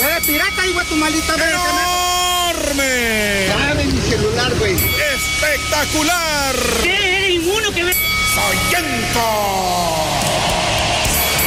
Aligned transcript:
¡Eh, 0.00 0.20
pirata, 0.24 0.64
hijo 0.66 0.80
tu 0.84 0.94
malita 0.94 1.34
¡Enorme! 1.34 3.46
Dame 3.48 3.84
mi 3.86 4.00
celular, 4.00 4.54
güey. 4.56 4.74
¡Espectacular! 4.74 6.54
¿Qué? 6.82 7.26
Ninguno 7.30 7.72
que 7.72 7.84
ve. 7.84 7.96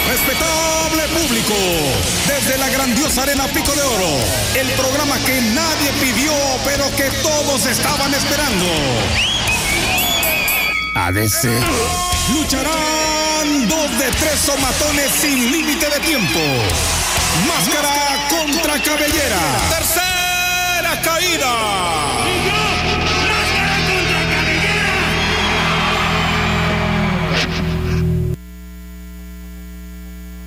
Respetable 0.07 1.07
público, 1.07 1.53
desde 2.27 2.57
la 2.57 2.69
grandiosa 2.69 3.23
Arena 3.23 3.47
Pico 3.47 3.71
de 3.73 3.81
Oro, 3.81 4.09
el 4.55 4.67
programa 4.71 5.17
que 5.25 5.39
nadie 5.41 5.91
pidió, 6.01 6.33
pero 6.65 6.83
que 6.97 7.09
todos 7.21 7.65
estaban 7.65 8.13
esperando. 8.13 8.65
ADC. 10.95 11.45
Lucharán 12.33 13.67
dos 13.69 13.97
de 13.97 14.11
tres 14.19 14.39
somatones 14.45 15.11
sin 15.21 15.51
límite 15.51 15.89
de 15.89 15.99
tiempo. 16.01 16.39
Máscara 17.47 18.27
contra 18.29 18.73
cabellera. 18.83 19.39
Tercera 19.69 21.01
caída. 21.01 21.53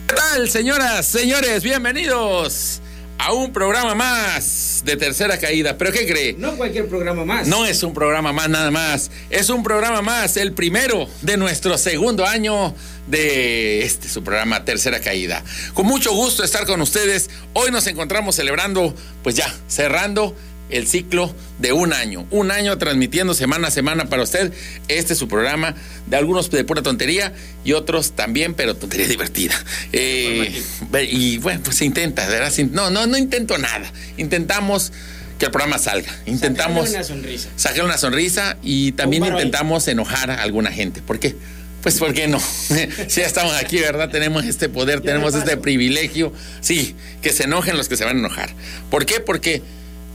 ¿Qué 0.06 0.14
tal, 0.14 0.48
señoras, 0.50 1.06
señores? 1.06 1.62
Bienvenidos 1.62 2.82
a 3.18 3.32
un 3.32 3.50
programa 3.52 3.94
más 3.94 4.44
de 4.84 4.96
Tercera 4.96 5.38
Caída. 5.38 5.76
¿Pero 5.78 5.92
qué 5.92 6.06
cree? 6.06 6.34
No 6.38 6.56
cualquier 6.56 6.86
programa 6.88 7.24
más. 7.24 7.46
No 7.46 7.64
es 7.64 7.82
un 7.82 7.94
programa 7.94 8.32
más 8.32 8.48
nada 8.48 8.70
más, 8.70 9.10
es 9.30 9.48
un 9.48 9.62
programa 9.62 10.02
más, 10.02 10.36
el 10.36 10.52
primero 10.52 11.08
de 11.22 11.36
nuestro 11.36 11.76
segundo 11.78 12.26
año 12.26 12.74
de 13.06 13.82
este 13.82 14.08
su 14.08 14.22
programa 14.22 14.64
Tercera 14.64 15.00
Caída. 15.00 15.42
Con 15.74 15.86
mucho 15.86 16.12
gusto 16.12 16.44
estar 16.44 16.66
con 16.66 16.80
ustedes. 16.80 17.30
Hoy 17.52 17.70
nos 17.70 17.86
encontramos 17.86 18.36
celebrando, 18.36 18.94
pues 19.22 19.34
ya, 19.36 19.52
cerrando 19.68 20.36
el 20.70 20.86
ciclo 20.86 21.34
de 21.58 21.72
un 21.72 21.92
año. 21.92 22.26
Un 22.30 22.50
año 22.50 22.76
transmitiendo 22.78 23.34
semana 23.34 23.68
a 23.68 23.70
semana 23.70 24.06
para 24.06 24.22
usted. 24.22 24.52
Este 24.88 25.12
es 25.12 25.18
su 25.18 25.28
programa, 25.28 25.74
de 26.06 26.16
algunos 26.16 26.50
de 26.50 26.64
pura 26.64 26.82
tontería 26.82 27.32
y 27.64 27.72
otros 27.72 28.12
también, 28.12 28.54
pero 28.54 28.76
tontería 28.76 29.06
divertida. 29.06 29.54
Eh, 29.92 30.62
y 31.08 31.38
bueno, 31.38 31.60
pues 31.64 31.76
se 31.76 31.84
intenta, 31.84 32.26
¿verdad? 32.26 32.52
No, 32.70 32.90
no, 32.90 33.06
no 33.06 33.16
intento 33.16 33.58
nada. 33.58 33.90
Intentamos 34.16 34.92
que 35.38 35.46
el 35.46 35.50
programa 35.50 35.78
salga. 35.78 36.12
Intentamos 36.26 36.88
Sacarle 36.88 36.96
una 36.96 37.04
sonrisa. 37.04 37.48
sacar 37.56 37.84
una 37.84 37.98
sonrisa 37.98 38.56
y 38.62 38.92
también 38.92 39.24
intentamos 39.24 39.86
enojar 39.88 40.30
a 40.30 40.42
alguna 40.42 40.70
gente. 40.70 41.02
¿Por 41.02 41.18
qué? 41.18 41.34
Pues 41.82 41.98
¿por 41.98 42.14
qué 42.14 42.28
no? 42.28 42.40
si 43.08 43.20
ya 43.20 43.26
estamos 43.26 43.52
aquí, 43.54 43.78
¿verdad? 43.78 44.08
Tenemos 44.08 44.44
este 44.46 44.70
poder, 44.70 45.02
tenemos 45.02 45.34
este 45.34 45.56
privilegio. 45.58 46.32
Sí, 46.60 46.96
que 47.20 47.30
se 47.30 47.44
enojen 47.44 47.76
los 47.76 47.88
que 47.88 47.96
se 47.96 48.04
van 48.04 48.16
a 48.16 48.20
enojar. 48.20 48.54
¿Por 48.90 49.04
qué? 49.04 49.20
Porque 49.20 49.62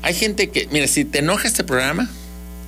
hay 0.01 0.13
gente 0.13 0.49
que, 0.49 0.67
mira, 0.71 0.87
si 0.87 1.05
te 1.05 1.19
enoja 1.19 1.47
este 1.47 1.63
programa, 1.63 2.09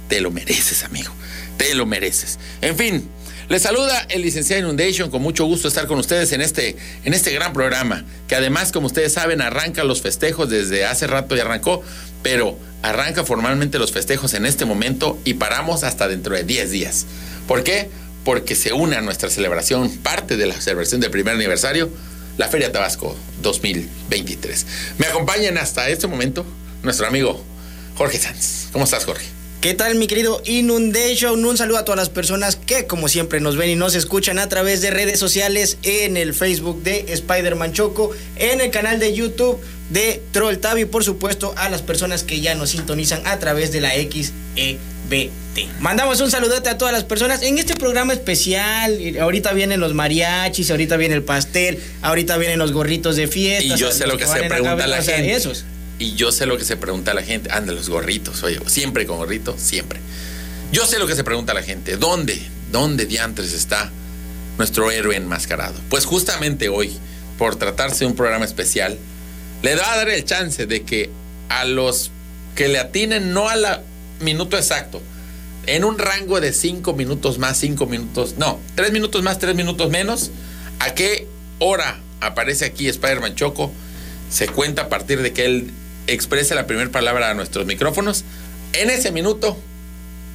te 0.10 0.22
lo 0.22 0.32
mereces, 0.32 0.84
amigo. 0.84 1.14
Te 1.58 1.74
lo 1.76 1.86
mereces. 1.86 2.40
En 2.62 2.76
fin, 2.76 3.08
les 3.50 3.62
saluda 3.62 4.06
el 4.10 4.22
licenciado 4.22 4.62
Inundation. 4.62 5.10
Con 5.10 5.22
mucho 5.22 5.46
gusto 5.46 5.68
estar 5.68 5.88
con 5.88 6.00
ustedes 6.00 6.32
en 6.34 6.42
este, 6.42 6.76
en 7.04 7.14
este 7.14 7.32
gran 7.32 7.54
programa. 7.54 8.04
Que 8.28 8.36
además, 8.36 8.72
como 8.72 8.88
ustedes 8.88 9.14
saben, 9.14 9.42
arranca 9.42 9.84
los 9.84 10.02
festejos 10.02 10.50
desde 10.50 10.86
hace 10.86 11.08
rato 11.08 11.36
y 11.36 11.40
arrancó. 11.40 11.84
Pero 12.24 12.58
arranca 12.82 13.24
formalmente 13.24 13.80
los 13.80 13.92
festejos 13.92 14.34
en 14.34 14.46
este 14.46 14.66
momento 14.66 15.20
y 15.24 15.36
paramos 15.36 15.84
hasta 15.84 16.08
dentro 16.08 16.36
de 16.36 16.44
10 16.44 16.72
días. 16.72 17.06
¿Por 17.48 17.64
qué? 17.64 17.90
Porque 18.26 18.56
se 18.56 18.74
une 18.74 18.96
a 18.96 19.02
nuestra 19.02 19.30
celebración, 19.30 19.90
parte 19.98 20.38
de 20.38 20.46
la 20.46 20.60
celebración 20.60 21.02
del 21.02 21.12
primer 21.12 21.36
aniversario, 21.36 21.90
la 22.38 22.48
Feria 22.48 22.72
Tabasco 22.72 23.16
2023. 23.42 24.66
Me 24.98 25.08
acompañan 25.08 25.58
hasta 25.58 25.90
este 25.90 26.08
momento 26.08 26.46
nuestro 26.84 27.08
amigo 27.08 27.44
Jorge 27.96 28.18
Sanz. 28.18 28.68
¿Cómo 28.72 28.86
estás, 28.86 29.06
Jorge? 29.06 29.26
¿Qué 29.62 29.76
tal, 29.76 29.94
mi 29.94 30.08
querido 30.08 30.42
Inundation? 30.46 31.46
Un 31.46 31.56
saludo 31.56 31.78
a 31.78 31.86
todas 31.86 32.00
las 32.00 32.10
personas 32.10 32.56
que, 32.56 32.88
como 32.88 33.08
siempre, 33.08 33.40
nos 33.40 33.58
ven 33.58 33.70
y 33.70 33.76
nos 33.76 33.94
escuchan 33.94 34.40
a 34.40 34.50
través 34.50 34.82
de 34.82 34.90
redes 34.90 35.20
sociales, 35.20 35.78
en 35.84 36.18
el 36.18 36.34
Facebook 36.34 36.82
de 36.82 37.06
Spider-Man 37.10 37.72
Choco, 37.72 38.10
en 38.38 38.60
el 38.60 38.72
canal 38.72 39.00
de 39.00 39.14
YouTube 39.14 39.60
de 39.92 40.20
Troll 40.32 40.58
Tab 40.58 40.80
y, 40.80 40.86
por 40.86 41.04
supuesto, 41.04 41.54
a 41.58 41.70
las 41.70 41.84
personas 41.84 42.24
que 42.24 42.42
ya 42.42 42.56
nos 42.56 42.72
sintonizan 42.72 43.22
a 43.28 43.38
través 43.38 43.72
de 43.72 43.82
la 43.82 43.92
XEBT. 43.92 45.30
Mandamos 45.80 46.22
un 46.22 46.32
saludote 46.32 46.68
a 46.70 46.80
todas 46.80 46.94
las 46.94 47.04
personas 47.04 47.44
en 47.44 47.60
este 47.60 47.76
programa 47.76 48.14
especial. 48.14 48.98
Ahorita 49.20 49.54
vienen 49.54 49.80
los 49.80 49.94
mariachis, 49.94 50.72
ahorita 50.72 50.98
viene 50.98 51.14
el 51.14 51.24
pastel, 51.24 51.78
ahorita 52.02 52.38
vienen 52.38 52.58
los 52.58 52.72
gorritos 52.72 53.16
de 53.16 53.28
fiesta. 53.28 53.76
Y 53.76 53.78
yo 53.78 53.92
sé 53.92 54.08
lo 54.08 54.18
que 54.18 54.26
se 54.26 54.42
pregunta 54.46 54.88
la 54.88 55.04
gente. 55.04 55.34
Esos. 55.34 55.66
Y 56.02 56.16
yo 56.16 56.32
sé 56.32 56.48
lo 56.48 56.58
que 56.58 56.66
se 56.66 56.78
pregunta 56.78 57.14
la 57.14 57.22
gente. 57.22 57.52
Anda, 57.52 57.74
los 57.74 57.88
gorritos, 57.88 58.42
oye, 58.42 58.60
siempre 58.66 59.06
con 59.06 59.18
gorrito, 59.18 59.56
siempre. 59.56 60.00
Yo 60.72 60.88
sé 60.88 60.98
lo 60.98 61.06
que 61.06 61.14
se 61.16 61.24
pregunta 61.24 61.54
la 61.54 61.62
gente. 61.62 61.96
¿Dónde? 61.96 62.42
¿Dónde 62.72 63.06
diantres 63.06 63.54
está 63.54 63.92
nuestro 64.58 64.90
héroe 64.90 65.16
enmascarado? 65.16 65.80
Pues 65.92 66.06
justamente 66.06 66.70
hoy, 66.70 66.92
por 67.38 67.56
tratarse 67.56 68.00
de 68.00 68.08
un 68.08 68.16
programa 68.16 68.46
especial, 68.46 68.98
le 69.62 69.76
va 69.76 69.94
a 69.94 69.98
dar 69.98 70.10
el 70.10 70.26
chance 70.26 70.66
de 70.66 70.82
que 70.82 71.12
a 71.50 71.66
los 71.66 72.10
que 72.56 72.68
le 72.68 72.80
atinen 72.80 73.32
no 73.32 73.48
al 73.48 73.84
minuto 74.22 74.58
exacto, 74.58 75.04
en 75.68 75.84
un 75.84 76.00
rango 76.00 76.42
de 76.42 76.52
cinco 76.52 76.94
minutos 76.94 77.38
más, 77.38 77.60
cinco 77.60 77.86
minutos, 77.86 78.38
no, 78.40 78.60
tres 78.74 78.92
minutos 78.92 79.22
más, 79.22 79.38
tres 79.38 79.54
minutos 79.54 79.92
menos, 79.92 80.32
a 80.80 80.96
qué 80.96 81.28
hora 81.60 82.00
aparece 82.22 82.66
aquí 82.66 82.88
Spider-Man 82.88 83.36
Choco, 83.36 83.72
se 84.32 84.48
cuenta 84.48 84.84
a 84.84 84.90
partir 84.90 85.22
de 85.22 85.32
que 85.32 85.46
él 85.46 85.72
exprese 86.14 86.56
la 86.56 86.68
primera 86.68 86.90
palabra 86.92 87.30
a 87.30 87.34
nuestros 87.34 87.66
micrófonos. 87.66 88.24
En 88.74 88.90
ese 88.90 89.12
minuto, 89.12 89.58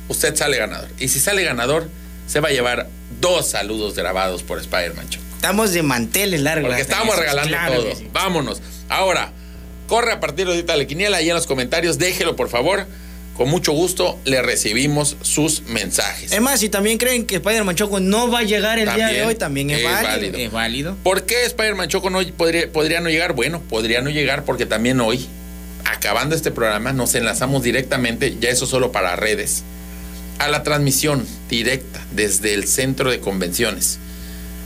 usted 0.08 0.34
sale 0.36 0.56
ganador. 0.56 0.88
Y 0.98 1.08
si 1.08 1.20
sale 1.20 1.42
ganador, 1.44 1.88
se 2.26 2.40
va 2.40 2.48
a 2.48 2.52
llevar 2.52 2.88
dos 3.20 3.48
saludos 3.48 3.94
grabados 3.94 4.42
por 4.42 4.58
Spider-Man 4.58 5.08
Choco. 5.08 5.24
Estamos 5.36 5.72
de 5.72 5.82
manteles 5.82 6.40
largos. 6.40 6.68
Porque 6.68 6.82
estamos 6.82 7.16
regalando 7.16 7.48
claro 7.48 7.82
todo. 7.82 7.94
sí. 7.94 8.08
Vámonos. 8.12 8.60
Ahora, 8.88 9.32
corre 9.86 10.12
a 10.12 10.20
partir 10.20 10.46
de 10.46 10.52
ahorita 10.52 10.76
la 10.76 10.84
quiniela 10.86 11.22
y 11.22 11.28
en 11.28 11.34
los 11.34 11.46
comentarios, 11.46 11.98
déjelo 11.98 12.36
por 12.36 12.48
favor. 12.48 12.86
Con 13.36 13.50
mucho 13.50 13.72
gusto 13.72 14.18
le 14.24 14.40
recibimos 14.40 15.18
sus 15.20 15.60
mensajes. 15.64 16.32
Es 16.32 16.40
más, 16.40 16.58
si 16.58 16.70
también 16.70 16.96
creen 16.96 17.26
que 17.26 17.36
Spider-Man 17.36 17.76
Choco 17.76 18.00
no 18.00 18.30
va 18.30 18.38
a 18.38 18.42
llegar 18.44 18.78
el 18.78 18.92
día 18.94 19.08
de 19.08 19.24
hoy, 19.26 19.34
también 19.34 19.68
es, 19.68 19.80
es 19.80 19.84
válido. 19.84 20.08
válido. 20.10 20.38
Es 20.38 20.52
válido. 20.52 20.96
¿Por 21.02 21.24
qué 21.26 21.44
Spider-Man 21.44 21.88
Choco 21.90 22.08
no 22.08 22.26
podría, 22.28 22.72
podría 22.72 23.00
no 23.00 23.10
llegar? 23.10 23.34
Bueno, 23.34 23.60
podría 23.60 24.00
no 24.00 24.08
llegar 24.08 24.44
porque 24.44 24.64
también 24.64 24.98
hoy, 25.02 25.28
acabando 25.92 26.34
este 26.34 26.50
programa, 26.50 26.92
nos 26.92 27.14
enlazamos 27.14 27.62
directamente, 27.62 28.36
ya 28.40 28.50
eso 28.50 28.66
solo 28.66 28.92
para 28.92 29.16
redes, 29.16 29.62
a 30.38 30.48
la 30.48 30.62
transmisión 30.62 31.26
directa 31.48 32.04
desde 32.12 32.54
el 32.54 32.66
centro 32.66 33.10
de 33.10 33.20
convenciones. 33.20 33.98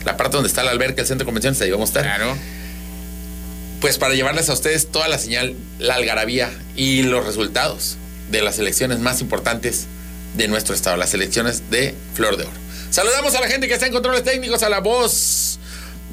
La 0.04 0.16
parte 0.16 0.36
donde 0.36 0.48
está 0.48 0.62
la 0.62 0.70
alberca, 0.70 1.02
el 1.02 1.06
centro 1.06 1.24
de 1.24 1.26
convenciones, 1.26 1.60
ahí 1.60 1.70
vamos 1.70 1.90
a 1.90 2.00
estar. 2.00 2.02
Claro. 2.02 2.36
Pues 3.80 3.98
para 3.98 4.14
llevarles 4.14 4.48
a 4.48 4.52
ustedes 4.52 4.90
toda 4.90 5.08
la 5.08 5.18
señal, 5.18 5.54
la 5.78 5.94
algarabía 5.94 6.50
y 6.76 7.02
los 7.02 7.24
resultados 7.24 7.96
de 8.30 8.42
las 8.42 8.58
elecciones 8.58 8.98
más 8.98 9.20
importantes 9.20 9.86
de 10.36 10.48
nuestro 10.48 10.74
estado, 10.74 10.96
las 10.96 11.14
elecciones 11.14 11.70
de 11.70 11.94
Flor 12.14 12.36
de 12.36 12.44
Oro. 12.44 12.52
Saludamos 12.90 13.34
a 13.34 13.40
la 13.40 13.48
gente 13.48 13.68
que 13.68 13.74
está 13.74 13.86
en 13.86 13.92
controles 13.92 14.24
técnicos, 14.24 14.62
a 14.62 14.68
la 14.68 14.80
voz 14.80 15.58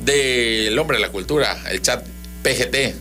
del 0.04 0.78
hombre 0.78 0.98
de 0.98 1.02
la 1.02 1.10
cultura, 1.10 1.58
el 1.70 1.82
chat 1.82 2.06
PGT, 2.44 2.96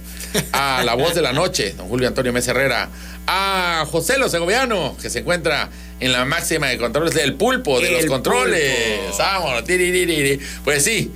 a 0.52 0.82
la 0.84 0.94
voz 0.94 1.14
de 1.14 1.22
la 1.22 1.32
noche, 1.32 1.74
don 1.76 1.88
Julio 1.88 2.08
Antonio 2.08 2.32
Mesa 2.32 2.50
Herrera, 2.52 2.88
a 3.26 3.86
José 3.91 4.19
Lo 4.19 4.28
Segoviano, 4.28 4.97
que 5.00 5.10
se 5.10 5.20
encuentra 5.20 5.70
en 6.00 6.12
la 6.12 6.24
máxima 6.24 6.69
de 6.69 6.78
controles 6.78 7.14
del 7.14 7.34
pulpo, 7.34 7.80
de 7.80 7.88
El 7.88 7.94
los 7.94 8.06
controles. 8.06 8.98
pulpo. 9.00 9.19
Vámonos, 9.19 9.64
tiriririri. 9.64 10.41
Pues 10.64 10.84
sí. 10.84 11.10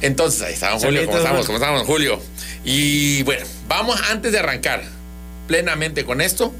Entonces, 0.00 0.42
ahí 0.42 0.54
está, 0.54 0.70
don 0.70 0.80
Julio. 0.80 1.06
¿Cómo 1.06 1.18
estamos, 1.56 1.86
Julio? 1.86 2.20
Y 2.64 3.22
bueno, 3.22 3.46
vamos 3.68 4.00
antes 4.10 4.32
de 4.32 4.38
arrancar 4.38 4.82
plenamente 5.46 6.04
con 6.04 6.20
esto. 6.20 6.52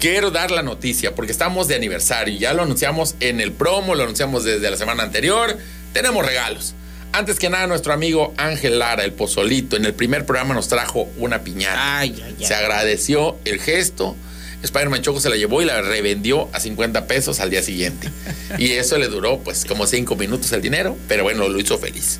Quiero 0.00 0.30
dar 0.30 0.50
la 0.50 0.62
noticia 0.62 1.14
porque 1.14 1.32
estamos 1.32 1.66
de 1.68 1.74
aniversario. 1.74 2.38
Ya 2.38 2.54
lo 2.54 2.62
anunciamos 2.62 3.16
en 3.20 3.40
el 3.40 3.52
promo, 3.52 3.94
lo 3.94 4.04
anunciamos 4.04 4.44
desde 4.44 4.70
la 4.70 4.76
semana 4.76 5.02
anterior. 5.02 5.58
Tenemos 5.92 6.24
regalos. 6.24 6.74
Antes 7.12 7.38
que 7.38 7.48
nada, 7.50 7.66
nuestro 7.66 7.92
amigo 7.92 8.34
Ángel 8.36 8.78
Lara, 8.78 9.04
el 9.04 9.12
pozolito, 9.12 9.76
en 9.76 9.84
el 9.84 9.94
primer 9.94 10.26
programa 10.26 10.54
nos 10.54 10.68
trajo 10.68 11.08
una 11.16 11.42
piñata. 11.42 11.98
Ay, 11.98 12.22
ay, 12.24 12.36
ay. 12.38 12.46
Se 12.46 12.54
agradeció 12.54 13.36
el 13.44 13.60
gesto. 13.60 14.14
Spider-Man 14.62 15.02
Choco 15.02 15.20
se 15.20 15.30
la 15.30 15.36
llevó 15.36 15.62
y 15.62 15.64
la 15.64 15.80
revendió 15.80 16.48
a 16.52 16.60
50 16.60 17.06
pesos 17.06 17.40
al 17.40 17.50
día 17.50 17.62
siguiente. 17.62 18.10
Y 18.58 18.72
eso 18.72 18.98
le 18.98 19.08
duró 19.08 19.38
pues 19.38 19.64
como 19.64 19.86
5 19.86 20.16
minutos 20.16 20.52
el 20.52 20.62
dinero, 20.62 20.96
pero 21.06 21.22
bueno, 21.22 21.48
lo 21.48 21.60
hizo 21.60 21.78
feliz. 21.78 22.18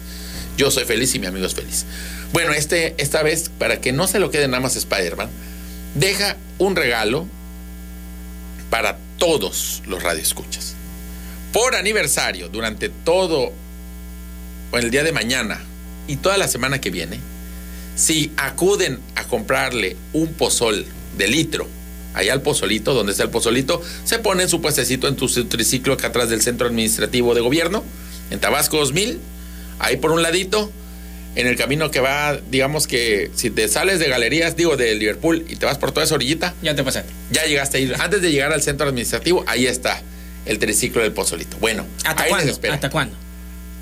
Yo 0.57 0.71
soy 0.71 0.85
feliz 0.85 1.15
y 1.15 1.19
mi 1.19 1.27
amigo 1.27 1.47
es 1.47 1.55
feliz. 1.55 1.85
Bueno, 2.33 2.53
este, 2.53 2.95
esta 2.99 3.23
vez, 3.23 3.51
para 3.59 3.81
que 3.81 3.93
no 3.93 4.07
se 4.07 4.19
lo 4.19 4.31
quede 4.31 4.49
nada 4.49 4.61
más 4.61 4.77
Spider-Man, 4.77 5.31
deja 5.95 6.37
un 6.59 6.77
regalo 6.77 7.27
para 8.71 8.99
todos 9.19 9.83
los 9.87 10.03
radioescuchas. 10.03 10.75
Por 11.53 11.75
aniversario, 11.75 12.49
durante 12.49 12.89
todo, 12.89 13.53
o 14.71 14.79
el 14.79 14.91
día 14.91 15.03
de 15.03 15.13
mañana 15.13 15.61
y 16.07 16.17
toda 16.17 16.39
la 16.39 16.49
semana 16.49 16.81
que 16.81 16.91
viene, 16.91 17.21
Si 17.95 18.31
acuden 18.37 19.01
a 19.17 19.25
comprarle 19.25 19.97
un 20.13 20.33
pozol 20.33 20.87
de 21.17 21.27
litro 21.27 21.67
allá 22.15 22.33
al 22.33 22.43
pozolito, 22.43 22.95
donde 22.95 23.11
está 23.11 23.25
el 23.25 23.31
pozolito, 23.31 23.83
se 24.05 24.21
pone 24.21 24.45
en 24.45 24.49
su 24.49 24.61
puestecito 24.61 25.09
en 25.09 25.17
tu 25.17 25.27
triciclo 25.47 25.95
acá 25.95 26.09
atrás 26.09 26.31
del 26.31 26.41
centro 26.41 26.69
administrativo 26.69 27.35
de 27.35 27.41
gobierno, 27.41 27.83
en 28.31 28.39
Tabasco 28.39 28.77
2000, 28.77 29.19
ahí 29.81 29.97
por 29.97 30.13
un 30.13 30.23
ladito, 30.23 30.71
en 31.35 31.47
el 31.47 31.57
camino 31.57 31.91
que 31.91 32.01
va, 32.01 32.37
digamos 32.51 32.87
que 32.87 33.31
si 33.35 33.51
te 33.51 33.69
sales 33.69 34.01
de 34.01 34.09
galerías, 34.09 34.57
digo, 34.57 34.77
de 34.77 34.95
Liverpool 34.95 35.45
y 35.49 35.57
te 35.57 35.67
vas 35.67 35.79
por 35.79 35.93
toda 35.93 36.05
esa 36.05 36.15
orillita. 36.15 36.55
Ya 36.63 36.75
te 36.75 36.83
pasaste. 36.83 37.13
Ya 37.31 37.45
llegaste 37.45 37.79
ahí. 37.79 37.93
Antes 37.99 38.23
de 38.23 38.33
llegar 38.33 38.53
al 38.53 38.63
centro 38.63 38.89
administrativo, 38.89 39.45
ahí 39.47 39.67
está 39.67 40.03
el 40.47 40.59
triciclo 40.59 41.03
del 41.03 41.13
pozolito. 41.13 41.57
Bueno, 41.59 41.87
¿hasta 42.05 42.25
ahí 42.25 42.31
cuándo? 42.31 42.59
les. 42.61 42.73
¿Hasta 42.73 42.91
cuándo? 42.91 43.15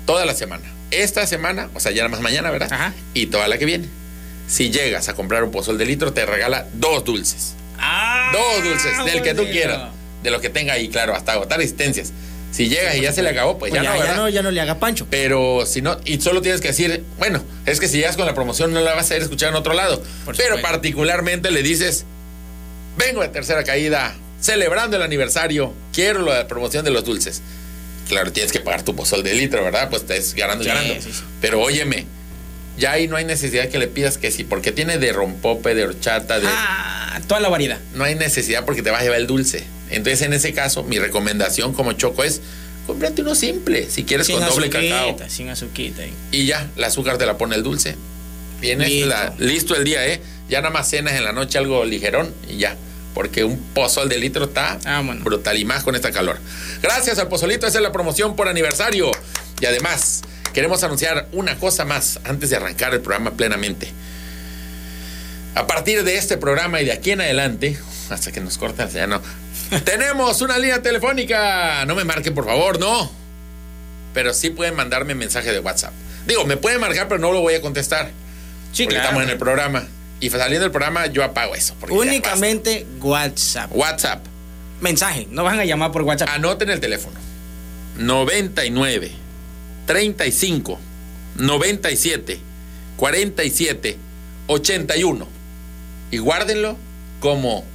Toda 0.05 0.25
la 0.25 0.35
semana. 0.35 0.76
Esta 0.91 1.27
semana, 1.27 1.69
o 1.73 1.79
sea, 1.79 1.91
ya 1.91 2.03
nada 2.03 2.09
más 2.09 2.21
mañana, 2.21 2.49
¿verdad? 2.51 2.71
Ajá. 2.71 2.93
Y 3.13 3.27
toda 3.27 3.47
la 3.47 3.57
que 3.57 3.65
viene. 3.65 3.87
Si 4.47 4.69
llegas 4.71 5.09
a 5.09 5.13
comprar 5.13 5.43
un 5.43 5.51
pozol 5.51 5.77
de 5.77 5.85
litro, 5.85 6.13
te 6.13 6.25
regala 6.25 6.67
dos 6.73 7.03
dulces. 7.03 7.53
Ah, 7.79 8.31
Dos 8.33 8.63
dulces, 8.63 9.05
del 9.05 9.21
que 9.21 9.33
tú 9.33 9.43
quieras. 9.51 9.91
De 10.23 10.31
lo 10.31 10.39
que 10.41 10.49
tenga 10.49 10.73
ahí, 10.73 10.87
claro, 10.89 11.13
hasta 11.15 11.33
agotar 11.33 11.61
existencias. 11.61 12.11
Si 12.51 12.69
llegas 12.69 12.95
y 12.95 13.01
ya 13.01 13.11
se 13.11 13.21
le 13.21 13.29
acabó, 13.29 13.57
pues, 13.59 13.71
Pues 13.71 13.83
ya, 13.83 13.93
ya, 13.95 13.99
no, 13.99 14.05
ya 14.05 14.15
no, 14.15 14.29
ya 14.29 14.41
no 14.41 14.51
le 14.51 14.61
haga 14.61 14.79
pancho. 14.79 15.05
Pero 15.09 15.65
si 15.65 15.81
no, 15.81 15.97
y 16.05 16.19
solo 16.21 16.41
tienes 16.41 16.61
que 16.61 16.69
decir, 16.69 17.03
bueno, 17.19 17.43
es 17.65 17.79
que 17.79 17.87
si 17.89 17.97
llegas 17.97 18.15
con 18.15 18.25
la 18.25 18.33
promoción 18.33 18.71
no 18.73 18.79
la 18.79 18.95
vas 18.95 19.11
a 19.11 19.15
ir 19.15 19.21
a 19.21 19.25
escuchar 19.25 19.49
en 19.49 19.55
otro 19.55 19.73
lado. 19.73 20.01
Por 20.25 20.35
Pero 20.35 20.55
supuesto. 20.55 20.61
particularmente 20.67 21.51
le 21.51 21.61
dices, 21.61 22.05
vengo 22.97 23.21
de 23.21 23.27
tercera 23.27 23.63
caída, 23.63 24.15
celebrando 24.39 24.95
el 24.95 25.03
aniversario, 25.03 25.73
quiero 25.93 26.21
la 26.23 26.47
promoción 26.47 26.83
de 26.85 26.91
los 26.91 27.03
dulces. 27.03 27.41
Claro, 28.07 28.31
tienes 28.31 28.51
que 28.51 28.59
pagar 28.59 28.83
tu 28.83 28.95
pozol 28.95 29.23
de 29.23 29.33
litro, 29.33 29.63
¿verdad? 29.63 29.89
Pues 29.89 30.03
estás 30.03 30.33
ganando, 30.33 30.63
Sí, 30.63 30.69
ganando. 30.69 30.93
sí, 30.95 31.09
sí. 31.11 31.23
Pero 31.41 31.61
óyeme, 31.61 32.05
ya 32.77 32.91
ahí 32.93 33.07
no 33.07 33.15
hay 33.17 33.25
necesidad 33.25 33.69
que 33.69 33.77
le 33.79 33.87
pidas 33.87 34.17
que 34.17 34.31
sí, 34.31 34.43
porque 34.43 34.71
tiene 34.71 34.97
de 34.97 35.11
rompope, 35.11 35.75
de 35.75 35.83
horchata, 35.85 36.39
de... 36.39 36.47
Ah, 36.49 37.19
toda 37.27 37.39
la 37.41 37.49
variedad. 37.49 37.79
No 37.95 38.03
hay 38.03 38.15
necesidad 38.15 38.63
porque 38.65 38.81
te 38.81 38.91
vas 38.91 39.01
a 39.01 39.03
llevar 39.03 39.19
el 39.19 39.27
dulce. 39.27 39.63
Entonces, 39.89 40.21
en 40.21 40.33
ese 40.33 40.53
caso, 40.53 40.83
mi 40.83 40.99
recomendación 40.99 41.73
como 41.73 41.93
choco 41.93 42.23
es, 42.23 42.41
cómprate 42.85 43.21
uno 43.21 43.35
simple, 43.35 43.89
si 43.89 44.03
quieres 44.03 44.29
con 44.29 44.39
doble 44.45 44.69
cacao. 44.69 45.17
Sin 45.27 45.49
azuquita. 45.49 46.03
ahí. 46.03 46.13
Y 46.31 46.45
ya, 46.45 46.69
el 46.77 46.83
azúcar 46.83 47.17
te 47.17 47.25
la 47.25 47.37
pone 47.37 47.55
el 47.55 47.63
dulce. 47.63 47.95
Listo. 48.61 49.05
la- 49.07 49.33
listo 49.37 49.75
el 49.75 49.83
día, 49.83 50.05
¿eh? 50.07 50.21
Ya 50.49 50.61
nada 50.61 50.71
más 50.73 50.89
cenas 50.89 51.13
en 51.13 51.23
la 51.23 51.31
noche 51.33 51.57
algo 51.57 51.83
ligerón 51.85 52.33
y 52.49 52.57
ya. 52.57 52.75
Porque 53.17 53.43
un 53.43 53.57
pozol 53.73 54.09
de 54.09 54.19
litro 54.19 54.45
está 54.45 54.77
Ah, 54.85 55.01
bueno. 55.03 55.23
brutal 55.23 55.57
y 55.57 55.65
más 55.65 55.83
con 55.83 55.95
esta 55.95 56.11
calor. 56.11 56.37
Gracias 56.83 57.17
al 57.17 57.27
pozolito, 57.27 57.65
esa 57.65 57.79
es 57.79 57.81
la 57.81 57.91
promoción 57.91 58.35
por 58.35 58.47
aniversario. 58.47 59.09
Y 59.59 59.65
además, 59.65 60.21
queremos 60.53 60.83
anunciar 60.83 61.27
una 61.31 61.57
cosa 61.57 61.83
más 61.83 62.19
antes 62.25 62.51
de 62.51 62.57
arrancar 62.57 62.93
el 62.93 63.01
programa 63.01 63.31
plenamente. 63.31 63.91
A 65.55 65.65
partir 65.65 66.03
de 66.03 66.15
este 66.15 66.37
programa 66.37 66.79
y 66.79 66.85
de 66.85 66.91
aquí 66.91 67.09
en 67.09 67.21
adelante, 67.21 67.79
hasta 68.11 68.31
que 68.31 68.39
nos 68.39 68.59
cortan, 68.59 68.87
ya 68.91 69.07
no. 69.07 69.19
Tenemos 69.83 70.39
una 70.41 70.59
línea 70.59 70.83
telefónica. 70.83 71.85
No 71.87 71.95
me 71.95 72.03
marquen, 72.03 72.35
por 72.35 72.45
favor, 72.45 72.79
no. 72.79 73.11
Pero 74.13 74.31
sí 74.31 74.51
pueden 74.51 74.75
mandarme 74.75 75.15
mensaje 75.15 75.51
de 75.51 75.59
WhatsApp. 75.59 75.91
Digo, 76.27 76.45
me 76.45 76.55
pueden 76.55 76.79
marcar, 76.79 77.07
pero 77.07 77.19
no 77.19 77.31
lo 77.31 77.41
voy 77.41 77.55
a 77.55 77.61
contestar. 77.61 78.11
Sí, 78.73 78.83
porque 78.83 78.97
claro. 78.97 79.05
estamos 79.05 79.23
en 79.23 79.29
el 79.31 79.37
programa. 79.39 79.87
Y 80.19 80.29
saliendo 80.29 80.63
del 80.63 80.71
programa, 80.71 81.07
yo 81.07 81.23
apago 81.23 81.55
eso. 81.55 81.75
Únicamente 81.89 82.85
WhatsApp. 82.99 83.71
WhatsApp. 83.73 84.25
Mensaje. 84.81 85.27
No 85.31 85.43
van 85.43 85.59
a 85.59 85.65
llamar 85.65 85.91
por 85.91 86.03
WhatsApp. 86.03 86.29
Anoten 86.29 86.69
el 86.69 86.79
teléfono. 86.79 87.19
99 87.97 89.11
35 89.85 90.79
97 91.37 92.39
47 92.97 93.97
81. 94.47 95.27
Y 96.09 96.17
guárdenlo 96.17 96.77
como 97.19 97.65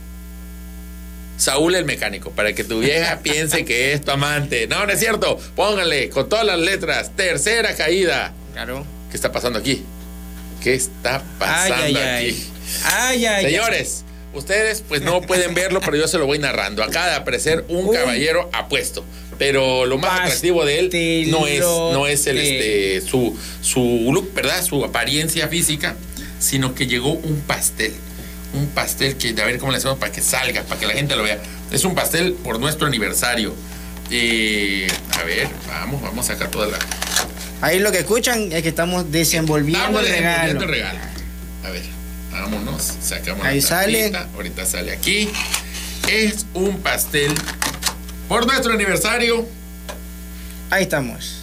Saúl 1.37 1.75
el 1.75 1.85
mecánico, 1.85 2.31
para 2.31 2.55
que 2.55 2.65
tu 2.65 2.81
vieja 2.81 3.19
piense 3.23 3.65
que 3.65 3.93
es 3.93 4.05
tu 4.05 4.11
amante. 4.11 4.67
No, 4.67 4.85
no 4.87 4.93
es 4.93 5.01
cierto. 5.01 5.39
Pónganle 5.57 6.09
con 6.11 6.29
todas 6.29 6.47
las 6.47 6.59
letras. 6.59 7.13
Tercera 7.17 7.75
caída. 7.75 8.33
Claro. 8.53 8.85
¿Qué 9.11 9.17
está 9.17 9.33
pasando 9.33 9.59
aquí? 9.59 9.85
¿Qué 10.63 10.75
está 10.75 11.23
pasando 11.39 11.75
ay, 11.83 11.97
aquí? 11.97 12.47
ay. 12.85 13.27
Ay. 13.27 13.45
Señores, 13.47 14.05
ustedes 14.33 14.83
pues 14.87 15.03
no 15.03 15.21
pueden 15.23 15.55
verlo, 15.55 15.81
pero 15.81 15.97
yo 15.97 16.09
se 16.09 16.19
lo 16.19 16.27
voy 16.27 16.39
narrando. 16.39 16.83
Acaba 16.83 17.09
de 17.09 17.17
aparecer 17.17 17.65
un 17.69 17.93
caballero 17.93 18.49
apuesto. 18.53 19.05
Pero 19.39 19.87
lo 19.87 19.99
más 19.99 20.21
atractivo 20.21 20.65
de 20.65 20.79
él 20.79 21.31
no 21.31 21.47
es, 21.47 21.61
no 21.61 22.07
es 22.07 22.27
el, 22.27 22.39
este, 22.39 23.01
su, 23.01 23.37
su 23.61 24.11
look, 24.13 24.33
¿verdad? 24.35 24.63
Su 24.65 24.85
apariencia 24.85 25.49
física, 25.49 25.97
sino 26.39 26.75
que 26.75 26.87
llegó 26.87 27.13
un 27.13 27.41
pastel. 27.41 27.93
Un 28.55 28.69
pastel 28.69 29.17
que, 29.17 29.31
a 29.31 29.47
ver 29.47 29.59
cómo 29.59 29.73
le 29.73 29.79
hacemos 29.79 29.99
para 29.99 30.13
que 30.13 30.21
salga, 30.21 30.63
para 30.63 30.79
que 30.79 30.87
la 30.87 30.93
gente 30.93 31.17
lo 31.17 31.25
vea. 31.25 31.41
Es 31.73 31.85
un 31.85 31.95
pastel 31.95 32.35
por 32.35 32.61
nuestro 32.61 32.87
aniversario. 32.87 33.55
Eh, 34.11 34.87
a 35.19 35.25
ver, 35.25 35.49
vamos, 35.67 36.03
vamos 36.03 36.29
a 36.29 36.35
sacar 36.35 36.51
toda 36.51 36.69
la. 36.69 36.79
Ahí 37.63 37.79
lo 37.79 37.93
que 37.93 37.99
escuchan 38.01 38.51
es 38.53 38.63
que 38.63 38.69
estamos 38.69 39.11
desenvolviendo 39.13 39.79
Estamos 40.01 40.05
el 40.05 40.13
regalo. 40.13 40.61
el 40.61 40.69
regalo. 40.69 40.99
A 41.65 41.71
ver, 41.71 41.83
vámonos. 42.33 42.93
Sacamos 43.01 43.47
Ahí 43.47 43.61
la 43.61 43.67
sale. 43.67 44.13
Ahorita 44.35 44.67
sale 44.67 44.91
aquí. 44.93 45.31
Es 46.11 46.45
un 46.55 46.79
pastel 46.81 47.33
por 48.29 48.47
nuestro 48.47 48.73
aniversario. 48.73 49.47
Ahí 50.71 50.83
estamos. 50.83 51.39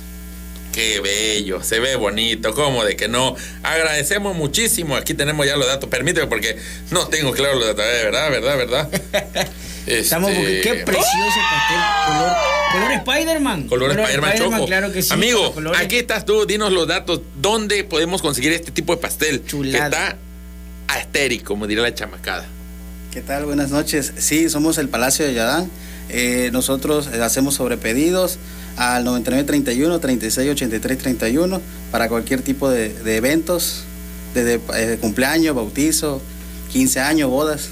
Qué 0.74 1.00
bello, 1.00 1.64
se 1.64 1.80
ve 1.80 1.96
bonito, 1.96 2.54
¿cómo 2.54 2.84
de 2.84 2.96
que 2.96 3.08
no? 3.08 3.36
Agradecemos 3.64 4.36
muchísimo. 4.36 4.96
Aquí 4.98 5.14
tenemos 5.14 5.46
ya 5.46 5.56
los 5.56 5.68
datos. 5.68 5.90
Permíteme 5.90 6.28
porque 6.28 6.58
no 6.92 7.08
tengo 7.08 7.32
claro 7.32 7.56
los 7.56 7.68
datos. 7.68 7.86
Eh, 7.86 8.04
¿Verdad, 8.04 8.30
verdad, 8.30 8.90
Estamos 9.86 10.32
Este, 10.32 10.62
Qué 10.62 10.74
precioso 10.86 11.40
pastel. 11.52 11.80
Color, 12.08 12.36
color 12.72 12.92
Spider-Man. 12.92 13.64
Color 13.68 13.92
Spider-Man 14.00 14.34
Choco. 14.38 14.66
Claro 14.66 14.92
que 14.92 15.02
sí. 15.02 15.14
Amigo, 15.14 15.54
aquí 15.78 15.98
estás 15.98 16.26
tú, 16.26 16.46
dinos 16.46 16.72
los 16.72 16.88
datos. 16.88 17.22
¿Dónde 17.42 17.84
podemos 17.84 18.22
conseguir 18.22 18.52
este 18.54 18.72
tipo 18.72 18.96
de 18.96 19.02
pastel? 19.02 19.44
Chulada. 19.46 19.90
Que 19.90 19.96
está 19.96 20.18
astérico, 20.88 21.54
como 21.54 21.68
diría 21.68 21.84
la 21.84 21.94
chamacada. 21.94 22.46
¿Qué 23.12 23.22
tal? 23.22 23.46
Buenas 23.46 23.72
noches. 23.72 24.14
Sí, 24.18 24.50
somos 24.50 24.78
el 24.78 24.90
Palacio 24.90 25.26
de 25.26 25.34
Yadán. 25.34 25.70
Eh, 26.10 26.50
nosotros 26.54 27.10
eh, 27.14 27.22
hacemos 27.22 27.56
sobrepedidos 27.56 28.38
al 28.78 29.04
9931 29.04 30.00
3683 30.00 30.98
31 30.98 31.62
para 31.92 32.08
cualquier 32.10 32.42
tipo 32.42 32.70
de, 32.70 32.94
de 32.94 33.18
eventos, 33.18 33.84
desde 34.34 34.60
eh, 34.76 34.98
cumpleaños, 35.02 35.56
bautizo, 35.56 36.22
15 36.72 37.00
años, 37.00 37.30
bodas. 37.30 37.70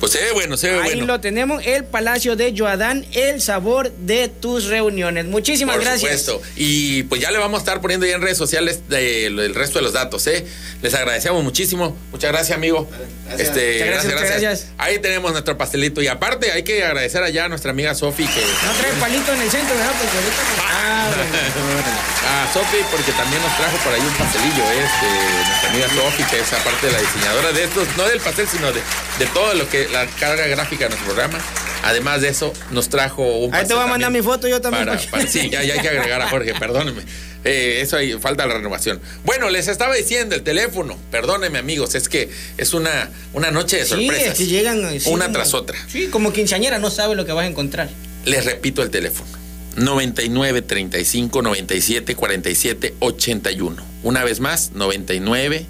Pues 0.00 0.12
se 0.12 0.18
ve 0.18 0.32
bueno, 0.32 0.56
se 0.56 0.70
ve 0.70 0.76
Ahí 0.80 0.82
bueno. 0.94 1.04
lo 1.06 1.20
tenemos, 1.20 1.62
el 1.66 1.84
Palacio 1.84 2.34
de 2.34 2.54
Joadán, 2.56 3.04
el 3.12 3.42
sabor 3.42 3.92
de 3.92 4.28
tus 4.28 4.64
reuniones. 4.64 5.26
Muchísimas 5.26 5.76
Por 5.76 5.84
gracias. 5.84 6.22
supuesto. 6.22 6.42
Y 6.56 7.02
pues 7.04 7.20
ya 7.20 7.30
le 7.30 7.36
vamos 7.38 7.58
a 7.58 7.60
estar 7.60 7.80
poniendo 7.82 8.06
ya 8.06 8.14
en 8.14 8.22
redes 8.22 8.38
sociales 8.38 8.88
de- 8.88 9.26
el 9.26 9.54
resto 9.54 9.78
de 9.78 9.82
los 9.82 9.92
datos, 9.92 10.26
¿eh? 10.26 10.46
Les 10.80 10.94
agradecemos 10.94 11.44
muchísimo. 11.44 11.94
Muchas 12.12 12.32
gracias, 12.32 12.56
amigo. 12.56 12.88
Gracias. 13.26 13.48
Este, 13.48 13.72
Muchas 13.74 13.86
gracias, 13.88 14.12
muchas 14.14 14.40
gracias. 14.40 14.66
Ahí 14.78 14.98
tenemos 15.00 15.32
nuestro 15.32 15.58
pastelito. 15.58 16.00
Y 16.00 16.08
aparte, 16.08 16.50
hay 16.50 16.62
que 16.62 16.82
agradecer 16.82 17.22
allá 17.22 17.44
a 17.44 17.48
nuestra 17.50 17.70
amiga 17.72 17.94
Sofi 17.94 18.24
que. 18.26 18.40
No 18.40 18.72
trae 18.80 18.92
palito 18.98 19.32
en 19.34 19.42
el 19.42 19.50
centro, 19.50 19.74
¿verdad? 19.76 19.92
Porque 20.00 20.16
ahorita. 20.16 20.42
Ah, 20.62 21.10
bueno. 21.54 22.10
A 22.30 22.52
Sofi, 22.54 22.78
porque 22.90 23.12
también 23.12 23.42
nos 23.42 23.54
trajo 23.56 23.76
por 23.84 23.92
ahí 23.92 24.00
un 24.00 24.14
pastelillo, 24.14 24.62
¿eh? 24.64 24.84
Este, 24.84 25.46
nuestra 25.46 25.70
amiga 25.70 25.88
Sofi, 25.94 26.24
que 26.24 26.40
es 26.40 26.52
aparte 26.52 26.86
de 26.86 26.92
la 26.92 26.98
diseñadora 27.00 27.52
de 27.52 27.64
estos, 27.64 27.88
no 27.96 28.08
del 28.08 28.20
pastel, 28.20 28.48
sino 28.48 28.72
de, 28.72 28.80
de 29.18 29.26
todo 29.34 29.54
lo 29.54 29.68
que, 29.68 29.88
la 29.92 30.06
carga 30.06 30.46
gráfica 30.46 30.84
de 30.84 30.90
nuestro 30.90 31.12
programa. 31.12 31.38
Además 31.82 32.20
de 32.20 32.28
eso, 32.28 32.52
nos 32.70 32.88
trajo 32.90 33.22
un 33.22 33.54
Ahí 33.54 33.66
te 33.66 33.74
voy 33.74 33.82
a 33.84 33.86
mandar 33.86 34.10
mi 34.10 34.20
foto 34.22 34.46
yo 34.48 34.60
también. 34.60 34.84
para- 34.86 34.98
para 34.98 35.04
que- 35.04 35.10
para- 35.10 35.26
sí, 35.26 35.48
ya, 35.50 35.62
ya 35.62 35.74
hay 35.74 35.80
que 35.80 35.88
agregar 35.88 36.20
a 36.20 36.28
Jorge, 36.28 36.52
perdónenme. 36.54 37.02
Eh, 37.44 37.78
eso 37.80 37.96
ahí 37.96 38.12
falta 38.20 38.46
la 38.46 38.54
renovación. 38.54 39.00
Bueno, 39.24 39.48
les 39.48 39.66
estaba 39.66 39.94
diciendo 39.94 40.34
el 40.34 40.42
teléfono. 40.42 40.98
Perdónenme, 41.10 41.58
amigos, 41.58 41.94
es 41.94 42.08
que 42.10 42.28
es 42.58 42.74
una, 42.74 43.08
una 43.32 43.50
noche 43.50 43.78
de 43.78 43.84
Sí, 43.84 43.90
sorpresas. 43.90 44.32
es 44.32 44.38
que 44.38 44.46
llegan. 44.46 44.84
eh, 44.84 45.00
sí, 45.00 45.08
una 45.08 45.24
como- 45.26 45.38
tras 45.38 45.54
otra. 45.54 45.78
Sí, 45.90 46.08
como 46.08 46.32
quinceañera 46.34 46.78
no 46.78 46.90
sabe 46.90 47.14
lo 47.14 47.24
que 47.24 47.32
vas 47.32 47.44
a 47.44 47.48
encontrar. 47.48 47.88
Les 48.26 48.44
repito 48.44 48.82
el 48.82 48.90
teléfono. 48.90 49.30
99 49.76 50.60
35 50.60 51.40
97 51.40 52.14
47 52.14 52.94
81. 52.98 53.82
Una 54.02 54.22
vez 54.24 54.40
más, 54.40 54.72
99 54.74 55.64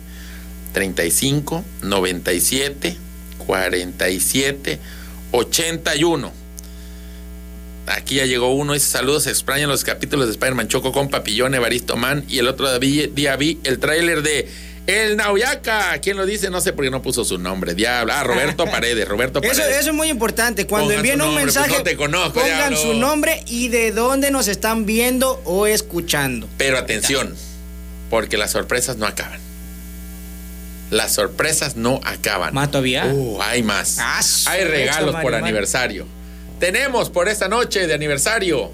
35 0.73 1.65
97 1.83 2.97
47 3.47 4.79
81. 5.33 6.33
Aquí 7.87 8.17
ya 8.17 8.27
llegó 8.27 8.55
uno, 8.55 8.75
dice 8.75 8.87
saludos, 8.87 9.25
se 9.25 9.31
extrañan 9.31 9.69
los 9.69 9.83
capítulos 9.83 10.27
de 10.27 10.33
Spider-Man 10.33 10.69
Choco 10.69 10.93
con 10.93 11.09
Papillón, 11.09 11.55
Evaristo 11.55 11.97
Man 11.97 12.25
y 12.29 12.39
el 12.39 12.47
otro 12.47 12.79
día, 12.79 13.37
vi 13.37 13.59
el 13.65 13.81
tráiler 13.81 14.23
de 14.23 14.49
El 14.87 15.17
Nauyaca. 15.17 15.99
¿Quién 16.01 16.17
lo 16.17 16.25
dice? 16.25 16.51
No 16.51 16.61
sé 16.61 16.73
por 16.73 16.85
qué 16.85 16.91
no 16.91 17.03
puso 17.03 17.25
su 17.25 17.37
nombre. 17.39 17.75
Diablo. 17.75 18.13
Ah, 18.15 18.23
Roberto 18.23 18.65
Paredes, 18.71 19.09
Roberto 19.09 19.41
Paredes. 19.41 19.59
Eso, 19.59 19.69
eso 19.69 19.91
es 19.91 19.97
muy 19.97 20.09
importante. 20.09 20.67
Cuando 20.67 20.89
Pongan 20.89 20.99
envíen 20.99 21.21
un 21.21 21.33
pues, 21.33 21.45
mensaje, 21.47 21.79
no 21.79 21.83
te 21.83 21.97
conozco, 21.97 22.35
pongan 22.41 22.71
diablo. 22.71 22.77
su 22.77 22.95
nombre 22.95 23.43
y 23.47 23.69
de 23.69 23.91
dónde 23.91 24.31
nos 24.31 24.47
están 24.47 24.87
viendo 24.87 25.41
o 25.45 25.67
escuchando. 25.67 26.49
Pero 26.59 26.79
atención, 26.79 27.35
porque 28.09 28.37
las 28.37 28.53
sorpresas 28.53 28.99
no 28.99 29.07
acaban. 29.07 29.50
Las 30.91 31.15
sorpresas 31.15 31.77
no 31.77 32.01
acaban. 32.05 32.53
¿Más 32.55 32.71
todavía? 32.71 33.07
Uh, 33.07 33.41
hay 33.43 33.63
más. 33.63 33.99
Ah, 34.01 34.21
hay 34.47 34.65
regalos 34.65 35.15
por 35.17 35.35
aniversario. 35.35 36.07
Tenemos 36.59 37.11
por 37.11 37.29
esta 37.29 37.49
noche 37.49 37.87
de 37.87 37.95
aniversario 37.95 38.71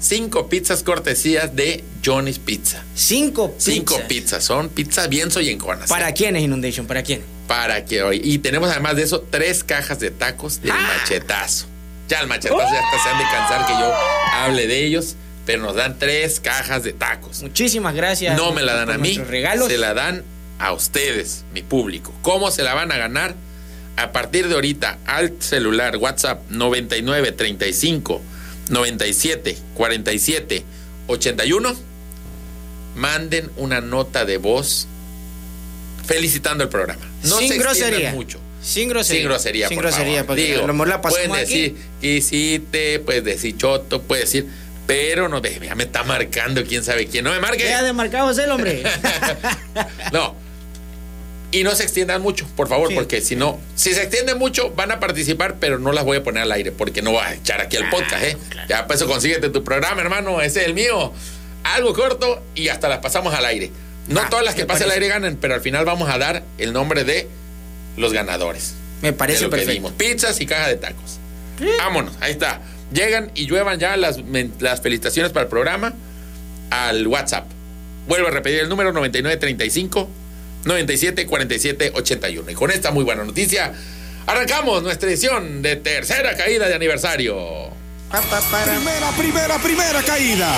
cinco 0.00 0.48
pizzas 0.48 0.82
cortesías 0.82 1.54
de 1.54 1.84
Johnny's 2.04 2.38
Pizza. 2.38 2.82
Cinco 2.94 3.52
pizzas. 3.52 3.64
Cinco 3.74 4.00
pizzas. 4.08 4.44
Son 4.44 4.68
pizzas 4.68 5.08
bien 5.08 5.30
soyenconas. 5.30 5.88
¿Para 5.88 6.10
¿eh? 6.10 6.14
quiénes, 6.14 6.42
Inundation? 6.42 6.86
¿Para 6.86 7.02
quién? 7.02 7.22
Para 7.46 7.84
que 7.84 8.02
hoy. 8.02 8.20
Y 8.22 8.38
tenemos 8.38 8.70
además 8.70 8.96
de 8.96 9.04
eso 9.04 9.24
tres 9.30 9.62
cajas 9.64 10.00
de 10.00 10.10
tacos 10.10 10.60
del 10.62 10.72
Ah. 10.72 10.98
machetazo. 10.98 11.66
Ya 12.08 12.20
el 12.20 12.26
machetazo 12.26 12.58
ya 12.58 12.80
hasta 12.80 13.02
se 13.02 13.08
han 13.08 13.18
de 13.18 13.24
cansar 13.24 13.66
que 13.66 13.72
yo 13.72 13.92
hable 14.34 14.66
de 14.66 14.84
ellos. 14.84 15.14
Pero 15.46 15.62
nos 15.62 15.74
dan 15.74 15.98
tres 15.98 16.38
cajas 16.38 16.84
de 16.84 16.92
tacos. 16.92 17.42
Muchísimas 17.42 17.94
gracias. 17.94 18.36
No 18.36 18.52
me 18.52 18.62
la 18.62 18.74
dan 18.74 18.90
a 18.90 18.98
mí, 18.98 19.18
regalos. 19.18 19.66
se 19.68 19.76
la 19.78 19.92
dan 19.92 20.22
a 20.62 20.72
ustedes, 20.72 21.44
mi 21.52 21.62
público. 21.62 22.14
¿Cómo 22.22 22.50
se 22.52 22.62
la 22.62 22.72
van 22.74 22.92
a 22.92 22.96
ganar? 22.96 23.34
A 23.96 24.12
partir 24.12 24.48
de 24.48 24.54
ahorita, 24.54 24.98
al 25.06 25.34
celular 25.40 25.96
WhatsApp 25.96 26.42
99 26.50 27.32
35 27.32 28.22
97 28.70 29.58
47 29.74 30.64
81, 31.08 31.74
manden 32.94 33.50
una 33.56 33.80
nota 33.80 34.24
de 34.24 34.36
voz 34.38 34.86
felicitando 36.06 36.62
el 36.64 36.70
programa. 36.70 37.02
No 37.24 37.38
Sin 37.38 37.48
se 37.48 37.58
grosería. 37.58 38.12
mucho. 38.12 38.38
Sin 38.62 38.88
grosería. 38.88 39.20
Sin 39.22 39.28
grosería, 39.28 39.68
Sin 39.68 39.76
por 39.76 39.84
grosería, 39.86 40.12
favor. 40.18 40.26
porque 40.26 40.42
Digo, 40.46 40.62
a 40.62 40.66
lo 40.68 40.72
mejor 40.74 40.88
la 40.88 41.02
pasamos 41.02 41.26
pueden 41.28 41.44
decir 41.48 41.76
quisiste, 42.00 43.00
puedes 43.00 43.24
decir 43.24 43.56
choto, 43.56 44.00
puedes 44.02 44.26
decir, 44.26 44.46
pero 44.86 45.28
no, 45.28 45.40
ve, 45.40 45.60
ya 45.60 45.74
me 45.74 45.82
está 45.84 46.04
marcando 46.04 46.64
quién 46.64 46.84
sabe 46.84 47.08
quién. 47.08 47.24
No 47.24 47.32
me 47.32 47.40
marque. 47.40 47.64
Deja 47.64 47.82
de 47.82 47.92
marcados 47.92 48.38
el 48.38 48.50
hombre. 48.52 48.84
No. 50.12 50.40
Y 51.52 51.62
no 51.64 51.74
se 51.76 51.82
extiendan 51.84 52.20
mucho, 52.22 52.46
por 52.56 52.66
favor, 52.68 52.88
Sí. 52.88 52.94
porque 52.94 53.20
si 53.20 53.36
no, 53.36 53.60
si 53.76 53.92
se 53.94 54.02
extiende 54.02 54.34
mucho, 54.34 54.70
van 54.70 54.90
a 54.90 54.98
participar, 55.00 55.56
pero 55.60 55.78
no 55.78 55.92
las 55.92 56.04
voy 56.04 56.16
a 56.16 56.22
poner 56.24 56.42
al 56.42 56.50
aire, 56.52 56.72
porque 56.72 57.02
no 57.02 57.12
voy 57.12 57.20
a 57.22 57.34
echar 57.34 57.60
aquí 57.60 57.76
el 57.76 57.88
podcast, 57.90 58.24
¿eh? 58.24 58.36
Ya, 58.68 58.86
pues 58.86 59.00
eso 59.00 59.08
consíguete 59.08 59.50
tu 59.50 59.62
programa, 59.62 60.00
hermano, 60.00 60.40
ese 60.40 60.62
es 60.62 60.66
el 60.66 60.74
mío. 60.74 61.12
Algo 61.62 61.92
corto 61.92 62.42
y 62.54 62.68
hasta 62.68 62.88
las 62.88 62.98
pasamos 62.98 63.34
al 63.34 63.44
aire. 63.44 63.70
No 64.08 64.20
Ah, 64.20 64.26
todas 64.30 64.44
las 64.44 64.54
que 64.56 64.64
pasen 64.66 64.84
al 64.86 64.92
aire 64.92 65.08
ganan, 65.08 65.36
pero 65.40 65.54
al 65.54 65.60
final 65.60 65.84
vamos 65.84 66.08
a 66.08 66.18
dar 66.18 66.42
el 66.58 66.72
nombre 66.72 67.04
de 67.04 67.28
los 67.96 68.12
ganadores. 68.12 68.74
Me 69.02 69.12
parece 69.12 69.42
lo 69.44 69.50
que 69.50 69.56
perfecto. 69.58 69.72
dimos. 69.74 69.92
Pizzas 69.92 70.40
y 70.40 70.46
caja 70.46 70.66
de 70.68 70.76
tacos. 70.76 71.18
Vámonos, 71.78 72.14
ahí 72.20 72.32
está. 72.32 72.62
Llegan 72.92 73.30
y 73.34 73.46
lluevan 73.46 73.78
ya 73.78 73.96
las, 73.96 74.18
las 74.58 74.80
felicitaciones 74.80 75.32
para 75.32 75.44
el 75.44 75.48
programa 75.50 75.92
al 76.70 77.06
WhatsApp. 77.06 77.44
Vuelvo 78.08 78.28
a 78.28 78.30
repetir 78.30 78.60
el 78.60 78.68
número 78.68 78.92
9935 78.92 80.08
97 80.64 81.26
47 81.26 81.92
81. 81.94 82.50
Y 82.50 82.54
con 82.54 82.70
esta 82.70 82.90
muy 82.90 83.04
buena 83.04 83.24
noticia, 83.24 83.72
arrancamos 84.26 84.82
nuestra 84.82 85.08
edición 85.08 85.62
de 85.62 85.76
tercera 85.76 86.36
caída 86.36 86.68
de 86.68 86.74
aniversario. 86.74 87.70
Pa, 88.10 88.20
pa, 88.22 88.40
para. 88.50 88.74
Primera, 88.76 89.10
primera, 89.16 89.58
primera 89.58 90.02
caída. 90.02 90.52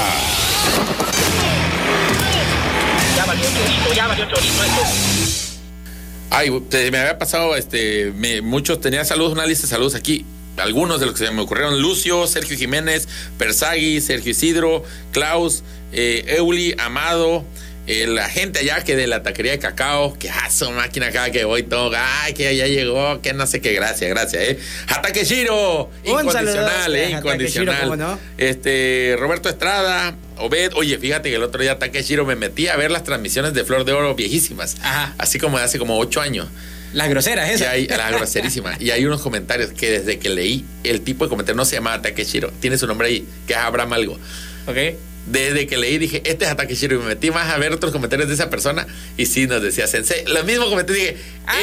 Ay, 6.31 6.51
te- 6.69 6.91
me 6.91 6.99
había 6.99 7.19
pasado, 7.19 7.55
este, 7.57 8.13
me- 8.17 8.41
muchos, 8.41 8.81
tenía 8.81 9.05
saludos, 9.05 9.33
una 9.33 9.47
lista 9.47 9.63
de 9.67 9.71
saludos 9.71 9.95
aquí. 9.95 10.25
Algunos 10.57 11.01
de 11.01 11.07
los 11.07 11.19
que 11.19 11.27
se 11.27 11.33
me 11.33 11.43
ocurrieron: 11.43 11.81
Lucio, 11.81 12.27
Sergio 12.27 12.57
Jiménez, 12.57 13.09
Persagui, 13.39 14.01
Sergio 14.01 14.31
Isidro, 14.33 14.85
Klaus, 15.13 15.63
eh, 15.93 16.25
Euli, 16.39 16.75
Amado, 16.79 17.45
eh, 17.87 18.07
la 18.07 18.29
gente 18.29 18.61
allá 18.61 18.83
que 18.83 18.97
de 18.97 19.07
la 19.07 19.23
taquería 19.23 19.53
de 19.53 19.59
cacao, 19.59 20.19
que 20.19 20.31
a 20.31 20.51
su 20.51 20.71
máquina 20.71 21.09
acá 21.09 21.31
que 21.31 21.45
voy 21.45 21.63
todo, 21.63 21.93
ay, 21.97 22.33
que 22.33 22.57
ya 22.57 22.67
llegó, 22.67 23.21
que 23.21 23.35
no 23.35 23.47
sé 23.47 23.61
qué, 23.61 23.75
gracias, 23.75 24.09
gracias, 24.09 24.43
eh. 24.43 24.59
Ataque 24.89 25.25
Shiro, 25.25 25.91
Un 26.05 26.21
incondicional, 26.21 26.97
eh, 26.97 27.11
incondicional. 27.11 28.19
Este, 28.39 29.17
Roberto 29.19 29.51
Estrada, 29.51 30.17
Obed, 30.39 30.73
oye, 30.75 30.97
fíjate 30.99 31.29
que 31.29 31.37
el 31.37 31.43
otro 31.43 31.61
día 31.61 31.73
Ataque 31.73 32.03
Shiro 32.03 32.25
me 32.25 32.37
metí 32.37 32.69
a 32.69 32.77
ver 32.77 32.91
las 32.91 33.05
transmisiones 33.05 33.53
de 33.53 33.65
Flor 33.65 33.85
de 33.85 33.93
Oro 33.93 34.15
viejísimas, 34.15 34.77
Ajá. 34.83 35.15
así 35.19 35.39
como 35.39 35.59
de 35.59 35.65
hace 35.65 35.79
como 35.79 35.99
ocho 35.99 36.21
años. 36.21 36.49
Las 36.95 37.09
groseras, 37.11 37.51
esas. 37.51 37.69
hay, 37.69 37.89
la 37.89 38.11
groserísima. 38.13 38.77
Y 38.79 38.91
hay 38.91 39.05
unos 39.05 39.21
comentarios 39.21 39.73
que 39.73 39.91
desde 39.91 40.19
que 40.19 40.29
leí, 40.29 40.65
el 40.85 41.01
tipo 41.01 41.25
de 41.25 41.29
comentario 41.29 41.57
no 41.57 41.65
se 41.65 41.75
llama 41.75 42.01
Takeshiro, 42.01 42.51
tiene 42.61 42.79
su 42.79 42.87
nombre 42.87 43.09
ahí, 43.09 43.27
que 43.47 43.53
es 43.53 43.59
Abraham 43.59 43.93
algo. 43.93 44.19
Ok. 44.67 44.77
Desde 45.27 45.67
que 45.67 45.79
leí 45.79 45.99
dije, 45.99 46.23
este 46.27 46.45
es 46.45 46.57
Takeshiro, 46.57 46.97
y 46.97 46.99
me 46.99 47.07
metí 47.07 47.31
más 47.31 47.51
a 47.51 47.59
ver 47.59 47.73
otros 47.73 47.93
comentarios 47.93 48.29
de 48.29 48.35
esa 48.35 48.51
persona, 48.51 48.87
y 49.17 49.27
sí 49.27 49.47
nos 49.47 49.63
decía 49.63 49.87
Sensei. 49.87 50.25
Los 50.27 50.45
mismos 50.45 50.69
comentarios 50.69 51.07
dije, 51.07 51.17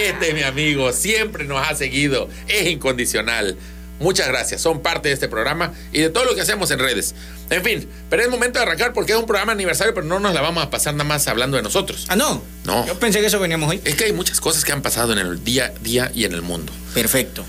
este 0.08 0.30
es 0.30 0.34
mi 0.34 0.42
amigo, 0.42 0.92
siempre 0.94 1.46
nos 1.46 1.68
ha 1.68 1.76
seguido, 1.76 2.30
es 2.48 2.68
incondicional. 2.68 3.58
Muchas 4.00 4.28
gracias, 4.28 4.62
son 4.62 4.82
parte 4.82 5.10
de 5.10 5.14
este 5.14 5.28
programa 5.28 5.74
y 5.94 6.00
de 6.00 6.10
todo 6.10 6.26
lo 6.26 6.34
que 6.34 6.42
hacemos 6.42 6.72
en 6.72 6.80
redes. 6.80 7.14
En 7.52 7.64
fin, 7.64 7.88
pero 8.10 8.24
es 8.24 8.30
momento 8.30 8.58
de 8.58 8.66
arrancar 8.66 8.94
porque 8.94 9.12
es 9.12 9.18
un 9.20 9.28
programa 9.28 9.52
aniversario, 9.52 9.94
pero 9.94 10.08
no 10.08 10.20
nos 10.20 10.34
la 10.34 10.42
vamos 10.42 10.64
a 10.64 10.72
pasar 10.72 10.96
nada 10.96 11.04
más 11.04 11.28
hablando 11.28 11.56
de 11.56 11.62
nosotros. 11.62 12.08
Ah, 12.10 12.16
no. 12.16 12.42
No. 12.66 12.88
Yo 12.88 12.98
pensé 12.98 13.20
que 13.20 13.28
eso 13.28 13.40
veníamos 13.40 13.70
hoy. 13.70 13.80
Es 13.86 13.94
que 13.96 14.06
hay 14.06 14.14
muchas 14.14 14.42
cosas 14.42 14.66
que 14.66 14.72
han 14.72 14.82
pasado 14.82 15.14
en 15.14 15.20
el 15.20 15.44
día 15.44 15.66
a 15.66 15.80
día 15.84 16.12
y 16.16 16.26
en 16.26 16.34
el 16.34 16.42
mundo. 16.42 16.74
Perfecto. 16.96 17.46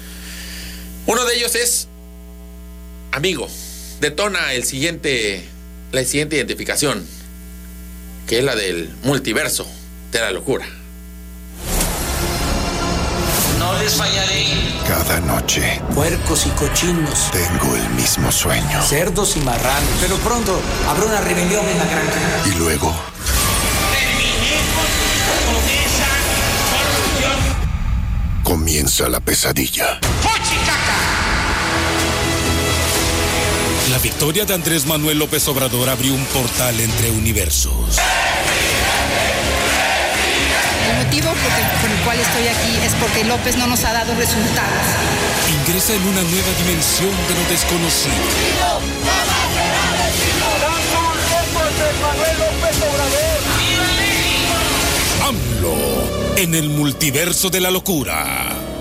Uno 1.07 1.25
de 1.25 1.37
ellos 1.37 1.55
es 1.55 1.89
amigo. 3.13 3.49
Detona 4.01 4.53
el 4.53 4.65
siguiente, 4.65 5.45
la 5.93 6.03
siguiente 6.05 6.37
identificación, 6.37 7.07
que 8.27 8.39
es 8.39 8.45
la 8.45 8.57
del 8.57 8.91
multiverso 9.05 9.67
de 10.11 10.21
la 10.21 10.31
locura. 10.31 10.67
No 13.59 13.79
les 13.79 13.95
fallaré. 13.95 14.47
Cada 14.87 15.21
noche 15.21 15.81
Puercos 15.95 16.47
y 16.47 16.51
cochinos, 16.51 17.31
tengo 17.31 17.77
el 17.77 17.89
mismo 17.91 18.33
sueño. 18.33 18.83
cerdos 18.83 19.37
y 19.37 19.41
marranos. 19.41 19.91
Pero 20.01 20.17
pronto 20.17 20.61
habrá 20.89 21.05
una 21.05 21.21
rebelión 21.21 21.65
en 21.67 21.79
la 21.79 21.85
granja. 21.85 22.49
Y 22.49 22.59
luego 22.59 22.95
comienza 28.43 29.09
la 29.09 29.21
pesadilla. 29.21 30.01
La 33.93 33.99
victoria 33.99 34.47
de 34.47 34.55
Andrés 34.55 34.87
Manuel 34.87 35.19
López 35.19 35.47
Obrador 35.49 35.91
abrió 35.91 36.15
un 36.15 36.25
portal 36.25 36.81
entre 36.81 37.11
universos. 37.11 37.99
El 40.89 41.05
motivo 41.05 41.29
por 41.29 41.37
el, 41.37 41.81
por 41.83 41.91
el 41.91 41.99
cual 42.03 42.19
estoy 42.19 42.47
aquí 42.47 42.87
es 42.87 42.95
porque 42.95 43.23
López 43.25 43.59
no 43.59 43.67
nos 43.67 43.85
ha 43.85 43.93
dado 43.93 44.15
resultados. 44.15 44.87
Ingresa 45.61 45.93
en 45.93 46.09
una 46.09 46.23
nueva 46.23 46.49
dimensión 46.65 47.11
de 47.29 47.35
lo 47.35 47.51
desconocido. 47.51 48.15
AMLO 55.23 56.39
en 56.39 56.55
el 56.55 56.71
multiverso 56.71 57.51
de 57.51 57.61
la 57.61 57.71
locura. 57.71 58.72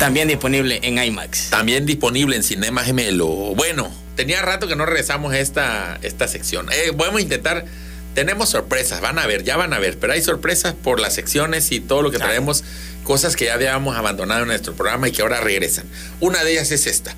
También 0.00 0.28
disponible 0.28 0.80
en 0.82 0.96
IMAX. 0.96 1.50
También 1.50 1.84
disponible 1.84 2.34
en 2.34 2.42
Cinema 2.42 2.82
Gemelo. 2.82 3.26
Bueno, 3.54 3.92
tenía 4.16 4.40
rato 4.40 4.66
que 4.66 4.74
no 4.74 4.86
regresamos 4.86 5.34
a 5.34 5.38
esta, 5.38 5.98
esta 6.00 6.26
sección. 6.26 6.68
Eh, 6.72 6.92
vamos 6.96 7.16
a 7.16 7.20
intentar. 7.20 7.66
Tenemos 8.14 8.48
sorpresas, 8.48 9.02
van 9.02 9.18
a 9.18 9.26
ver, 9.26 9.44
ya 9.44 9.58
van 9.58 9.74
a 9.74 9.78
ver, 9.78 9.98
pero 9.98 10.14
hay 10.14 10.22
sorpresas 10.22 10.74
por 10.74 11.00
las 11.00 11.14
secciones 11.14 11.70
y 11.70 11.80
todo 11.80 12.00
lo 12.00 12.10
que 12.10 12.18
traemos, 12.18 12.64
cosas 13.04 13.36
que 13.36 13.44
ya 13.44 13.54
habíamos 13.54 13.94
abandonado 13.94 14.40
en 14.40 14.48
nuestro 14.48 14.72
programa 14.72 15.06
y 15.06 15.12
que 15.12 15.20
ahora 15.20 15.42
regresan. 15.42 15.84
Una 16.18 16.42
de 16.42 16.52
ellas 16.52 16.72
es 16.72 16.86
esta. 16.86 17.14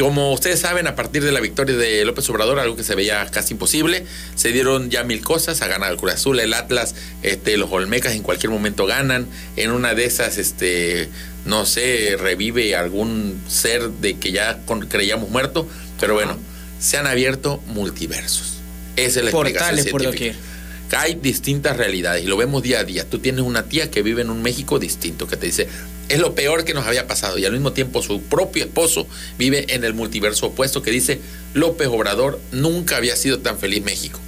Como 0.00 0.32
ustedes 0.32 0.60
saben, 0.60 0.86
a 0.86 0.94
partir 0.94 1.22
de 1.22 1.30
la 1.30 1.40
victoria 1.40 1.76
de 1.76 2.04
López 2.04 2.28
Obrador, 2.30 2.58
algo 2.58 2.74
que 2.76 2.82
se 2.84 2.94
veía 2.94 3.26
casi 3.30 3.54
imposible, 3.54 4.04
se 4.34 4.50
dieron 4.50 4.90
ya 4.90 5.04
mil 5.04 5.20
cosas, 5.22 5.60
a 5.62 5.66
ganar 5.68 5.90
el 5.92 5.96
Cruz 5.98 6.14
Azul, 6.14 6.40
el 6.40 6.54
Atlas, 6.54 6.94
este, 7.22 7.56
los 7.56 7.70
Olmecas 7.70 8.14
en 8.14 8.22
cualquier 8.22 8.50
momento 8.50 8.86
ganan, 8.86 9.26
en 9.56 9.70
una 9.70 9.94
de 9.94 10.04
esas, 10.06 10.38
este, 10.38 11.08
no 11.44 11.66
sé, 11.66 12.16
revive 12.18 12.74
algún 12.76 13.40
ser 13.48 13.88
de 13.88 14.16
que 14.18 14.32
ya 14.32 14.58
con- 14.64 14.86
creíamos 14.86 15.30
muerto, 15.30 15.68
pero 16.00 16.14
bueno, 16.14 16.38
se 16.78 16.96
han 16.96 17.06
abierto 17.06 17.62
multiversos. 17.66 18.54
Esa 18.96 19.20
es 19.20 19.24
la 19.26 19.30
Portales 19.30 19.84
explicación 19.86 19.90
por 19.90 20.00
científica. 20.00 20.46
Hay 20.92 21.14
distintas 21.14 21.76
realidades 21.76 22.24
y 22.24 22.26
lo 22.26 22.36
vemos 22.36 22.62
día 22.64 22.80
a 22.80 22.84
día. 22.84 23.08
Tú 23.08 23.20
tienes 23.20 23.42
una 23.42 23.62
tía 23.62 23.92
que 23.92 24.02
vive 24.02 24.22
en 24.22 24.30
un 24.30 24.42
México 24.42 24.80
distinto, 24.80 25.28
que 25.28 25.36
te 25.36 25.46
dice, 25.46 25.68
es 26.10 26.18
lo 26.18 26.34
peor 26.34 26.64
que 26.64 26.74
nos 26.74 26.86
había 26.86 27.06
pasado 27.06 27.38
y 27.38 27.44
al 27.44 27.52
mismo 27.52 27.72
tiempo 27.72 28.02
su 28.02 28.20
propio 28.20 28.64
esposo 28.64 29.06
vive 29.38 29.66
en 29.68 29.84
el 29.84 29.94
multiverso 29.94 30.46
opuesto 30.46 30.82
que 30.82 30.90
dice, 30.90 31.20
López 31.54 31.86
Obrador 31.86 32.40
nunca 32.50 32.96
había 32.96 33.14
sido 33.14 33.38
tan 33.38 33.58
feliz 33.58 33.84
México. 33.84 34.18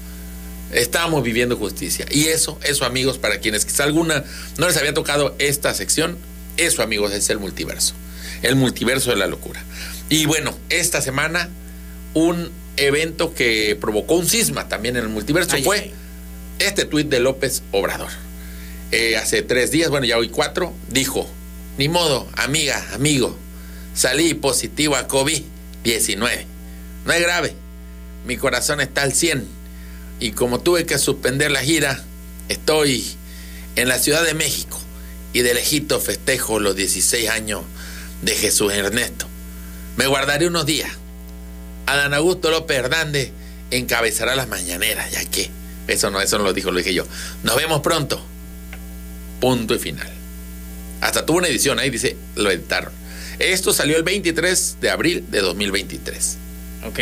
Estamos 0.71 1.25
viviendo 1.25 1.57
justicia. 1.57 2.07
Y 2.09 2.27
eso, 2.27 2.59
eso 2.63 2.85
amigos, 2.85 3.19
para 3.19 3.41
quienes 3.41 3.65
quizá 3.65 3.83
alguna 3.83 4.25
no 4.59 4.69
les 4.69 4.77
había 4.77 4.95
tocado 4.95 5.35
esta 5.41 5.75
sección, 5.75 6.17
eso 6.57 6.83
amigos 6.83 7.13
es 7.13 7.29
el 7.31 7.41
multiverso. 7.41 7.95
El 8.43 8.55
multiverso 8.55 9.11
de 9.11 9.17
la 9.17 9.27
locura. 9.27 9.63
Y 10.09 10.27
bueno, 10.27 10.57
esta 10.69 11.03
semana 11.03 11.51
un 12.15 12.53
evento 12.77 13.35
que 13.35 13.77
provocó 13.81 14.15
un 14.15 14.29
cisma 14.29 14.69
también 14.69 14.97
en 14.97 15.03
el 15.03 15.09
multiverso 15.09 15.57
Ay, 15.57 15.65
fue 15.65 15.79
ay. 15.79 15.93
este 16.61 16.85
tuit 16.85 17.09
de 17.09 17.19
López 17.19 17.65
Obrador. 17.73 18.11
Eh, 18.93 19.17
hace 19.17 19.43
tres 19.43 19.73
días, 19.73 19.91
bueno, 19.91 20.07
ya 20.07 20.17
hoy 20.17 20.29
cuatro, 20.29 20.73
dijo, 20.89 21.29
ni 21.79 21.89
modo, 21.89 22.29
amiga, 22.37 22.85
amigo, 22.95 23.37
salí 23.95 24.35
positivo 24.35 24.97
a 24.97 25.09
COVID-19. 25.09 26.45
No 27.05 27.13
es 27.13 27.21
grave, 27.21 27.55
mi 28.27 28.37
corazón 28.37 28.81
está 28.81 29.03
al 29.03 29.13
100 29.13 29.47
y 30.21 30.33
como 30.33 30.61
tuve 30.61 30.87
que 30.87 30.99
suspender 30.99 31.51
la 31.51 31.63
gira, 31.63 32.03
estoy 32.49 33.05
en 33.77 33.89
la 33.89 33.99
Ciudad 33.99 34.23
de 34.23 34.35
México 34.35 34.79
y 35.33 35.41
de 35.41 35.55
lejito 35.55 35.99
festejo 36.01 36.61
los 36.61 36.77
16 36.77 37.29
años 37.31 37.63
de 38.23 38.35
Jesús 38.35 38.73
Ernesto. 38.73 39.27
Me 39.97 40.07
guardaré 40.07 40.47
unos 40.47 40.67
días. 40.67 40.91
Adán 41.87 42.15
Augusto 42.15 42.51
López 42.51 42.79
Hernández 42.79 43.33
encabezará 43.71 44.37
las 44.37 44.49
mañaneras, 44.49 45.11
ya 45.11 45.25
que 45.25 45.51
eso 45.89 46.11
no, 46.11 46.21
eso 46.21 46.39
no 46.39 46.45
lo 46.45 46.53
dijo, 46.53 46.71
lo 46.71 46.79
dije 46.79 46.95
yo. 46.95 47.05
Nos 47.43 47.57
vemos 47.57 47.81
pronto. 47.81 48.23
Punto 49.41 49.75
y 49.75 49.79
final. 49.79 50.22
Hasta 51.03 51.27
tuvo 51.27 51.39
una 51.39 51.49
edición 51.49 51.81
ahí, 51.81 51.91
dice, 51.91 52.17
lo 52.37 52.51
editaron. 52.51 52.93
Esto 53.41 53.73
salió 53.73 53.97
el 53.97 54.05
23 54.05 54.77
de 54.81 54.89
abril 54.89 55.25
de 55.31 55.41
2023. 55.41 56.39
Ok. 56.87 56.99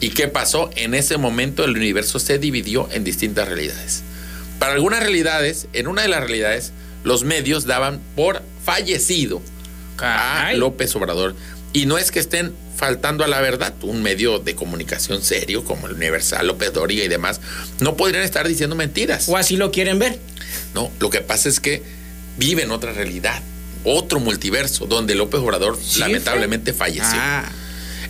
¿Y 0.00 0.10
qué 0.10 0.26
pasó? 0.26 0.68
En 0.74 0.94
ese 0.94 1.16
momento 1.16 1.64
el 1.64 1.70
universo 1.70 2.18
se 2.18 2.40
dividió 2.40 2.88
en 2.90 3.04
distintas 3.04 3.46
realidades. 3.46 4.02
Para 4.58 4.74
algunas 4.74 5.00
realidades, 5.00 5.68
en 5.74 5.86
una 5.86 6.02
de 6.02 6.08
las 6.08 6.20
realidades, 6.20 6.72
los 7.04 7.22
medios 7.22 7.66
daban 7.66 8.00
por 8.16 8.42
fallecido 8.64 9.40
a. 9.98 10.52
López 10.54 10.96
Obrador. 10.96 11.36
Y 11.72 11.86
no 11.86 11.98
es 11.98 12.10
que 12.10 12.18
estén 12.18 12.52
faltando 12.76 13.22
a 13.22 13.28
la 13.28 13.40
verdad, 13.40 13.74
un 13.82 14.02
medio 14.02 14.40
de 14.40 14.56
comunicación 14.56 15.22
serio 15.22 15.64
como 15.64 15.86
el 15.86 15.92
Universal, 15.92 16.48
López 16.48 16.72
Dóriga 16.72 17.04
y 17.04 17.08
demás, 17.08 17.40
no 17.78 17.96
podrían 17.96 18.24
estar 18.24 18.48
diciendo 18.48 18.74
mentiras. 18.74 19.28
O 19.28 19.36
así 19.36 19.56
lo 19.56 19.70
quieren 19.70 20.00
ver. 20.00 20.18
No, 20.74 20.90
lo 20.98 21.10
que 21.10 21.20
pasa 21.20 21.48
es 21.48 21.60
que 21.60 21.82
vive 22.36 22.62
en 22.62 22.70
otra 22.70 22.92
realidad, 22.92 23.42
otro 23.84 24.20
multiverso, 24.20 24.86
donde 24.86 25.14
López 25.14 25.40
Obrador 25.40 25.78
¿Sí 25.82 26.00
lamentablemente 26.00 26.72
fue? 26.72 26.86
falleció. 26.88 27.18
Ah. 27.20 27.44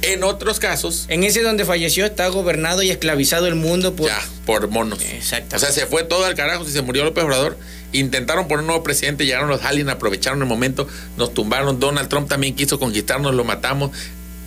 En 0.03 0.25
otros 0.25 0.61
casos, 0.61 1.07
En 1.09 1.25
ese 1.25 1.43
donde 1.43 1.65
falleció 1.65 2.05
está 2.05 2.29
gobernado 2.29 2.83
y 2.83 2.91
esclavizado 2.91 3.47
el 3.47 3.55
mundo 3.55 3.97
por... 3.97 4.09
ya, 4.09 4.21
por 4.45 4.69
monos. 4.69 5.01
Exactamente. 5.03 5.57
O 5.57 5.59
sea, 5.59 5.73
se 5.73 5.87
fue 5.87 6.05
todo 6.05 6.27
al 6.27 6.35
carajo 6.35 6.65
si 6.65 6.73
se 6.73 6.83
murió 6.83 7.03
López 7.05 7.25
Obrador. 7.25 7.57
Intentaron 7.93 8.47
poner 8.47 8.61
un 8.61 8.67
nuevo 8.67 8.83
presidente, 8.83 9.25
llegaron 9.25 9.49
los 9.49 9.63
aliens, 9.63 9.89
aprovecharon 9.91 10.41
el 10.43 10.47
momento, 10.49 10.87
nos 11.17 11.33
tumbaron. 11.33 11.81
Donald 11.81 12.09
Trump 12.09 12.29
también 12.29 12.55
quiso 12.55 12.79
conquistarnos, 12.79 13.35
lo 13.35 13.45
matamos. 13.45 13.91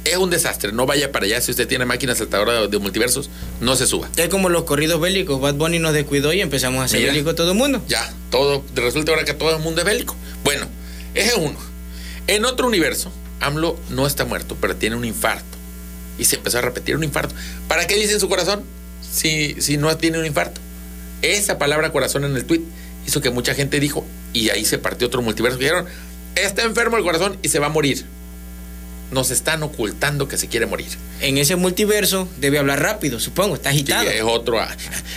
Es 0.09 0.17
un 0.17 0.31
desastre, 0.31 0.71
no 0.71 0.87
vaya 0.87 1.11
para 1.11 1.25
allá. 1.25 1.39
Si 1.39 1.51
usted 1.51 1.67
tiene 1.67 1.85
máquina 1.85 2.15
saltadora 2.15 2.61
de, 2.61 2.67
de 2.67 2.79
multiversos, 2.79 3.29
no 3.61 3.75
se 3.75 3.85
suba. 3.85 4.09
Es 4.17 4.27
como 4.29 4.49
los 4.49 4.63
corridos 4.63 4.99
bélicos. 4.99 5.39
Bad 5.39 5.53
Bunny 5.53 5.77
nos 5.77 5.93
descuidó 5.93 6.33
y 6.33 6.41
empezamos 6.41 6.81
a 6.81 6.85
hacer 6.85 6.99
Mira. 7.01 7.11
bélico 7.11 7.35
todo 7.35 7.51
el 7.51 7.57
mundo. 7.57 7.83
Ya, 7.87 8.11
todo, 8.31 8.63
resulta 8.73 9.11
ahora 9.11 9.23
que 9.23 9.35
todo 9.35 9.55
el 9.55 9.61
mundo 9.61 9.81
es 9.81 9.85
bélico. 9.85 10.15
Bueno, 10.43 10.65
ese 11.13 11.29
es 11.29 11.37
uno. 11.37 11.59
En 12.25 12.45
otro 12.45 12.65
universo, 12.65 13.11
AMLO 13.39 13.77
no 13.89 14.07
está 14.07 14.25
muerto, 14.25 14.57
pero 14.59 14.75
tiene 14.75 14.95
un 14.95 15.05
infarto. 15.05 15.45
Y 16.17 16.25
se 16.25 16.37
empezó 16.37 16.57
a 16.57 16.61
repetir 16.61 16.95
un 16.95 17.03
infarto. 17.03 17.35
¿Para 17.67 17.85
qué 17.85 17.95
dice 17.95 18.13
en 18.13 18.19
su 18.19 18.29
corazón 18.29 18.63
si, 19.11 19.55
si 19.61 19.77
no 19.77 19.95
tiene 19.97 20.17
un 20.17 20.25
infarto? 20.25 20.59
Esa 21.21 21.57
palabra 21.59 21.91
corazón 21.91 22.23
en 22.25 22.35
el 22.35 22.45
tweet 22.45 22.61
hizo 23.05 23.21
que 23.21 23.29
mucha 23.29 23.53
gente 23.53 23.79
dijo, 23.79 24.05
y 24.33 24.49
ahí 24.49 24.65
se 24.65 24.77
partió 24.79 25.07
otro 25.07 25.21
multiverso, 25.21 25.57
dijeron, 25.57 25.85
está 26.35 26.63
enfermo 26.63 26.97
el 26.97 27.03
corazón 27.03 27.37
y 27.41 27.49
se 27.49 27.59
va 27.59 27.67
a 27.67 27.69
morir. 27.69 28.05
Nos 29.11 29.31
están 29.31 29.63
ocultando 29.63 30.27
que 30.27 30.37
se 30.37 30.47
quiere 30.47 30.67
morir. 30.67 30.89
En 31.21 31.37
ese 31.39 31.55
multiverso 31.55 32.27
debe 32.37 32.59
hablar 32.59 32.79
rápido, 32.81 33.19
supongo. 33.19 33.55
Está 33.55 33.71
Sí, 33.71 33.77
agitado. 33.77 34.09
es 34.09 34.21
otro. 34.21 34.59
ah, 34.59 34.69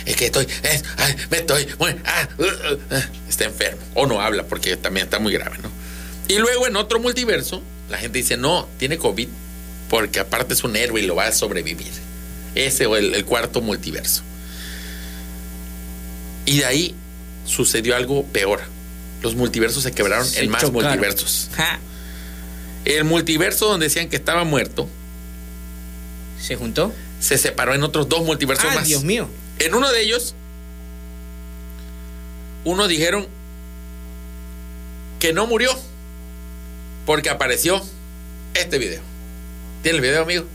Es 0.05 0.15
que 0.15 0.25
estoy. 0.25 0.47
es- 0.63 0.83
ay, 0.97 1.15
me 1.29 1.37
estoy. 1.37 1.67
bueno, 1.77 2.01
ah, 2.05 2.27
uh, 2.39 2.43
uh, 2.43 2.79
ah, 2.91 3.05
está 3.29 3.45
enfermo. 3.45 3.81
O 3.93 4.07
no 4.07 4.19
habla 4.19 4.43
porque 4.47 4.75
también 4.77 5.05
está 5.05 5.19
muy 5.19 5.31
grave, 5.33 5.57
¿no? 5.61 5.69
Y 6.27 6.39
luego 6.39 6.65
en 6.67 6.75
otro 6.75 6.99
multiverso, 6.99 7.61
la 7.89 7.97
gente 7.99 8.17
dice: 8.17 8.35
no, 8.35 8.67
tiene 8.79 8.97
COVID 8.97 9.27
porque 9.89 10.19
aparte 10.19 10.55
es 10.55 10.63
un 10.63 10.75
héroe 10.75 11.01
y 11.01 11.05
lo 11.05 11.13
va 11.15 11.27
a 11.27 11.31
sobrevivir. 11.31 11.91
Ese 12.55 12.87
o 12.87 12.95
el, 12.95 13.13
el 13.13 13.25
cuarto 13.25 13.61
multiverso. 13.61 14.23
Y 16.45 16.57
de 16.57 16.65
ahí 16.65 16.95
sucedió 17.45 17.95
algo 17.95 18.23
peor. 18.25 18.61
Los 19.21 19.35
multiversos 19.35 19.83
se 19.83 19.91
quebraron 19.91 20.25
Se 20.27 20.41
en 20.43 20.49
más 20.49 20.61
chocaron. 20.63 20.89
multiversos. 20.89 21.49
Ja, 21.55 21.79
El 22.85 23.03
multiverso 23.05 23.67
donde 23.67 23.85
decían 23.87 24.09
que 24.09 24.15
estaba 24.15 24.43
muerto 24.43 24.87
¿Se 26.41 26.55
juntó? 26.55 26.93
se 27.19 27.37
separó 27.37 27.73
en 27.73 27.83
otros 27.83 28.09
dos 28.09 28.23
multiversos 28.25 28.65
Ah, 28.71 28.75
más. 28.75 28.87
Dios 28.87 29.03
mío. 29.05 29.29
En 29.59 29.73
uno 29.75 29.89
de 29.93 30.01
ellos, 30.01 30.35
uno 32.65 32.87
dijeron 32.89 33.25
que 35.19 35.31
no 35.31 35.47
murió 35.47 35.69
porque 37.05 37.29
apareció 37.29 37.81
este 38.55 38.77
video. 38.77 39.01
¿Tiene 39.83 39.97
el 39.97 40.01
video, 40.01 40.23
amigo? 40.23 40.45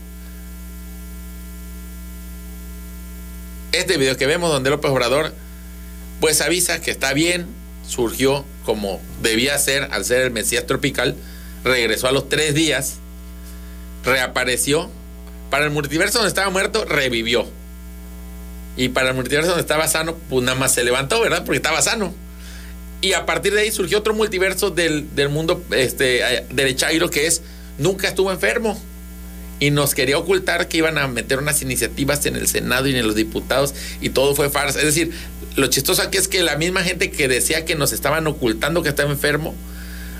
Este 3.71 3.97
video 3.97 4.17
que 4.17 4.25
vemos 4.27 4.51
donde 4.51 4.69
López 4.69 4.91
Obrador 4.91 5.33
pues 6.19 6.41
avisa 6.41 6.81
que 6.81 6.91
está 6.91 7.13
bien, 7.13 7.47
surgió 7.87 8.43
como 8.65 9.01
debía 9.21 9.57
ser 9.57 9.87
al 9.91 10.03
ser 10.05 10.21
el 10.21 10.31
Mesías 10.31 10.67
tropical, 10.67 11.15
regresó 11.63 12.07
a 12.07 12.11
los 12.11 12.29
tres 12.29 12.53
días, 12.53 12.95
reapareció, 14.03 14.89
para 15.49 15.65
el 15.65 15.71
multiverso 15.71 16.19
donde 16.19 16.29
estaba 16.29 16.49
muerto, 16.49 16.85
revivió. 16.85 17.47
Y 18.77 18.89
para 18.89 19.09
el 19.09 19.15
multiverso 19.15 19.49
donde 19.49 19.61
estaba 19.61 19.87
sano, 19.87 20.15
pues 20.29 20.43
nada 20.45 20.57
más 20.57 20.73
se 20.73 20.83
levantó, 20.83 21.19
¿verdad? 21.21 21.43
Porque 21.43 21.57
estaba 21.57 21.81
sano. 21.81 22.13
Y 23.01 23.13
a 23.13 23.25
partir 23.25 23.53
de 23.53 23.61
ahí 23.61 23.71
surgió 23.71 23.99
otro 23.99 24.13
multiverso 24.13 24.71
del, 24.71 25.13
del 25.15 25.29
mundo 25.29 25.63
este, 25.71 26.21
eh, 26.21 26.45
derechairo 26.49 27.09
que 27.09 27.27
es 27.27 27.41
nunca 27.77 28.07
estuvo 28.07 28.31
enfermo. 28.31 28.79
Y 29.61 29.71
nos 29.71 29.93
quería 29.93 30.17
ocultar 30.17 30.69
que 30.69 30.77
iban 30.77 30.97
a 30.97 31.07
meter 31.07 31.39
unas 31.39 31.61
iniciativas 31.61 32.25
en 32.25 32.37
el 32.37 32.47
Senado 32.47 32.87
y 32.87 32.95
en 32.95 33.05
los 33.05 33.15
diputados 33.15 33.73
y 33.99 34.09
todo 34.09 34.33
fue 34.35 34.49
farsa. 34.49 34.79
Es 34.79 34.85
decir, 34.85 35.11
lo 35.55 35.67
chistoso 35.67 36.01
aquí 36.01 36.17
es 36.17 36.29
que 36.29 36.41
la 36.43 36.55
misma 36.55 36.83
gente 36.83 37.11
que 37.11 37.27
decía 37.27 37.65
que 37.65 37.75
nos 37.75 37.91
estaban 37.91 38.25
ocultando 38.27 38.83
que 38.83 38.89
estaba 38.89 39.11
enfermo, 39.11 39.53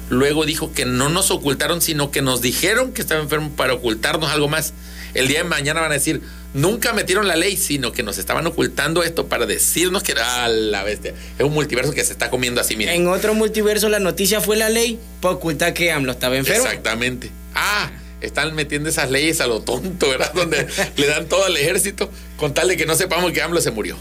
luego 0.10 0.46
dijo 0.46 0.74
que 0.74 0.86
no 0.86 1.10
nos 1.10 1.32
ocultaron, 1.32 1.82
sino 1.82 2.12
que 2.12 2.22
nos 2.22 2.42
dijeron 2.42 2.94
que 2.94 3.02
estaba 3.02 3.22
enfermo 3.22 3.52
para 3.56 3.74
ocultarnos 3.74 4.30
algo 4.32 4.48
más. 4.48 4.74
El 5.14 5.28
día 5.28 5.40
de 5.40 5.44
mañana 5.46 5.82
van 5.82 5.92
a 5.92 5.96
decir, 5.96 6.22
nunca 6.54 6.94
metieron 6.94 7.28
la 7.28 7.36
ley, 7.36 7.58
sino 7.58 7.92
que 7.92 8.04
nos 8.04 8.18
estaban 8.18 8.46
ocultando 8.46 9.04
esto 9.04 9.28
para 9.28 9.46
decirnos 9.46 10.04
que 10.04 10.12
era 10.12 10.48
la 10.48 10.84
bestia. 10.84 11.14
Es 11.38 11.46
un 11.46 11.54
multiverso 11.54 11.94
que 11.94 12.04
se 12.04 12.12
está 12.12 12.30
comiendo 12.30 12.62
a 12.62 12.64
sí 12.64 12.76
mismo. 12.76 12.94
En 12.94 13.08
otro 13.08 13.34
multiverso 13.34 13.90
la 13.90 14.00
noticia 14.00 14.42
fue 14.42 14.58
la 14.58 14.70
ley 14.70 15.00
para 15.22 15.36
ocultar 15.36 15.74
que 15.74 15.92
AMLO 15.92 16.12
estaba 16.12 16.38
enfermo. 16.38 16.66
Exactamente. 16.66 17.32
Ah, 17.56 17.92
están 18.22 18.54
metiendo 18.54 18.90
esas 18.90 19.10
leyes 19.10 19.42
a 19.42 19.48
lo 19.48 19.62
tonto, 19.62 20.10
¿verdad? 20.10 20.34
Donde 20.34 20.68
le 20.98 21.08
dan 21.08 21.28
todo 21.28 21.46
al 21.46 21.58
ejército 21.58 22.12
con 22.38 22.54
tal 22.54 22.68
de 22.68 22.78
que 22.78 22.86
no 22.86 22.96
sepamos 22.96 23.32
que 23.32 23.42
AMLO 23.42 23.62
se 23.62 23.72
murió. 23.72 23.98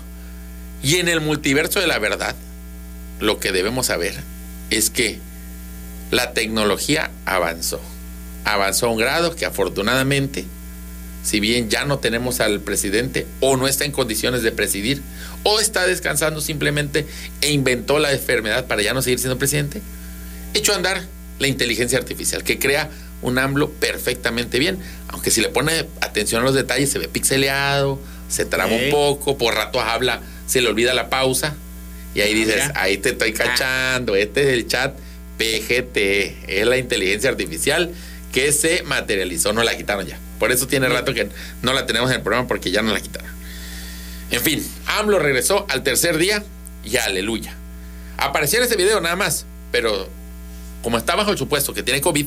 Y 0.82 0.96
en 0.96 1.08
el 1.08 1.20
multiverso 1.20 1.80
de 1.80 1.86
la 1.86 1.98
verdad, 1.98 2.36
lo 3.20 3.40
que 3.40 3.52
debemos 3.52 3.86
saber 3.86 4.14
es 4.70 4.90
que 4.90 5.18
la 6.10 6.32
tecnología 6.32 7.10
avanzó. 7.26 7.80
Avanzó 8.44 8.86
a 8.86 8.90
un 8.90 8.98
grado 8.98 9.34
que 9.36 9.44
afortunadamente, 9.44 10.44
si 11.22 11.40
bien 11.40 11.68
ya 11.68 11.84
no 11.84 11.98
tenemos 11.98 12.40
al 12.40 12.60
presidente 12.60 13.26
o 13.40 13.56
no 13.56 13.68
está 13.68 13.84
en 13.84 13.92
condiciones 13.92 14.42
de 14.42 14.52
presidir 14.52 15.02
o 15.42 15.60
está 15.60 15.86
descansando 15.86 16.40
simplemente 16.40 17.06
e 17.42 17.50
inventó 17.50 17.98
la 17.98 18.12
enfermedad 18.12 18.66
para 18.66 18.82
ya 18.82 18.94
no 18.94 19.02
seguir 19.02 19.18
siendo 19.18 19.38
presidente, 19.38 19.82
echó 20.54 20.72
a 20.72 20.76
andar 20.76 21.02
la 21.38 21.46
inteligencia 21.48 21.98
artificial 21.98 22.42
que 22.42 22.58
crea 22.58 22.90
un 23.20 23.38
AMLO 23.38 23.70
perfectamente 23.70 24.58
bien, 24.58 24.78
aunque 25.08 25.30
si 25.30 25.40
le 25.40 25.48
pone 25.48 25.86
atención 26.00 26.40
a 26.40 26.44
los 26.44 26.54
detalles 26.54 26.90
se 26.90 26.98
ve 26.98 27.08
pixeleado, 27.08 28.00
se 28.28 28.44
traba 28.44 28.72
un 28.72 28.90
poco, 28.90 29.36
por 29.36 29.54
ratos 29.54 29.82
habla, 29.84 30.20
se 30.46 30.60
le 30.62 30.68
olvida 30.68 30.94
la 30.94 31.10
pausa 31.10 31.54
y 32.14 32.20
ahí 32.20 32.32
Ah, 32.32 32.34
dices, 32.34 32.54
mira. 32.68 32.72
ahí 32.80 32.98
te 32.98 33.10
estoy 33.10 33.32
cachando, 33.32 34.14
este 34.16 34.42
es 34.42 34.48
el 34.48 34.66
chat 34.68 34.96
PGT, 35.38 35.96
es 36.48 36.66
la 36.66 36.76
inteligencia 36.76 37.30
artificial 37.30 37.92
que 38.32 38.52
se 38.52 38.82
materializó, 38.82 39.52
no 39.52 39.62
la 39.62 39.76
quitaron 39.76 40.06
ya. 40.06 40.18
Por 40.38 40.52
eso 40.52 40.66
tiene 40.66 40.88
rato 40.88 41.14
que 41.14 41.28
no 41.62 41.72
la 41.72 41.86
tenemos 41.86 42.10
en 42.10 42.16
el 42.16 42.22
programa 42.22 42.46
porque 42.46 42.70
ya 42.70 42.82
no 42.82 42.92
la 42.92 43.00
quitaron. 43.00 43.30
En 44.30 44.42
fin, 44.42 44.66
AMLO 44.86 45.18
regresó 45.18 45.66
al 45.68 45.82
tercer 45.82 46.18
día 46.18 46.44
y 46.84 46.96
aleluya. 46.96 47.54
Apareció 48.18 48.58
en 48.58 48.66
ese 48.66 48.76
video 48.76 49.00
nada 49.00 49.16
más, 49.16 49.46
pero 49.72 50.08
como 50.82 50.98
está 50.98 51.16
bajo 51.16 51.30
el 51.30 51.38
supuesto 51.38 51.72
que 51.72 51.82
tiene 51.82 52.00
COVID, 52.00 52.26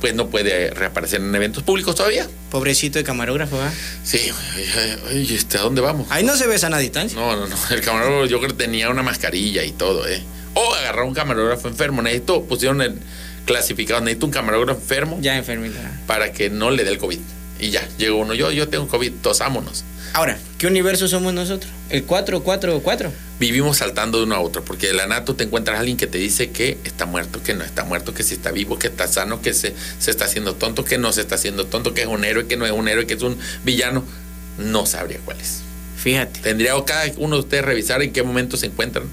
pues 0.00 0.14
no 0.14 0.28
puede 0.28 0.70
reaparecer 0.70 1.20
en 1.20 1.34
eventos 1.34 1.62
públicos 1.62 1.94
todavía. 1.94 2.26
Pobrecito 2.50 2.98
de 2.98 3.04
camarógrafo, 3.04 3.60
¿ah? 3.60 3.72
Sí, 4.02 4.20
ay, 4.54 4.66
ay, 4.76 4.98
ay, 5.08 5.34
este, 5.34 5.58
¿a 5.58 5.62
dónde 5.62 5.80
vamos? 5.80 6.08
Ahí 6.10 6.24
no 6.24 6.36
se 6.36 6.46
ve 6.46 6.58
sana 6.58 6.78
distancia. 6.78 7.18
No, 7.18 7.36
no, 7.36 7.46
no. 7.46 7.56
El 7.70 7.80
camarógrafo 7.80 8.26
yo 8.26 8.38
creo 8.38 8.50
que 8.50 8.56
tenía 8.56 8.90
una 8.90 9.02
mascarilla 9.02 9.64
y 9.64 9.72
todo, 9.72 10.06
¿eh? 10.06 10.22
O 10.54 10.74
agarró 10.74 11.06
un 11.06 11.14
camarógrafo 11.14 11.68
enfermo. 11.68 12.02
Necesito, 12.02 12.44
pusieron 12.44 12.80
el 12.82 12.98
clasificado, 13.44 14.00
necesito 14.00 14.26
un 14.26 14.32
camarógrafo 14.32 14.80
enfermo 14.80 15.18
Ya 15.20 15.36
enfermita. 15.36 15.78
para 16.06 16.32
que 16.32 16.50
no 16.50 16.70
le 16.70 16.84
dé 16.84 16.90
el 16.90 16.98
COVID. 16.98 17.18
Y 17.60 17.70
ya, 17.70 17.86
llegó 17.98 18.18
uno, 18.18 18.34
yo, 18.34 18.50
yo 18.50 18.68
tengo 18.68 18.88
COVID, 18.88 19.12
tosámonos. 19.22 19.84
Ahora, 20.12 20.38
¿qué 20.58 20.66
universo 20.68 21.08
somos 21.08 21.34
nosotros? 21.34 21.70
¿El 21.90 22.04
444? 22.04 23.12
Vivimos 23.40 23.78
saltando 23.78 24.18
de 24.18 24.24
uno 24.24 24.36
a 24.36 24.40
otro, 24.40 24.64
porque 24.64 24.86
de 24.88 24.92
la 24.92 25.06
nada 25.06 25.24
tú 25.24 25.34
te 25.34 25.42
encuentras 25.44 25.76
a 25.76 25.80
alguien 25.80 25.96
que 25.96 26.06
te 26.06 26.18
dice 26.18 26.50
que 26.50 26.78
está 26.84 27.04
muerto, 27.04 27.42
que 27.42 27.54
no 27.54 27.64
está 27.64 27.82
muerto, 27.84 28.14
que 28.14 28.22
si 28.22 28.34
está 28.34 28.52
vivo, 28.52 28.78
que 28.78 28.86
está 28.86 29.08
sano, 29.08 29.42
que 29.42 29.52
se, 29.54 29.74
se 29.98 30.10
está 30.12 30.26
haciendo 30.26 30.54
tonto, 30.54 30.84
que 30.84 30.98
no 30.98 31.12
se 31.12 31.20
está 31.22 31.34
haciendo 31.34 31.66
tonto, 31.66 31.94
que 31.94 32.02
es 32.02 32.06
un 32.06 32.24
héroe, 32.24 32.46
que 32.46 32.56
no 32.56 32.64
es 32.64 32.70
un 32.72 32.86
héroe, 32.86 33.06
que 33.06 33.14
es 33.14 33.22
un 33.22 33.36
villano. 33.64 34.04
No 34.58 34.86
sabría 34.86 35.18
cuál 35.24 35.40
es. 35.40 35.62
Fíjate. 35.96 36.40
Tendría 36.40 36.74
cada 36.86 37.10
uno 37.16 37.34
de 37.36 37.40
ustedes 37.42 37.64
revisar 37.64 38.00
en 38.02 38.12
qué 38.12 38.22
momento 38.22 38.56
se 38.56 38.66
encuentran 38.66 39.04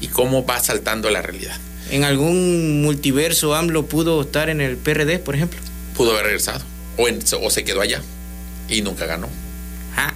y 0.00 0.08
cómo 0.08 0.44
va 0.46 0.60
saltando 0.60 1.10
la 1.10 1.22
realidad. 1.22 1.56
¿En 1.90 2.04
algún 2.04 2.82
multiverso 2.82 3.54
AMLO 3.54 3.86
pudo 3.86 4.20
estar 4.22 4.48
en 4.48 4.60
el 4.60 4.76
PRD, 4.76 5.18
por 5.18 5.34
ejemplo? 5.34 5.58
Pudo 5.96 6.12
haber 6.12 6.24
regresado 6.26 6.60
o, 6.96 7.08
en- 7.08 7.20
o 7.42 7.50
se 7.50 7.64
quedó 7.64 7.80
allá 7.80 8.00
y 8.68 8.82
nunca 8.82 9.06
ganó. 9.06 9.28
Ah, 9.96 10.14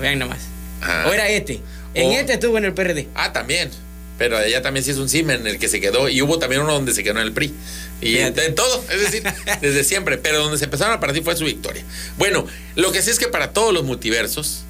vean 0.00 0.18
nomás. 0.18 0.38
Ah. 0.80 1.06
O 1.08 1.12
era 1.12 1.28
este. 1.28 1.60
En 1.94 2.08
O- 2.08 2.12
este 2.12 2.34
estuvo 2.34 2.56
en 2.58 2.64
el 2.66 2.74
PRD. 2.74 3.08
Ah, 3.14 3.32
también. 3.32 3.70
Pero 4.16 4.36
allá 4.36 4.62
también 4.62 4.84
sí 4.84 4.90
es 4.90 4.96
un 4.98 5.08
CIME 5.08 5.34
en 5.34 5.46
el 5.46 5.58
que 5.58 5.68
se 5.68 5.80
quedó. 5.80 6.08
Y 6.08 6.22
hubo 6.22 6.38
también 6.38 6.62
uno 6.62 6.72
donde 6.72 6.92
se 6.92 7.02
quedó 7.04 7.20
en 7.20 7.26
el 7.26 7.32
PRI. 7.32 7.54
Y 8.00 8.14
Fíjate. 8.16 8.46
en 8.46 8.54
todo, 8.54 8.84
es 8.90 9.00
decir, 9.00 9.22
desde 9.60 9.84
siempre. 9.84 10.18
Pero 10.18 10.38
donde 10.40 10.58
se 10.58 10.64
empezaron 10.64 10.94
a 10.94 11.00
partir 11.00 11.22
fue 11.22 11.36
su 11.36 11.44
victoria. 11.44 11.84
Bueno, 12.16 12.44
lo 12.76 12.90
que 12.92 13.00
sí 13.02 13.10
es 13.10 13.18
que 13.18 13.28
para 13.28 13.52
todos 13.52 13.72
los 13.72 13.84
multiversos, 13.84 14.64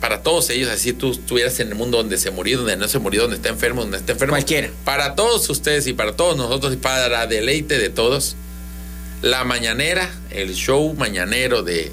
para 0.00 0.22
todos 0.22 0.48
ellos, 0.50 0.70
así 0.70 0.92
tú 0.92 1.12
estuvieras 1.12 1.58
en 1.60 1.68
el 1.68 1.74
mundo 1.74 1.98
donde 1.98 2.18
se 2.18 2.30
murió, 2.30 2.58
donde 2.58 2.76
no 2.76 2.86
se 2.86 2.98
murió, 2.98 3.22
donde 3.22 3.36
está 3.36 3.48
enfermo, 3.48 3.82
donde 3.82 3.98
está 3.98 4.12
enfermo. 4.12 4.32
Cualquiera. 4.32 4.70
Para 4.84 5.14
todos 5.16 5.48
ustedes 5.50 5.86
y 5.86 5.92
para 5.92 6.12
todos 6.12 6.36
nosotros 6.36 6.72
y 6.74 6.76
para 6.76 7.26
deleite 7.26 7.78
de 7.78 7.88
todos, 7.88 8.36
la 9.22 9.44
mañanera, 9.44 10.08
el 10.30 10.54
show 10.54 10.94
mañanero 10.94 11.62
de 11.62 11.90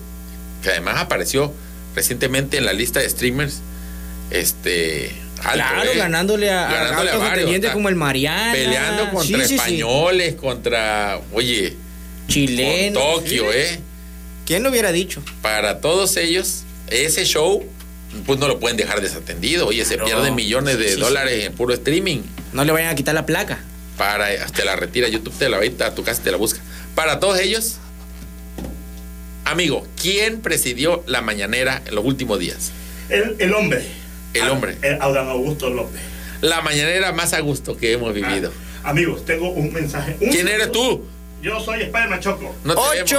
que 0.62 0.70
además 0.70 0.98
apareció 0.98 1.52
recientemente 1.96 2.58
en 2.58 2.66
la 2.66 2.74
lista 2.74 3.00
de 3.00 3.10
streamers, 3.10 3.62
este 4.30 5.12
alto, 5.44 5.54
claro, 5.54 5.92
¿eh? 5.92 5.98
ganándole 5.98 6.52
a, 6.52 6.68
Ganándole 6.70 7.12
a 7.12 7.18
varios, 7.18 7.74
como 7.74 7.90
el 7.90 7.96
Mariana. 7.96 8.54
Peleando 8.54 9.10
contra 9.12 9.38
Sí, 9.38 9.42
sí, 9.42 9.48
sí. 9.48 9.56
españoles, 9.56 10.36
contra, 10.36 11.20
oye, 11.34 11.76
Chileno. 12.28 13.00
con 13.00 13.24
Tokio. 13.24 13.52
¿eh? 13.52 13.80
¿Quién 14.46 14.64
lo 14.64 14.70
hubiera 14.70 14.92
dicho? 14.92 15.24
Para 15.42 15.82
todos 15.82 16.18
ellos, 16.18 16.64
ese 16.88 17.26
show, 17.26 17.64
pues 18.26 18.40
no 18.40 18.48
lo 18.48 18.60
pueden 18.60 18.78
dejar 18.78 19.02
desatendido. 19.02 19.68
Oye, 19.68 19.84
se 19.86 19.98
pierden 19.98 20.36
millones 20.36 20.78
de 20.78 20.90
Sí, 20.90 20.94
sí. 20.96 21.00
dólares 21.00 21.46
en 21.46 21.54
puro 21.54 21.74
streaming. 21.74 22.20
No 22.54 22.64
le 22.64 22.72
vayan 22.72 22.90
a 22.92 22.96
quitar 22.96 23.14
la 23.16 23.26
placa. 23.26 23.60
Para, 23.98 24.28
hasta 24.44 24.66
la 24.66 24.76
retira, 24.76 25.08
YouTube 25.08 25.34
te 25.38 25.48
la 25.50 25.58
va 25.58 25.64
a 25.64 25.66
ir 25.66 25.82
a 25.84 25.96
tu 25.96 26.04
casa 26.04 26.22
y 26.22 26.24
te 26.26 26.32
la 26.32 26.38
busca. 26.38 26.60
Para 26.96 27.20
todos 27.20 27.40
ellos, 27.40 27.78
amigo, 29.46 29.86
¿quién 30.02 30.42
presidió 30.42 31.04
la 31.08 31.22
mañanera 31.22 31.82
en 31.86 31.96
los 31.96 32.06
últimos 32.06 32.40
días? 32.40 32.72
El, 33.10 33.36
el 33.40 33.54
hombre. 33.54 33.86
El 34.34 34.50
hombre. 34.50 34.78
El 34.82 35.02
Adán 35.02 35.30
Augusto 35.30 35.70
López. 35.70 36.02
La 36.42 36.62
mañanera 36.62 37.12
más 37.14 37.34
a 37.34 37.40
gusto 37.40 37.78
que 37.78 37.94
hemos 37.94 38.14
vivido. 38.14 38.52
Ah, 38.84 38.90
amigos, 38.90 39.26
tengo 39.26 39.50
un 39.50 39.72
mensaje. 39.72 40.18
Un 40.20 40.30
¿Quién 40.30 40.48
eres 40.48 40.72
tú? 40.72 41.06
Yo 41.42 41.60
soy 41.60 41.82
Spider-Man 41.84 42.20
Choco. 42.20 42.56
No 42.64 42.76
te 42.76 42.82
vemos. 43.04 43.12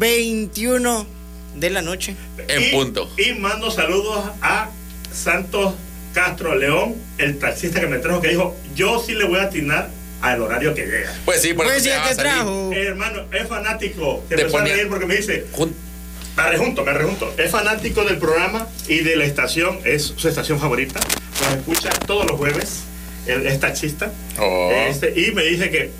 8.21 0.00 1.06
de 1.54 1.70
la 1.70 1.82
noche. 1.82 2.16
En 2.48 2.62
Y- 2.62 2.70
punto. 2.70 3.10
Y 3.18 3.32
mando 3.34 3.70
saludos 3.70 4.24
a 4.42 4.70
Santos 5.12 5.74
Castro 6.12 6.54
León, 6.54 6.94
el 7.18 7.38
taxista 7.38 7.80
que 7.80 7.86
me 7.86 7.98
trajo, 7.98 8.20
que 8.20 8.28
dijo: 8.28 8.56
Yo 8.74 9.02
sí 9.04 9.14
le 9.14 9.24
voy 9.24 9.38
a 9.38 9.44
atinar 9.44 9.90
al 10.20 10.40
horario 10.42 10.74
que 10.74 10.86
llega. 10.86 11.12
Pues 11.24 11.42
sí, 11.42 11.54
por 11.54 11.66
Pues 11.66 11.84
eso 11.86 11.90
te 12.08 12.14
trajo. 12.16 12.70
Eh, 12.72 12.86
hermano, 12.86 13.22
es 13.32 13.46
fanático. 13.48 14.22
Se 14.28 14.36
Te 14.36 14.42
empezó 14.42 14.58
ponía- 14.58 14.72
a 14.74 14.76
reír 14.76 14.88
porque 14.88 15.06
me 15.06 15.16
dice: 15.16 15.46
Jun- 15.52 15.74
Me 16.36 16.48
rejunto, 16.50 16.84
me 16.84 16.92
rejunto. 16.92 17.32
Es 17.38 17.50
fanático 17.50 18.04
del 18.04 18.18
programa 18.18 18.66
y 18.88 19.00
de 19.00 19.16
la 19.16 19.24
estación, 19.24 19.78
es 19.84 20.14
su 20.16 20.28
estación 20.28 20.58
favorita. 20.58 20.98
Nos 21.42 21.54
escucha 21.58 21.90
todos 22.06 22.26
los 22.26 22.36
jueves. 22.36 22.80
Es 23.26 23.58
taxista. 23.60 24.12
Oh. 24.38 24.70
Este, 24.88 25.12
y 25.18 25.30
me 25.32 25.42
dice 25.44 25.70
que 25.70 25.90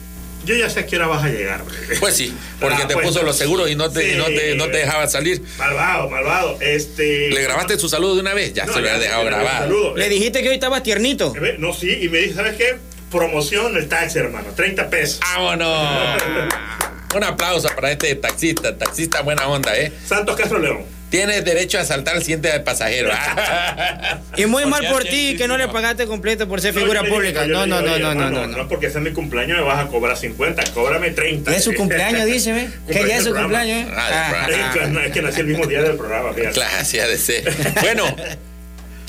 yo 0.44 0.54
ya 0.54 0.68
sé 0.70 0.80
a 0.80 0.86
qué 0.86 0.96
hora 0.96 1.06
vas 1.06 1.24
a 1.24 1.28
llegar. 1.28 1.62
Pues 2.00 2.16
sí, 2.16 2.34
porque 2.60 2.82
Ah, 2.82 2.88
te 2.88 2.94
pues, 2.94 3.06
puso 3.06 3.22
los 3.22 3.36
seguros 3.36 3.70
y 3.70 3.74
no 3.76 3.90
te, 3.90 4.12
sí. 4.12 4.18
no 4.18 4.24
te, 4.26 4.54
no 4.54 4.64
te 4.68 4.78
dejaba 4.78 5.06
salir. 5.08 5.42
Malvado, 5.58 6.08
malvado. 6.08 6.58
Este. 6.60 7.30
¿Le 7.30 7.42
grabaste 7.42 7.78
su 7.78 7.88
saludo 7.88 8.14
de 8.14 8.20
una 8.20 8.34
vez? 8.34 8.52
Ya 8.54 8.64
No, 8.66 8.72
se 8.74 8.80
lo 8.80 8.88
había 8.88 9.00
dejado 9.00 9.30
saludo. 9.30 9.96
Le 9.96 10.08
dijiste 10.08 10.42
que 10.42 10.48
hoy 10.48 10.54
estabas 10.54 10.82
tiernito. 10.82 11.32
Eh, 11.42 11.56
No, 11.58 11.72
sí, 11.72 11.98
y 12.02 12.08
me 12.08 12.18
dice, 12.18 12.34
¿sabes 12.34 12.56
qué? 12.56 12.76
Promoción 13.10 13.76
el 13.76 13.88
taxi, 13.88 14.18
hermano. 14.18 14.48
30 14.54 14.90
pesos. 14.90 15.20
¡Vámonos! 15.20 16.22
Un 17.14 17.22
aplauso 17.22 17.68
para 17.76 17.92
este 17.92 18.12
taxista, 18.16 18.76
taxista 18.76 19.22
buena 19.22 19.46
onda, 19.46 19.76
¿eh? 19.78 19.92
Santos 20.04 20.34
Castro 20.36 20.58
León. 20.58 20.82
Tienes 21.10 21.44
derecho 21.44 21.78
a 21.78 21.84
saltar 21.84 22.16
al 22.16 22.22
siguiente 22.22 22.48
pasajero. 22.60 23.10
¿ah? 23.12 24.18
Y 24.36 24.46
muy 24.46 24.66
mal 24.66 24.86
por 24.88 25.04
ti 25.04 25.36
que 25.36 25.46
no 25.46 25.56
le 25.56 25.68
pagaste 25.68 26.06
completo 26.06 26.48
por 26.48 26.60
ser 26.60 26.74
No, 26.74 26.80
figura 26.80 27.04
pública. 27.04 27.46
No, 27.46 27.66
no, 27.66 27.80
no, 27.80 27.98
no, 27.98 28.14
no, 28.14 28.30
no, 28.30 28.46
No 28.48 28.56
no. 28.58 28.68
porque 28.68 28.90
sea 28.90 29.00
mi 29.00 29.12
cumpleaños 29.12 29.58
me 29.58 29.64
vas 29.64 29.84
a 29.84 29.88
cobrar 29.88 30.16
50, 30.16 30.64
cóbrame 30.72 31.10
30. 31.10 31.54
Es 31.54 31.64
su 31.64 31.72
cumpleaños, 31.76 32.26
dice. 32.26 32.68
Que 32.88 33.06
ya 33.06 33.18
es 33.18 33.24
su 33.24 33.32
cumpleaños, 33.34 33.86
¿eh? 33.88 33.92
Ah, 33.96 34.48
Es 34.50 34.80
que, 34.80 34.86
no, 34.88 35.00
es 35.00 35.12
que 35.12 35.22
nací 35.22 35.40
el 35.40 35.46
mismo 35.46 35.66
día 35.66 35.82
del 35.82 35.96
programa, 35.96 36.32
fíjate. 36.32 36.54
Claro, 36.54 36.84
sí 36.84 36.98
ha 36.98 37.06
de 37.06 37.18
ser. 37.18 37.44
Bueno, 37.82 38.04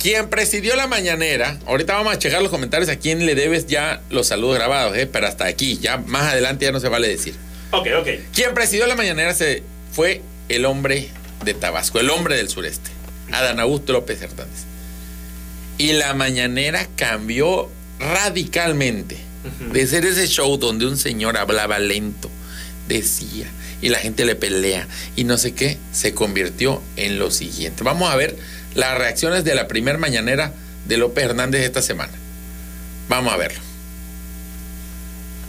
quien 0.02 0.30
presidió 0.30 0.76
la 0.76 0.86
mañanera, 0.86 1.58
ahorita 1.66 1.94
vamos 1.96 2.14
a 2.14 2.20
checar 2.20 2.42
los 2.44 2.52
comentarios 2.52 2.90
a 2.90 2.98
quién 2.98 3.26
le 3.26 3.34
debes 3.34 3.66
ya 3.66 4.02
los 4.12 4.28
saludos 4.28 4.58
grabados, 4.58 4.96
¿eh? 4.96 5.08
Pero 5.12 5.26
hasta 5.26 5.46
aquí, 5.46 5.80
ya 5.82 5.98
más 5.98 6.32
adelante 6.34 6.66
ya 6.66 6.72
no 6.72 6.80
se 6.80 6.90
vale 6.90 7.08
decir. 7.08 7.34
Ok, 7.72 7.88
ok. 8.00 8.08
Quien 8.32 8.54
presidió 8.54 8.86
la 8.86 8.94
mañanera 8.96 9.34
se 9.34 9.64
fue 9.92 10.22
el 10.50 10.66
hombre 10.66 11.08
de 11.46 11.54
Tabasco, 11.54 12.00
el 12.00 12.10
hombre 12.10 12.36
del 12.36 12.50
sureste, 12.50 12.90
Adán 13.32 13.60
Augusto 13.60 13.94
López 13.94 14.22
Hernández. 14.22 14.66
Y 15.78 15.94
la 15.94 16.14
mañanera 16.14 16.88
cambió 16.96 17.70
radicalmente. 18.00 19.18
De 19.72 19.86
ser 19.86 20.06
ese 20.06 20.28
show 20.28 20.58
donde 20.58 20.88
un 20.88 20.98
señor 20.98 21.38
hablaba 21.38 21.78
lento, 21.78 22.32
decía, 22.88 23.46
y 23.80 23.90
la 23.90 24.00
gente 24.00 24.26
le 24.26 24.34
pelea, 24.34 24.88
y 25.16 25.24
no 25.24 25.38
sé 25.38 25.54
qué, 25.54 25.78
se 25.92 26.16
convirtió 26.16 26.82
en 26.96 27.20
lo 27.20 27.30
siguiente. 27.30 27.84
Vamos 27.84 28.12
a 28.12 28.16
ver 28.16 28.36
las 28.74 28.98
reacciones 28.98 29.44
de 29.44 29.54
la 29.54 29.68
primer 29.68 30.00
mañanera 30.00 30.52
de 30.88 30.98
López 30.98 31.26
Hernández 31.26 31.62
esta 31.62 31.84
semana. 31.84 32.14
Vamos 33.08 33.34
a 33.34 33.38
verlo. 33.38 33.60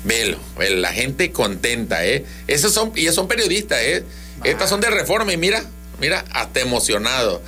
Velo, 0.04 0.38
velo, 0.58 0.76
la 0.76 0.92
gente 0.92 1.32
contenta, 1.32 2.04
¿eh? 2.04 2.26
Esos 2.48 2.74
son, 2.74 2.92
y 2.94 3.06
son 3.06 3.28
periodistas, 3.28 3.80
¿eh? 3.80 4.04
Estas 4.44 4.68
son 4.68 4.82
de 4.82 4.90
reforma 4.90 5.32
y 5.32 5.38
mira, 5.38 5.64
mira, 6.00 6.24
hasta 6.32 6.60
emocionado. 6.60 7.42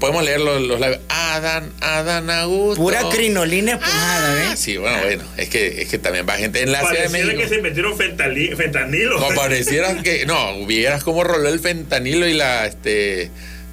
Podemos 0.00 0.24
leer 0.24 0.40
los, 0.40 0.62
los 0.62 0.80
labios. 0.80 1.00
Adán, 1.08 1.72
Adán 1.80 2.30
Augusto. 2.30 2.80
Pura 2.82 3.02
crinolina 3.10 3.72
espumada, 3.72 4.32
Ah, 4.32 4.48
¿ves? 4.50 4.58
sí, 4.60 4.76
bueno, 4.78 4.98
bueno, 5.02 5.24
es 5.36 5.48
que, 5.50 5.82
es 5.82 5.88
que 5.88 5.98
también 5.98 6.26
va 6.28 6.36
gente 6.36 6.62
en 6.62 6.72
la 6.72 6.78
Ciudad 6.80 6.92
de 6.94 6.98
Pareciera 7.10 7.26
México. 7.26 7.42
que 7.48 7.54
se 7.56 7.60
metieron 7.62 7.98
fentali- 7.98 8.56
fentanilo. 8.56 9.18
No, 9.20 9.28
pareciera 9.34 9.94
que, 10.02 10.24
no, 10.26 10.64
vieras 10.66 11.04
cómo 11.04 11.22
roló 11.24 11.48
el 11.48 11.60
fentanilo 11.60 12.26
y 12.26 12.32
la, 12.34 12.66
este, 12.66 13.30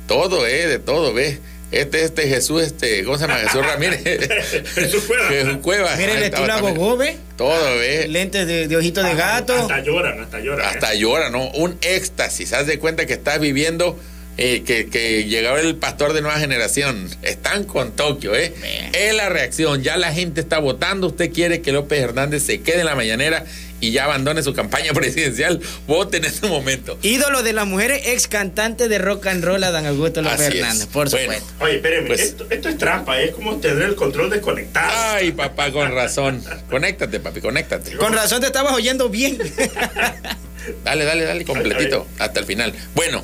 todo, 0.07 0.45
¿eh? 0.47 0.67
De 0.67 0.79
todo, 0.79 1.13
¿ves? 1.13 1.39
Este, 1.71 2.03
este 2.03 2.27
Jesús, 2.27 2.63
este, 2.63 3.03
¿cómo 3.03 3.17
se 3.17 3.27
llama? 3.27 3.39
Jesús 3.39 3.65
Ramírez. 3.65 4.01
Jesús 4.75 5.03
Cueva. 5.03 5.27
Jesús 5.27 5.57
Cueva. 5.61 5.95
Mira 5.97 6.13
el 6.13 6.23
estilo 6.23 6.43
estaba 6.43 6.47
también. 6.47 6.75
agogó, 6.75 6.97
¿ve? 6.97 7.17
Todo, 7.37 7.77
¿ves? 7.77 8.09
Lentes 8.09 8.47
de, 8.47 8.67
de 8.67 8.75
ojito 8.77 9.03
de 9.03 9.13
gato. 9.13 9.53
Hasta 9.55 9.81
lloran, 9.81 10.19
hasta 10.19 10.39
lloran. 10.39 10.65
¿eh? 10.65 10.69
Hasta 10.69 10.93
llora, 10.95 11.29
¿no? 11.29 11.49
Un 11.51 11.77
éxtasis. 11.81 12.53
Haz 12.53 12.65
de 12.65 12.79
cuenta 12.79 13.05
que 13.05 13.13
estás 13.13 13.39
viviendo 13.39 13.99
eh, 14.37 14.63
que, 14.65 14.87
que 14.87 15.25
llegaba 15.25 15.59
el 15.59 15.75
pastor 15.75 16.13
de 16.13 16.21
nueva 16.21 16.39
generación. 16.39 17.07
Están 17.21 17.65
con 17.65 17.91
Tokio, 17.91 18.35
¿eh? 18.35 18.53
Es 18.93 19.13
la 19.13 19.29
reacción. 19.29 19.83
Ya 19.83 19.95
la 19.97 20.11
gente 20.11 20.41
está 20.41 20.57
votando. 20.57 21.07
Usted 21.07 21.31
quiere 21.31 21.61
que 21.61 21.71
López 21.71 22.01
Hernández 22.01 22.43
se 22.43 22.61
quede 22.61 22.79
en 22.79 22.85
la 22.85 22.95
mañanera 22.95 23.45
y 23.81 23.91
ya 23.91 24.05
abandone 24.05 24.43
su 24.43 24.53
campaña 24.53 24.93
presidencial. 24.93 25.59
Vote 25.87 26.17
en 26.17 26.25
este 26.25 26.47
momento. 26.47 26.97
Ídolo 27.01 27.43
de 27.43 27.53
las 27.53 27.65
mujeres, 27.67 28.01
ex 28.05 28.27
cantante 28.27 28.87
de 28.87 28.97
rock 28.99 29.27
and 29.27 29.43
roll, 29.43 29.63
Adán 29.63 29.85
Augusto 29.85 30.21
López. 30.21 30.41
Hernández, 30.41 30.87
por 30.87 31.09
Bueno. 31.09 31.33
supuesto. 31.33 31.63
Oye, 31.63 31.75
espérenme, 31.77 32.07
Pues- 32.07 32.21
esto, 32.21 32.47
esto 32.49 32.69
es 32.69 32.77
trampa, 32.77 33.19
es 33.21 33.31
como 33.31 33.55
tener 33.57 33.83
el 33.83 33.95
control 33.95 34.29
desconectado. 34.29 34.91
Ay, 34.93 35.31
papá, 35.31 35.71
con 35.71 35.91
razón. 35.93 36.43
Conéctate, 36.69 37.19
papi, 37.19 37.41
conéctate. 37.41 37.95
Con 37.97 38.13
razón 38.13 38.41
te 38.41 38.47
estabas 38.47 38.73
oyendo 38.73 39.09
bien. 39.09 39.37
Dale, 40.83 41.03
dale, 41.05 41.23
dale, 41.23 41.45
completito, 41.45 42.05
hasta 42.19 42.39
el 42.41 42.45
final. 42.45 42.73
Bueno, 42.93 43.23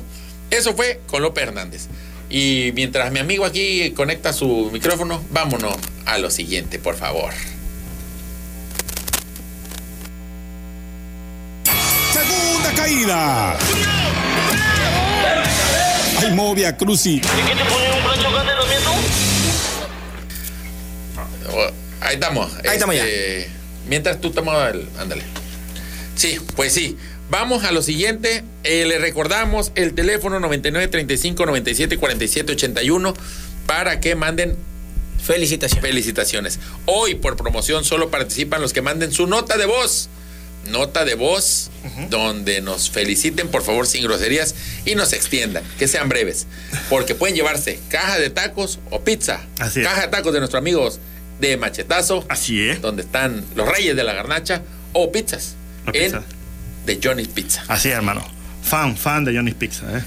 eso 0.50 0.74
fue 0.74 1.00
con 1.06 1.22
López 1.22 1.44
Hernández. 1.44 1.86
Y 2.28 2.72
mientras 2.74 3.12
mi 3.12 3.20
amigo 3.20 3.44
aquí 3.44 3.92
conecta 3.92 4.32
su 4.32 4.70
micrófono, 4.72 5.22
vámonos 5.30 5.76
a 6.06 6.18
lo 6.18 6.30
siguiente, 6.30 6.78
por 6.80 6.96
favor. 6.96 7.32
Segunda 12.66 12.82
caída. 12.82 13.58
Ay, 16.18 16.32
Movia 16.32 16.76
Cruci. 16.76 17.20
Oh, 21.48 21.70
Ahí 22.00 22.14
estamos. 22.14 22.52
Ahí 22.56 22.70
estamos 22.74 22.96
ya. 22.96 23.04
Este, 23.06 23.50
Mientras 23.88 24.20
tú 24.20 24.30
tomas 24.30 24.74
el. 24.74 24.88
Ándale. 24.98 25.22
Sí, 26.16 26.38
pues 26.56 26.72
sí. 26.72 26.96
Vamos 27.30 27.64
a 27.64 27.72
lo 27.72 27.82
siguiente. 27.82 28.44
Eh, 28.64 28.84
le 28.86 28.98
recordamos 28.98 29.72
el 29.74 29.94
teléfono 29.94 30.40
99 30.40 30.88
35 30.88 31.46
97 31.46 31.98
47 31.98 32.52
81 32.52 33.14
para 33.66 34.00
que 34.00 34.14
manden 34.14 34.56
Felicitaciones. 35.22 35.82
felicitaciones. 35.88 36.58
Hoy 36.84 37.16
por 37.16 37.36
promoción 37.36 37.84
solo 37.84 38.10
participan 38.10 38.60
los 38.60 38.72
que 38.72 38.82
manden 38.82 39.12
su 39.12 39.26
nota 39.26 39.56
de 39.56 39.66
voz. 39.66 40.08
Nota 40.68 41.04
de 41.04 41.14
voz 41.14 41.70
donde 42.10 42.60
nos 42.60 42.90
feliciten, 42.90 43.48
por 43.48 43.62
favor, 43.62 43.86
sin 43.86 44.02
groserías 44.02 44.54
y 44.84 44.94
nos 44.94 45.12
extiendan, 45.12 45.62
que 45.78 45.88
sean 45.88 46.08
breves. 46.08 46.46
Porque 46.90 47.14
pueden 47.14 47.34
llevarse 47.36 47.78
caja 47.88 48.18
de 48.18 48.30
tacos 48.30 48.78
o 48.90 49.02
pizza. 49.02 49.40
Así 49.58 49.80
es. 49.80 49.86
Caja 49.86 50.02
de 50.02 50.08
tacos 50.08 50.32
de 50.32 50.40
nuestros 50.40 50.60
amigos 50.60 50.98
de 51.40 51.56
Machetazo, 51.56 52.24
Así 52.28 52.68
es. 52.68 52.80
donde 52.80 53.02
están 53.02 53.44
los 53.54 53.68
reyes 53.68 53.94
de 53.96 54.04
la 54.04 54.12
garnacha, 54.14 54.62
o 54.92 55.12
pizzas. 55.12 55.54
O 55.86 55.90
en 55.94 56.04
pizza. 56.04 56.22
de 56.86 57.00
Johnny's 57.02 57.28
Pizza. 57.28 57.62
Así 57.68 57.88
es, 57.88 57.94
hermano. 57.94 58.26
Fan, 58.62 58.96
fan 58.96 59.24
de 59.24 59.34
Johnny's 59.34 59.54
Pizza, 59.54 59.84
¿eh? 59.98 60.02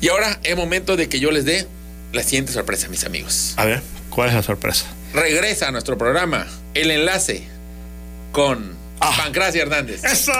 Y 0.00 0.08
ahora 0.08 0.38
es 0.42 0.56
momento 0.56 0.96
de 0.96 1.08
que 1.08 1.20
yo 1.20 1.30
les 1.30 1.44
dé 1.44 1.66
la 2.12 2.22
siguiente 2.22 2.52
sorpresa, 2.52 2.88
mis 2.88 3.04
amigos. 3.04 3.54
A 3.56 3.64
ver, 3.64 3.82
¿cuál 4.10 4.28
es 4.28 4.34
la 4.34 4.42
sorpresa? 4.42 4.86
Regresa 5.14 5.68
a 5.68 5.70
nuestro 5.70 5.96
programa 5.96 6.46
el 6.74 6.90
enlace 6.90 7.44
con 8.32 8.74
Ah. 9.00 9.12
Pancracia 9.16 9.62
Hernández, 9.62 10.04
¡Eso! 10.04 10.32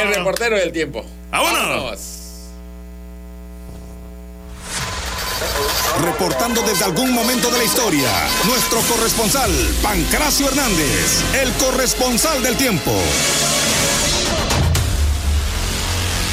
el 0.00 0.14
reportero 0.14 0.56
del 0.56 0.72
tiempo. 0.72 1.04
¡Vámonos! 1.30 1.98
Reportando 6.02 6.62
desde 6.62 6.84
algún 6.84 7.12
momento 7.12 7.50
de 7.50 7.58
la 7.58 7.64
historia, 7.64 8.10
nuestro 8.46 8.80
corresponsal, 8.82 9.50
Pancracio 9.82 10.48
Hernández, 10.48 11.24
el 11.42 11.52
corresponsal 11.54 12.42
del 12.42 12.56
tiempo. 12.56 12.92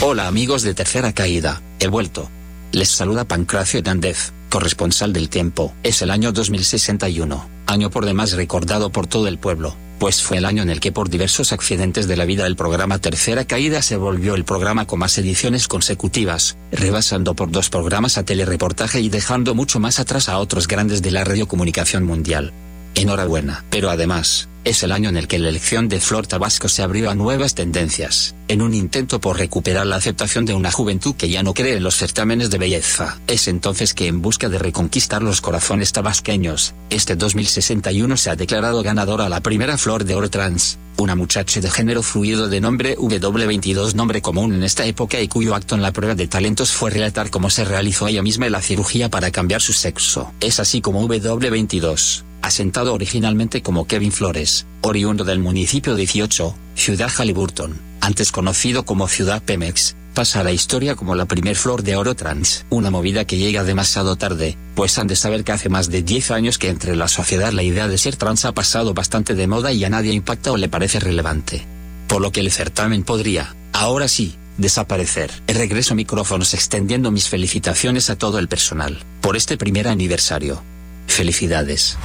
Hola 0.02 0.28
amigos 0.28 0.64
de 0.64 0.74
Tercera 0.74 1.14
Caída, 1.14 1.62
he 1.80 1.88
vuelto. 1.88 2.30
Les 2.74 2.90
saluda 2.90 3.24
Pancracio 3.24 3.80
Hernández, 3.80 4.34
corresponsal 4.50 5.14
del 5.14 5.30
tiempo. 5.30 5.74
Es 5.84 6.02
el 6.02 6.12
año 6.12 6.34
2061, 6.34 7.50
año 7.68 7.90
por 7.90 8.06
demás 8.06 8.34
recordado 8.34 8.90
por 8.90 9.08
todo 9.08 9.28
el 9.28 9.38
pueblo, 9.38 9.76
pues 10.00 10.22
fue 10.22 10.38
el 10.38 10.46
año 10.46 10.64
en 10.64 10.70
el 10.70 10.80
que 10.80 10.92
por 10.92 11.10
diversos 11.10 11.54
accidentes 11.54 12.08
de 12.08 12.18
la 12.18 12.26
vida 12.26 12.46
el 12.46 12.56
programa 12.56 13.00
Tercera 13.00 13.46
Caída 13.46 13.82
se 13.82 13.98
volvió 13.98 14.36
el 14.36 14.44
programa 14.44 14.86
con 14.86 15.00
más 15.00 15.18
ediciones 15.18 15.68
consecutivas, 15.68 16.58
rebasando 16.72 17.36
por 17.36 17.52
dos 17.52 17.70
programas 17.70 18.18
a 18.18 18.24
telereportaje 18.24 19.00
y 19.00 19.10
dejando 19.10 19.56
mucho 19.56 19.80
más 19.80 20.00
atrás 20.00 20.30
a 20.30 20.40
otros 20.40 20.68
grandes 20.68 21.02
de 21.02 21.12
la 21.12 21.24
radiocomunicación 21.24 22.04
mundial. 22.04 22.54
Enhorabuena. 22.96 23.64
Pero 23.70 23.90
además, 23.90 24.50
es 24.64 24.84
el 24.84 24.92
año 24.92 25.10
en 25.10 25.18
el 25.18 25.28
que 25.28 25.40
la 25.40 25.50
elección 25.50 25.90
de 25.90 26.00
Flor 26.00 26.28
Tabasco 26.28 26.70
se 26.70 26.84
abrió 26.84 27.10
a 27.10 27.16
nuevas 27.16 27.56
tendencias, 27.56 28.36
en 28.48 28.62
un 28.62 28.74
intento 28.74 29.20
por 29.20 29.38
recuperar 29.38 29.86
la 29.86 29.98
aceptación 29.98 30.46
de 30.46 30.54
una 30.54 30.72
juventud 30.72 31.16
que 31.16 31.30
ya 31.30 31.44
no 31.44 31.54
cree 31.54 31.78
en 31.78 31.84
los 31.84 31.96
certámenes 31.96 32.50
de 32.50 32.58
belleza. 32.58 33.20
Es 33.28 33.48
entonces 33.48 33.94
que 33.94 34.08
en 34.08 34.22
busca 34.22 34.50
de 34.50 34.60
reconquistar 34.60 35.22
los 35.22 35.42
corazones 35.42 35.92
tabasqueños, 35.92 36.74
este 36.90 37.16
2061 37.16 38.18
se 38.18 38.30
ha 38.30 38.36
declarado 38.36 38.84
ganadora 38.84 39.30
la 39.30 39.42
primera 39.42 39.78
Flor 39.78 40.06
de 40.06 40.16
Oro 40.16 40.30
Trans, 40.30 40.78
una 40.98 41.16
muchacha 41.16 41.60
de 41.60 41.70
género 41.70 42.04
fluido 42.04 42.48
de 42.48 42.62
nombre 42.62 42.98
W22 42.98 43.94
nombre 43.96 44.22
común 44.22 44.54
en 44.54 44.64
esta 44.64 44.86
época 44.86 45.20
y 45.20 45.28
cuyo 45.28 45.56
acto 45.56 45.76
en 45.76 45.82
la 45.82 45.92
prueba 45.92 46.16
de 46.16 46.28
talentos 46.28 46.72
fue 46.72 46.92
relatar 46.92 47.30
cómo 47.30 47.50
se 47.50 47.66
realizó 47.66 48.08
ella 48.08 48.22
misma 48.22 48.50
la 48.50 48.62
cirugía 48.62 49.10
para 49.10 49.32
cambiar 49.32 49.62
su 49.62 49.74
sexo. 49.74 50.32
Es 50.40 50.60
así 50.60 50.82
como 50.82 51.08
W22 51.08 52.24
asentado 52.44 52.94
originalmente 52.94 53.62
como 53.64 53.88
Kevin 53.88 54.12
Flores, 54.12 54.68
oriundo 54.82 55.24
del 55.24 55.40
municipio 55.40 55.96
18, 55.96 56.56
Ciudad 56.76 57.10
Halliburton, 57.10 57.80
antes 58.02 58.32
conocido 58.32 58.84
como 58.84 59.08
Ciudad 59.08 59.42
Pemex, 59.42 59.96
pasa 60.14 60.42
a 60.42 60.44
la 60.44 60.52
historia 60.52 60.96
como 60.96 61.16
la 61.16 61.26
primer 61.26 61.56
flor 61.56 61.84
de 61.84 61.96
oro 61.96 62.16
trans, 62.16 62.66
una 62.70 62.92
movida 62.92 63.26
que 63.26 63.38
llega 63.38 63.64
demasiado 63.64 64.18
tarde, 64.18 64.58
pues 64.76 64.98
han 65.00 65.08
de 65.08 65.16
saber 65.16 65.46
que 65.46 65.54
hace 65.54 65.70
más 65.70 65.90
de 65.90 66.04
10 66.04 66.32
años 66.32 66.58
que 66.58 66.70
entre 66.70 66.98
la 66.98 67.08
sociedad 67.08 67.54
la 67.54 67.64
idea 67.64 67.88
de 67.88 67.98
ser 67.98 68.18
trans 68.18 68.44
ha 68.44 68.52
pasado 68.52 68.94
bastante 68.94 69.36
de 69.36 69.48
moda 69.48 69.72
y 69.72 69.86
a 69.86 69.90
nadie 69.90 70.12
impacta 70.12 70.52
o 70.52 70.58
le 70.58 70.68
parece 70.68 71.00
relevante. 71.00 71.66
Por 72.10 72.22
lo 72.22 72.32
que 72.34 72.42
el 72.42 72.52
certamen 72.52 73.04
podría, 73.04 73.56
ahora 73.72 74.10
sí, 74.10 74.36
desaparecer. 74.58 75.32
Regreso 75.48 75.96
micrófonos 75.96 76.54
extendiendo 76.54 77.10
mis 77.10 77.30
felicitaciones 77.30 78.10
a 78.10 78.18
todo 78.18 78.38
el 78.38 78.50
personal, 78.50 79.00
por 79.22 79.38
este 79.38 79.58
primer 79.58 79.88
aniversario. 79.88 80.62
Felicidades. 81.08 81.98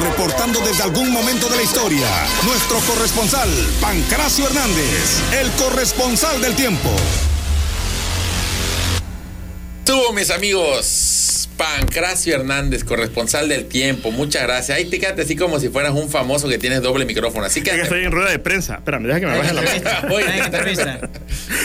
Reportando 0.00 0.60
desde 0.60 0.84
algún 0.84 1.10
momento 1.10 1.48
de 1.48 1.56
la 1.56 1.62
historia, 1.62 2.06
nuestro 2.44 2.78
corresponsal, 2.80 3.48
Pancracio 3.80 4.46
Hernández, 4.46 5.20
el 5.32 5.50
corresponsal 5.52 6.40
del 6.40 6.54
tiempo. 6.54 6.90
Tú, 9.84 10.12
mis 10.12 10.30
amigos, 10.30 11.07
Pancracio 11.58 12.34
Hernández, 12.36 12.84
corresponsal 12.84 13.48
del 13.48 13.66
tiempo. 13.66 14.10
Muchas 14.12 14.44
gracias. 14.44 14.78
Ahí 14.78 14.84
te 14.86 14.98
quedaste 15.00 15.22
así 15.22 15.36
como 15.36 15.58
si 15.60 15.68
fueras 15.68 15.92
un 15.92 16.08
famoso 16.08 16.48
que 16.48 16.56
tienes 16.56 16.80
doble 16.82 17.04
micrófono. 17.04 17.44
Así 17.44 17.62
que 17.62 17.70
Es 17.70 17.76
que 17.76 17.82
estoy 17.82 18.04
en 18.04 18.12
rueda 18.12 18.30
de 18.30 18.38
prensa. 18.38 18.76
Espérame, 18.76 19.06
deja 19.08 19.20
que 19.20 19.26
me 19.26 19.36
baje 19.38 19.52
la 19.52 19.62
máscara. 19.62 20.08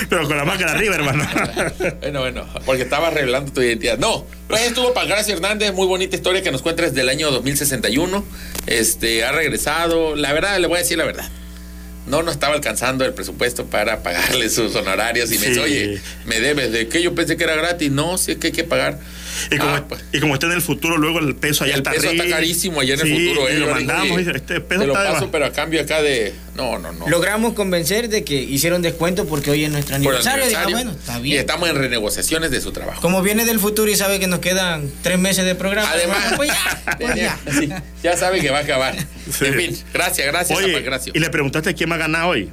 Pero 0.09 0.27
con 0.27 0.35
la 0.35 0.45
máscara 0.45 0.71
arriba, 0.73 0.95
hermano. 0.95 1.23
Bueno, 2.01 2.19
bueno, 2.21 2.49
porque 2.65 2.81
estaba 2.83 3.09
revelando 3.11 3.51
tu 3.53 3.61
identidad. 3.61 3.97
No, 3.97 4.25
pues 4.47 4.63
estuvo 4.63 4.93
Pancracio 4.93 5.35
Hernández, 5.35 5.73
muy 5.73 5.87
bonita 5.87 6.15
historia 6.15 6.41
que 6.41 6.51
nos 6.51 6.61
cuenta 6.61 6.83
desde 6.83 7.01
el 7.01 7.09
año 7.09 7.31
2061. 7.31 8.25
Este, 8.67 9.23
ha 9.23 9.31
regresado. 9.31 10.15
La 10.15 10.33
verdad, 10.33 10.57
le 10.59 10.67
voy 10.67 10.77
a 10.77 10.79
decir 10.81 10.97
la 10.97 11.05
verdad. 11.05 11.29
No 12.07 12.21
nos 12.23 12.33
estaba 12.33 12.55
alcanzando 12.55 13.05
el 13.05 13.13
presupuesto 13.13 13.65
para 13.67 14.03
pagarle 14.03 14.49
sus 14.49 14.75
honorarios 14.75 15.31
y 15.31 15.37
me 15.37 15.47
dice, 15.47 15.53
Sí. 15.53 15.59
oye, 15.59 16.01
me 16.25 16.39
debes 16.39 16.71
de 16.71 16.87
que 16.89 17.01
yo 17.01 17.13
pensé 17.15 17.37
que 17.37 17.43
era 17.45 17.55
gratis. 17.55 17.91
No, 17.91 18.17
sí 18.17 18.31
es 18.33 18.37
que 18.37 18.47
hay 18.47 18.53
que 18.53 18.63
pagar. 18.65 18.99
Y 19.51 19.57
como, 19.57 19.71
Ah, 19.75 19.85
pues. 19.87 20.03
y 20.11 20.19
como 20.19 20.33
está 20.35 20.45
en 20.47 20.53
el 20.53 20.61
futuro, 20.61 20.97
luego 20.97 21.19
el 21.19 21.35
peso 21.35 21.63
allá 21.63 21.73
el 21.73 21.79
está 21.79 21.91
peso 21.91 22.09
está 22.11 22.27
carísimo 22.27 22.79
allá 22.81 22.93
en 22.95 22.99
el 23.01 23.07
futuro. 23.29 23.49
Y 23.49 23.53
¿eh? 23.53 23.59
lo 23.59 23.67
mandamos. 23.71 24.19
este 24.19 24.61
peso 24.61 24.81
te 24.81 24.87
lo 24.87 24.93
está 24.93 25.13
paso, 25.13 25.31
pero 25.31 25.45
a 25.45 25.51
cambio 25.51 25.81
acá 25.81 26.01
de. 26.01 26.33
No, 26.55 26.77
no, 26.77 26.91
no. 26.91 27.09
Logramos 27.09 27.53
convencer 27.53 28.09
de 28.09 28.23
que 28.23 28.35
hicieron 28.35 28.81
descuento 28.83 29.25
porque 29.25 29.49
hoy 29.51 29.63
es 29.65 29.71
nuestro 29.71 29.95
el 29.95 30.01
aniversario. 30.03 30.45
Bueno, 30.69 30.91
está 30.91 31.19
Y 31.19 31.35
estamos 31.35 31.67
en 31.69 31.75
renegociaciones 31.75 32.51
de 32.51 32.61
su 32.61 32.71
trabajo. 32.71 33.01
Como 33.01 33.21
viene 33.23 33.45
del 33.45 33.59
futuro 33.59 33.89
y 33.91 33.95
sabe 33.95 34.19
que 34.19 34.27
nos 34.27 34.39
quedan 34.39 34.89
tres 35.01 35.17
meses 35.17 35.45
de 35.45 35.55
programa. 35.55 35.89
Además, 35.91 36.33
pues 36.35 36.49
ya, 36.51 36.95
pues 36.99 37.15
ya. 37.15 37.39
sí, 37.59 37.69
ya 38.03 38.15
sabe 38.17 38.39
que 38.41 38.51
va 38.51 38.59
a 38.59 38.61
acabar. 38.61 38.95
Sí. 39.31 39.45
En 39.45 39.53
fin, 39.55 39.77
gracias, 39.93 40.27
gracias, 40.27 40.59
Oye, 40.59 40.73
Pancracio. 40.73 41.11
y 41.15 41.19
le 41.19 41.29
preguntaste 41.29 41.73
quién 41.73 41.89
va 41.89 41.95
a 41.95 41.99
ganar 41.99 42.25
hoy. 42.25 42.49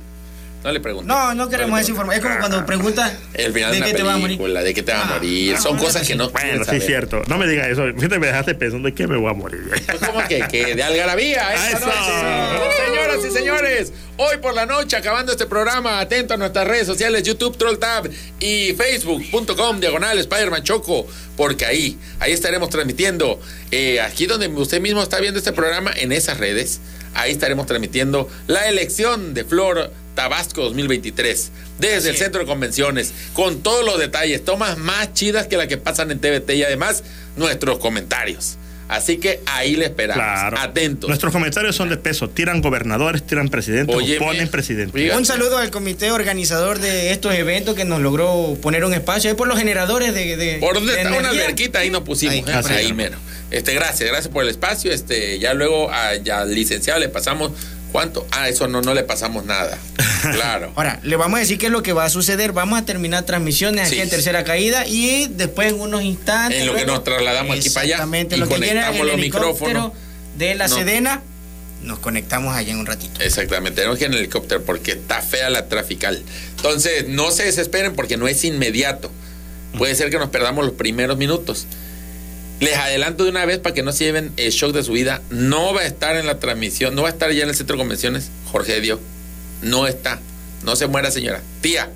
No 0.63 0.73
le 0.73 0.81
pregunté. 0.81 1.09
No, 1.09 1.35
no 1.35 1.49
queremos 1.49 1.81
esa 1.81 1.91
información. 1.91 2.23
Es 2.23 2.29
como 2.29 2.39
cuando 2.39 2.67
preguntas 2.67 3.13
El 3.33 3.53
final 3.55 3.73
de, 3.73 3.81
de 3.81 3.85
qué 3.87 3.95
te 3.95 4.03
va 4.03 4.13
a 4.15 4.19
morir. 4.19 4.37
película, 4.37 4.63
de 4.63 4.75
qué 4.75 4.83
te 4.83 4.93
va 4.93 4.99
a 5.01 5.03
Ah, 5.09 5.15
morir. 5.15 5.55
ah, 5.57 5.61
Son 5.61 5.79
cosas 5.79 6.07
que 6.07 6.15
no 6.15 6.29
Bueno, 6.31 6.65
sí, 6.69 6.77
es 6.77 6.85
cierto. 6.87 7.23
No 7.29 7.39
me 7.39 7.47
digas 7.47 7.69
eso. 7.69 7.85
Fíjate, 7.97 8.19
me 8.19 8.27
dejaste 8.27 8.55
pensando 8.55 8.87
de 8.89 8.95
qué 8.95 9.07
me 9.07 9.17
voy 9.17 9.31
a 9.31 9.35
morir. 9.35 9.63
Pues 9.87 9.99
como 10.01 10.27
que, 10.29 10.41
que 10.51 10.75
de 10.75 10.83
algarabía 10.83 11.55
esta 11.55 11.79
Eso. 11.79 11.87
noche. 11.87 12.87
Señoras 12.87 13.25
y 13.27 13.31
señores, 13.31 13.93
hoy 14.19 14.37
por 14.39 14.55
la 14.55 14.67
noche, 14.67 14.97
acabando 14.97 15.33
este 15.33 15.47
programa, 15.47 15.99
atento 16.01 16.35
a 16.35 16.37
nuestras 16.37 16.67
redes 16.69 16.87
sociales, 16.87 17.23
YouTube, 17.23 17.57
Troll 17.57 17.79
Tab 17.79 18.11
y 18.39 18.75
Facebook.com, 18.75 19.81
diagonal 19.81 20.19
Spider-Man 20.19 20.63
Choco, 20.63 21.07
porque 21.37 21.65
ahí, 21.65 21.99
ahí 22.19 22.33
estaremos 22.33 22.69
transmitiendo, 22.71 23.41
eh, 23.71 24.01
aquí 24.01 24.27
donde 24.27 24.49
usted 24.49 24.81
mismo 24.81 25.03
está 25.03 25.21
viendo 25.21 25.39
este 25.39 25.53
programa, 25.53 25.91
en 25.97 26.13
esas 26.13 26.39
redes, 26.39 26.81
ahí 27.15 27.33
estaremos 27.33 27.67
transmitiendo 27.67 28.29
la 28.47 28.69
elección 28.69 29.33
de 29.35 29.45
Flor 29.45 29.91
Tabasco 30.15 30.63
2023 30.63 31.51
desde 31.79 32.11
el 32.11 32.17
centro 32.17 32.41
de 32.41 32.47
convenciones 32.47 33.13
con 33.33 33.63
todos 33.63 33.85
los 33.85 33.99
detalles, 33.99 34.45
tomas 34.45 34.77
más 34.79 35.15
chidas 35.15 35.47
que 35.47 35.57
las 35.57 35.67
que 35.67 35.77
pasan 35.77 36.11
en 36.11 36.19
TVT 36.19 36.51
y 36.51 36.65
además 36.65 37.03
nuestros 37.37 37.79
comentarios. 37.79 38.57
Así 38.91 39.19
que 39.19 39.41
ahí 39.47 39.77
le 39.77 39.85
esperamos. 39.85 40.21
Claro. 40.21 40.59
Atentos. 40.59 41.07
Nuestros 41.07 41.33
comentarios 41.33 41.77
son 41.77 41.91
de 41.91 41.97
peso. 41.97 42.29
Tiran 42.29 42.61
gobernadores, 42.61 43.25
tiran 43.25 43.49
presidentes, 43.49 43.95
Óyeme. 43.95 44.19
ponen 44.19 44.49
presidentes. 44.49 45.01
Oiga. 45.01 45.17
Un 45.17 45.25
saludo 45.25 45.59
al 45.59 45.71
comité 45.71 46.11
organizador 46.11 46.81
de 46.81 47.13
estos 47.13 47.33
eventos 47.35 47.77
que 47.77 47.85
nos 47.85 48.01
logró 48.01 48.59
poner 48.61 48.85
un 48.85 48.93
espacio 48.93 49.31
ahí 49.31 49.37
por 49.37 49.47
los 49.47 49.57
generadores 49.57 50.13
de. 50.13 50.37
de 50.37 50.59
Por 50.59 50.75
donde 50.75 50.93
de 50.95 51.03
está 51.03 51.17
una 51.17 51.29
alberquita, 51.29 51.79
ahí 51.79 51.91
nos 51.91 52.03
pusimos. 52.03 52.35
Ahí, 52.35 52.45
¿eh? 52.45 52.75
ahí 52.79 52.87
es. 52.87 52.95
mero. 52.97 53.17
Este, 53.53 53.75
gracias, 53.75 54.09
gracias 54.09 54.33
por 54.33 54.43
el 54.43 54.51
espacio. 54.51 54.91
Este, 54.91 55.39
ya 55.39 55.55
luego 55.55 55.89
a, 55.93 56.17
ya 56.17 56.41
al 56.41 56.53
licenciado 56.53 56.99
le 56.99 57.09
pasamos. 57.09 57.53
¿Cuánto? 57.93 58.27
Ah, 58.31 58.49
eso 58.49 58.69
no, 58.69 58.83
no 58.83 58.95
le 58.95 59.03
pasamos 59.03 59.45
nada. 59.45 59.79
Claro. 60.21 60.71
Ahora, 60.77 61.01
le 61.03 61.17
vamos 61.17 61.39
a 61.39 61.41
decir 61.41 61.57
qué 61.57 61.67
es 61.67 61.73
lo 61.73 61.83
que 61.83 61.95
va 61.95 62.05
a 62.05 62.11
suceder. 62.11 62.53
Vamos 62.53 62.79
a 62.79 62.85
terminar 62.85 63.25
transmisiones 63.25 63.87
aquí 63.87 64.01
en 64.01 64.11
tercera 64.11 64.45
caída 64.45 64.87
y 64.87 65.29
después 65.29 65.73
en 65.73 65.81
unos 65.81 66.03
instantes. 66.03 66.61
En 66.61 66.67
lo 66.67 66.75
que 66.75 66.85
nos 66.85 67.03
trasladamos 67.05 67.57
aquí 67.57 67.71
para 67.71 67.85
allá 67.85 67.95
Exactamente, 67.95 68.37
y 68.37 68.39
lo 68.39 68.47
que 68.47 68.55
conectamos 68.57 69.01
el 69.01 69.07
los 69.07 69.17
micrófonos. 69.17 69.93
De 70.37 70.55
la 70.55 70.69
No. 70.69 70.75
Sedena, 70.75 71.23
nos 71.83 72.01
conectamos 72.01 72.55
allá 72.55 72.73
en 72.73 72.79
un 72.81 72.87
ratito. 72.87 73.21
Exactamente, 73.23 73.77
tenemos 73.77 73.99
que 73.99 74.05
ir 74.05 74.09
en 74.09 74.15
el 74.15 74.21
helicóptero 74.21 74.63
porque 74.63 74.93
está 74.93 75.23
fea 75.23 75.49
la 75.49 75.69
trafical. 75.69 76.23
Entonces, 76.57 77.09
no 77.09 77.31
se 77.31 77.45
desesperen 77.45 77.95
porque 77.95 78.19
no 78.19 78.29
es 78.29 78.45
inmediato. 78.45 79.11
Puede 79.79 79.95
ser 79.95 80.11
que 80.11 80.19
nos 80.19 80.29
perdamos 80.29 80.67
los 80.67 80.75
primeros 80.75 81.17
minutos. 81.17 81.67
Les 82.61 82.77
adelanto 82.77 83.25
de 83.25 83.31
una 83.31 83.45
vez 83.47 83.59
para 83.59 83.75
que 83.75 83.83
no 83.83 83.91
se 83.93 84.05
lleven 84.05 84.33
el 84.37 84.51
shock 84.51 84.73
de 84.73 84.83
su 84.83 84.93
vida. 84.93 85.23
No 85.31 85.73
va 85.75 85.81
a 85.81 85.87
estar 85.87 86.17
en 86.17 86.27
la 86.27 86.39
transmisión, 86.39 86.95
no 86.95 87.03
va 87.03 87.09
a 87.09 87.13
estar 87.13 87.31
ya 87.33 87.43
en 87.43 87.49
el 87.49 87.55
centro 87.55 87.77
de 87.77 87.81
convenciones 87.81 88.31
Jorge 88.53 88.81
Dio. 88.81 89.01
No 89.63 89.87
está. 89.87 90.21
No 90.63 90.77
se 90.77 90.87
muera, 90.87 91.11
señora. 91.11 91.41
Tía, 91.63 91.89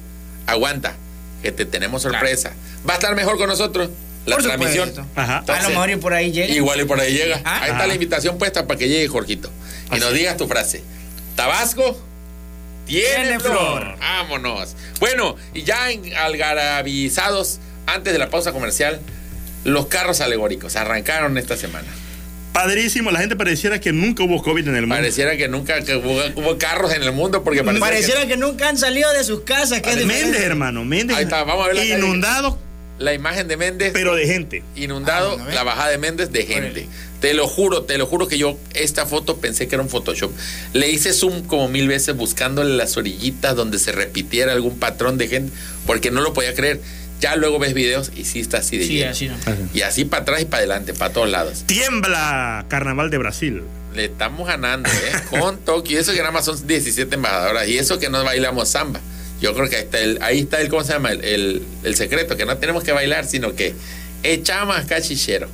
aguanta, 0.46 0.94
que 1.42 1.52
te 1.52 1.66
tenemos 1.66 2.02
sorpresa. 2.02 2.52
Va 2.88 2.94
a 2.94 2.96
estar 2.96 3.14
mejor 3.14 3.36
con 3.36 3.48
nosotros 3.48 3.90
la 4.26 4.36
Por 4.36 4.44
transmisión. 4.44 4.90
A 5.16 5.42
lo 5.62 5.68
mejor 5.68 5.90
y 5.90 5.96
por 5.96 6.14
ahí 6.14 6.32
llega. 6.32 6.54
Igual 6.54 6.80
y 6.80 6.84
por 6.84 6.98
ahí 6.98 7.12
llega. 7.12 7.40
Ah. 7.44 7.60
Ahí 7.62 7.70
está 7.72 7.86
la 7.86 7.94
invitación 7.94 8.38
puesta 8.38 8.66
para 8.66 8.78
que 8.78 8.88
llegue 8.88 9.06
Jorgito. 9.08 9.50
Y 9.94 9.98
nos 10.00 10.14
digas 10.14 10.38
tu 10.38 10.46
frase. 10.48 10.82
Tabasco 11.36 12.00
tiene, 12.86 13.06
Tiene 13.14 13.40
flor. 13.40 13.82
flor. 13.82 13.98
Vámonos. 13.98 14.76
Bueno, 14.98 15.36
y 15.52 15.62
ya 15.62 15.90
en 15.90 16.14
algarabizados, 16.16 17.58
antes 17.86 18.12
de 18.12 18.18
la 18.18 18.30
pausa 18.30 18.52
comercial, 18.52 19.00
los 19.64 19.86
carros 19.86 20.20
alegóricos 20.20 20.76
arrancaron 20.76 21.36
esta 21.38 21.56
semana. 21.56 21.88
Padrísimo, 22.52 23.10
la 23.10 23.18
gente 23.18 23.34
pareciera 23.34 23.80
que 23.80 23.92
nunca 23.92 24.22
hubo 24.22 24.40
COVID 24.40 24.68
en 24.68 24.76
el 24.76 24.82
mundo. 24.82 24.94
Pareciera 24.94 25.36
que 25.36 25.48
nunca 25.48 25.82
que 25.82 25.96
hubo, 25.96 26.20
hubo 26.36 26.56
carros 26.56 26.94
en 26.94 27.02
el 27.02 27.10
mundo 27.12 27.42
porque 27.42 27.64
pareciera, 27.64 27.86
Pareciera 27.90 28.20
que 28.22 28.28
que... 28.28 28.36
nunca 28.36 28.68
han 28.68 28.78
salido 28.78 29.12
de 29.12 29.24
sus 29.24 29.40
casas. 29.40 29.80
Que 29.82 29.90
Méndez, 29.96 30.06
diferente. 30.06 30.44
hermano, 30.44 30.84
Méndez. 30.84 31.16
Ahí 31.16 31.24
está, 31.24 31.42
vamos 31.42 31.64
a 31.64 31.66
ver 31.68 31.76
la 31.76 31.82
calle. 31.82 31.98
Inundado, 31.98 32.56
la 33.00 33.12
imagen 33.12 33.48
de 33.48 33.56
Méndez 33.56 33.90
pero 33.92 34.14
de 34.14 34.26
gente. 34.28 34.62
inundado, 34.76 35.36
Ah, 35.40 35.48
la 35.52 35.64
bajada 35.64 35.90
de 35.90 35.98
Méndez 35.98 36.30
de 36.30 36.44
gente. 36.46 36.86
Te 37.20 37.34
lo 37.34 37.48
juro, 37.48 37.82
te 37.84 37.98
lo 37.98 38.06
juro 38.06 38.28
que 38.28 38.38
yo 38.38 38.56
esta 38.74 39.04
foto 39.06 39.38
pensé 39.38 39.66
que 39.66 39.74
era 39.74 39.82
un 39.82 39.88
Photoshop. 39.88 40.30
Le 40.74 40.90
hice 40.90 41.12
zoom 41.12 41.42
como 41.48 41.66
mil 41.68 41.88
veces 41.88 42.14
buscándole 42.14 42.76
las 42.76 42.96
orillitas 42.96 43.56
donde 43.56 43.80
se 43.80 43.90
repitiera 43.90 44.52
algún 44.52 44.78
patrón 44.78 45.18
de 45.18 45.26
gente, 45.26 45.52
porque 45.86 46.12
no 46.12 46.20
lo 46.20 46.32
podía 46.34 46.54
creer. 46.54 46.80
Ya 47.20 47.36
luego 47.36 47.58
ves 47.58 47.72
videos 47.74 48.10
y 48.14 48.24
sí 48.24 48.40
está 48.40 48.58
así 48.58 48.76
de 48.76 48.86
Sí, 48.86 48.94
lleno. 48.96 49.10
así 49.12 49.28
no. 49.28 49.36
Y 49.72 49.82
así 49.82 50.04
para 50.04 50.22
atrás 50.22 50.42
y 50.42 50.44
para 50.44 50.58
adelante, 50.58 50.92
para 50.94 51.12
todos 51.12 51.30
lados. 51.30 51.64
Tiembla 51.66 52.66
Carnaval 52.68 53.10
de 53.10 53.18
Brasil. 53.18 53.62
Le 53.94 54.06
estamos 54.06 54.46
ganando, 54.46 54.90
¿eh? 54.90 55.12
Con 55.30 55.58
Tokio. 55.58 55.98
Eso 56.00 56.12
que 56.12 56.18
nada 56.18 56.32
más 56.32 56.44
son 56.44 56.66
17 56.66 57.14
embajadoras. 57.14 57.68
Y 57.68 57.78
eso 57.78 57.98
que 57.98 58.10
no 58.10 58.22
bailamos 58.24 58.68
samba. 58.68 59.00
Yo 59.40 59.54
creo 59.54 59.68
que 59.70 59.76
ahí 59.76 59.82
está 59.84 59.98
el, 60.00 60.18
ahí 60.22 60.40
está 60.40 60.60
el 60.60 60.68
¿cómo 60.68 60.82
se 60.84 60.92
llama? 60.92 61.12
El, 61.12 61.24
el- 61.24 61.62
el 61.84 61.94
secreto, 61.96 62.36
que 62.36 62.44
no 62.44 62.56
tenemos 62.58 62.82
que 62.82 62.92
bailar, 62.92 63.24
sino 63.26 63.54
que 63.54 63.74
echamos 64.22 64.76
cachichero. 64.86 65.48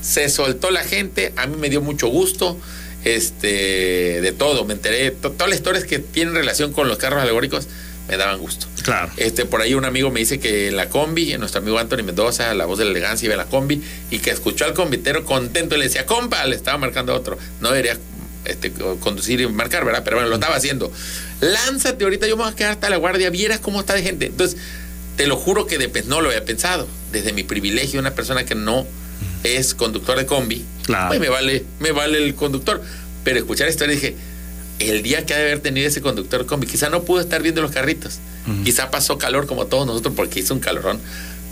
Se 0.00 0.28
soltó 0.28 0.70
la 0.70 0.82
gente, 0.82 1.32
a 1.36 1.46
mí 1.46 1.56
me 1.58 1.68
dio 1.70 1.80
mucho 1.82 2.08
gusto. 2.08 2.58
Este, 3.04 4.20
de 4.20 4.32
todo, 4.32 4.64
me 4.64 4.74
enteré. 4.74 5.10
to- 5.10 5.30
todas 5.32 5.50
las 5.50 5.58
historias 5.58 5.84
que 5.84 5.98
tienen 5.98 6.34
relación 6.34 6.72
con 6.72 6.88
los 6.88 6.98
carros 6.98 7.20
alegóricos 7.22 7.66
me 8.12 8.18
daban 8.18 8.38
gusto. 8.38 8.66
Claro. 8.82 9.10
Este, 9.16 9.46
por 9.46 9.62
ahí 9.62 9.72
un 9.72 9.86
amigo 9.86 10.10
me 10.10 10.20
dice 10.20 10.38
que 10.38 10.68
en 10.68 10.76
la 10.76 10.90
combi, 10.90 11.34
nuestro 11.38 11.62
amigo 11.62 11.78
Anthony 11.78 12.02
Mendoza, 12.04 12.52
la 12.52 12.66
voz 12.66 12.78
de 12.78 12.84
la 12.84 12.90
elegancia, 12.90 13.24
iba 13.24 13.32
en 13.34 13.38
la 13.38 13.46
combi 13.46 13.80
y 14.10 14.18
que 14.18 14.30
escuchó 14.30 14.66
al 14.66 14.74
convitero 14.74 15.24
contento 15.24 15.76
y 15.76 15.78
le 15.78 15.84
decía, 15.86 16.04
compa, 16.04 16.44
le 16.44 16.54
estaba 16.54 16.76
marcando 16.76 17.14
a 17.14 17.16
otro. 17.16 17.38
No 17.62 17.70
debería 17.70 17.96
este, 18.44 18.70
co- 18.70 18.96
conducir 19.00 19.40
y 19.40 19.46
marcar, 19.46 19.86
¿verdad? 19.86 20.02
Pero 20.04 20.16
bueno, 20.18 20.28
lo 20.28 20.34
estaba 20.34 20.56
haciendo. 20.56 20.92
Lánzate 21.40 22.04
ahorita, 22.04 22.26
yo 22.28 22.36
me 22.36 22.42
voy 22.44 22.52
a 22.52 22.56
quedar 22.56 22.72
hasta 22.72 22.90
la 22.90 22.96
guardia, 22.98 23.30
vieras 23.30 23.60
cómo 23.60 23.80
está 23.80 23.94
de 23.94 24.02
gente. 24.02 24.26
Entonces, 24.26 24.58
te 25.16 25.26
lo 25.26 25.36
juro 25.36 25.66
que 25.66 25.78
de- 25.78 26.02
no 26.06 26.20
lo 26.20 26.28
había 26.28 26.44
pensado. 26.44 26.86
Desde 27.12 27.32
mi 27.32 27.44
privilegio, 27.44 27.98
una 27.98 28.14
persona 28.14 28.44
que 28.44 28.54
no 28.54 28.86
es 29.42 29.72
conductor 29.74 30.18
de 30.18 30.26
combi, 30.26 30.64
Claro. 30.84 31.08
pues 31.08 31.18
me 31.20 31.30
vale, 31.30 31.64
me 31.80 31.92
vale 31.92 32.22
el 32.22 32.34
conductor. 32.34 32.82
Pero 33.24 33.38
escuchar 33.38 33.68
historia 33.70 33.94
dije, 33.94 34.16
el 34.78 35.02
día 35.02 35.24
que 35.26 35.34
ha 35.34 35.36
de 35.38 35.44
haber 35.44 35.60
tenido 35.60 35.86
ese 35.88 36.00
conductor 36.00 36.46
combi, 36.46 36.66
quizá 36.66 36.88
no 36.90 37.02
pudo 37.02 37.20
estar 37.20 37.42
viendo 37.42 37.62
los 37.62 37.70
carritos. 37.70 38.18
Quizá 38.64 38.90
pasó 38.90 39.18
calor 39.18 39.46
como 39.46 39.66
todos 39.66 39.86
nosotros 39.86 40.14
porque 40.16 40.40
hizo 40.40 40.52
un 40.54 40.60
calorón. 40.60 41.00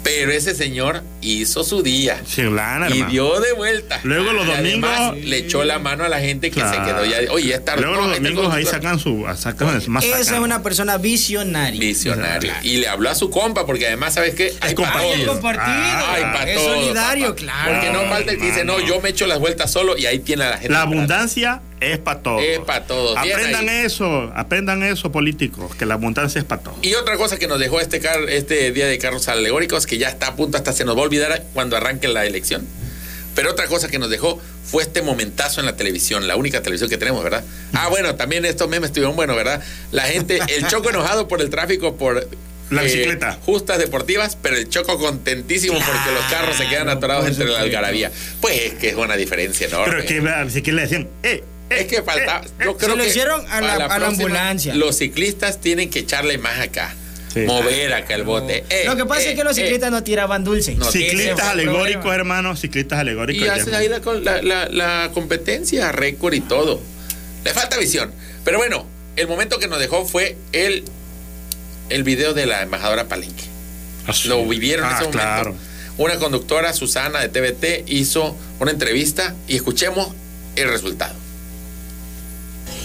Pero 0.02 0.32
ese 0.32 0.54
señor 0.54 1.02
hizo 1.20 1.62
su 1.62 1.82
día. 1.82 2.22
Sin 2.26 2.56
lana, 2.56 2.88
Y 2.88 2.92
hermano. 2.94 3.10
dio 3.12 3.38
de 3.40 3.52
vuelta. 3.52 4.00
Luego 4.02 4.32
los 4.32 4.46
Y 4.48 4.50
además, 4.50 4.98
domingos- 5.10 5.28
le 5.28 5.36
echó 5.36 5.62
la 5.62 5.78
mano 5.78 6.04
a 6.04 6.08
la 6.08 6.20
gente 6.20 6.50
que 6.50 6.58
Claro. 6.58 6.74
se 6.86 6.90
quedó 6.90 7.04
ya. 7.04 7.30
Oye, 7.30 7.48
ya 7.48 7.56
está. 7.56 7.76
Luego 7.76 7.96
no, 7.96 8.06
los 8.08 8.16
este 8.16 8.30
domingos 8.30 8.54
ahí 8.54 8.64
sacan 8.64 8.98
su. 8.98 9.26
Sacan 9.36 9.82
más 9.88 10.02
Esa 10.04 10.24
sacan. 10.24 10.34
es 10.36 10.40
una 10.40 10.62
persona 10.62 10.96
visionaria. 10.96 11.78
Visionario. 11.78 12.50
Y 12.62 12.78
le 12.78 12.88
habló 12.88 13.10
a 13.10 13.14
su 13.14 13.28
compa, 13.28 13.66
porque 13.66 13.86
además, 13.88 14.14
¿sabes 14.14 14.34
qué? 14.34 14.54
Hay 14.62 14.74
para 14.74 14.90
compartido. 14.90 15.16
todos. 15.26 15.32
compartido. 15.34 15.66
Ah, 15.66 16.14
Hay 16.14 16.22
para 16.22 16.50
es 16.50 16.56
todos, 16.56 16.74
solidario, 16.78 17.24
papá. 17.26 17.36
claro. 17.36 17.72
Porque 17.72 17.90
no 17.92 18.00
falta 18.08 18.32
el 18.32 18.38
que 18.38 18.44
dice, 18.46 18.64
no, 18.64 18.80
yo 18.80 19.00
me 19.02 19.10
echo 19.10 19.26
las 19.26 19.38
vueltas 19.38 19.70
solo 19.70 19.98
y 19.98 20.06
ahí 20.06 20.18
tiene 20.20 20.44
a 20.44 20.50
la 20.50 20.56
gente. 20.56 20.72
La 20.72 20.80
abundancia 20.82 21.60
es 21.80 21.98
para 21.98 22.20
todos. 22.20 22.42
Es 22.42 22.58
pa' 22.60 22.82
todos. 22.84 23.16
Aprendan 23.16 23.68
eso, 23.68 24.30
aprendan 24.34 24.82
eso, 24.82 25.10
políticos, 25.10 25.74
que 25.76 25.86
la 25.86 25.94
abundancia 25.94 26.38
es 26.38 26.44
para 26.44 26.62
todos. 26.62 26.78
Y 26.82 26.94
otra 26.94 27.16
cosa 27.16 27.38
que 27.38 27.46
nos 27.48 27.58
dejó 27.58 27.80
este, 27.80 28.00
car- 28.00 28.28
este 28.28 28.70
día 28.72 28.86
de 28.86 28.98
carros 28.98 29.28
alegóricos, 29.28 29.86
que 29.86 29.98
ya 29.98 30.08
está 30.08 30.28
a 30.28 30.36
punto, 30.36 30.56
hasta 30.56 30.72
se 30.72 30.84
nos 30.84 30.96
va 30.96 31.00
a 31.00 31.04
olvidar 31.04 31.44
cuando 31.54 31.76
arranque 31.76 32.08
la 32.08 32.24
elección. 32.26 32.66
Pero 33.34 33.52
otra 33.52 33.66
cosa 33.68 33.88
que 33.88 33.98
nos 33.98 34.10
dejó 34.10 34.40
fue 34.64 34.82
este 34.82 35.02
momentazo 35.02 35.60
en 35.60 35.66
la 35.66 35.76
televisión, 35.76 36.26
la 36.28 36.36
única 36.36 36.62
televisión 36.62 36.90
que 36.90 36.98
tenemos, 36.98 37.22
¿verdad? 37.22 37.44
Ah, 37.72 37.88
bueno, 37.88 38.14
también 38.16 38.44
estos 38.44 38.68
memes 38.68 38.88
estuvieron 38.90 39.14
buenos, 39.16 39.36
¿verdad? 39.36 39.62
La 39.92 40.02
gente, 40.02 40.40
el 40.48 40.66
choco 40.66 40.90
enojado 40.90 41.28
por 41.28 41.40
el 41.40 41.48
tráfico, 41.48 41.96
por... 41.96 42.18
eh, 42.18 42.26
La 42.70 42.82
bicicleta. 42.82 43.38
justas 43.46 43.78
deportivas, 43.78 44.36
pero 44.40 44.56
el 44.56 44.68
choco 44.68 44.98
contentísimo 44.98 45.74
porque 45.74 46.12
los 46.12 46.24
carros 46.30 46.56
se 46.56 46.68
quedan 46.68 46.88
atorados 46.88 47.26
entre 47.26 47.46
la 47.46 47.60
algarabía. 47.60 48.10
Pues 48.40 48.60
es 48.60 48.74
que 48.74 48.90
es 48.90 48.94
una 48.96 49.16
diferencia 49.16 49.66
enorme. 49.68 50.02
Pero 50.06 50.06
que 50.44 50.50
si 50.50 50.62
que 50.62 50.72
le 50.72 50.82
decían, 50.82 51.08
eh, 51.22 51.42
Es 51.70 51.86
que 51.86 52.02
faltaba. 52.02 52.42
Yo 52.64 52.76
creo 52.76 52.90
Se 52.90 52.96
lo 52.96 53.02
que 53.02 53.08
hicieron 53.08 53.46
a 53.50 53.60
la- 53.60 53.86
a 53.86 54.06
ambulancia. 54.06 54.74
Los 54.74 54.96
ciclistas 54.98 55.60
tienen 55.60 55.88
que 55.90 56.00
echarle 56.00 56.36
más 56.38 56.58
acá. 56.60 56.94
Sí. 57.32 57.40
Mover 57.42 57.94
acá 57.94 58.16
el 58.16 58.24
bote. 58.24 58.64
Eh, 58.70 58.82
Lo 58.86 58.96
que 58.96 59.04
pasa 59.04 59.22
eh, 59.22 59.30
es 59.30 59.36
que 59.36 59.44
los 59.44 59.56
eh. 59.56 59.62
ciclistas 59.62 59.92
no 59.92 60.02
tiraban 60.02 60.42
dulce. 60.42 60.74
No, 60.74 60.84
ciclistas 60.90 61.46
alegóricos, 61.50 62.02
problema. 62.02 62.14
hermano, 62.16 62.56
ciclistas 62.56 62.98
alegóricos. 62.98 63.46
Y 63.46 63.48
hacen 63.48 63.72
ahí 63.72 63.88
la, 63.88 65.10
competencia, 65.14 65.92
récord 65.92 66.34
y 66.34 66.40
todo. 66.40 66.80
Le 67.44 67.54
falta 67.54 67.78
visión. 67.78 68.12
Pero 68.44 68.58
bueno, 68.58 68.84
el 69.14 69.28
momento 69.28 69.60
que 69.60 69.68
nos 69.68 69.78
dejó 69.78 70.04
fue 70.06 70.36
el, 70.52 70.82
el 71.88 72.02
video 72.02 72.34
de 72.34 72.46
la 72.46 72.62
embajadora 72.62 73.06
Palenque. 73.06 73.44
Ah. 74.08 74.12
Lo 74.24 74.44
vivieron 74.48 74.86
en 74.86 74.90
Ah, 74.92 74.94
ese 74.96 75.04
momento. 75.04 75.18
claro. 75.22 75.56
Una 75.98 76.16
conductora, 76.18 76.72
Susana 76.72 77.20
de 77.20 77.28
TVT, 77.28 77.84
hizo 77.86 78.36
una 78.58 78.72
entrevista 78.72 79.36
y 79.46 79.54
escuchemos 79.54 80.08
el 80.56 80.68
resultado. 80.68 81.14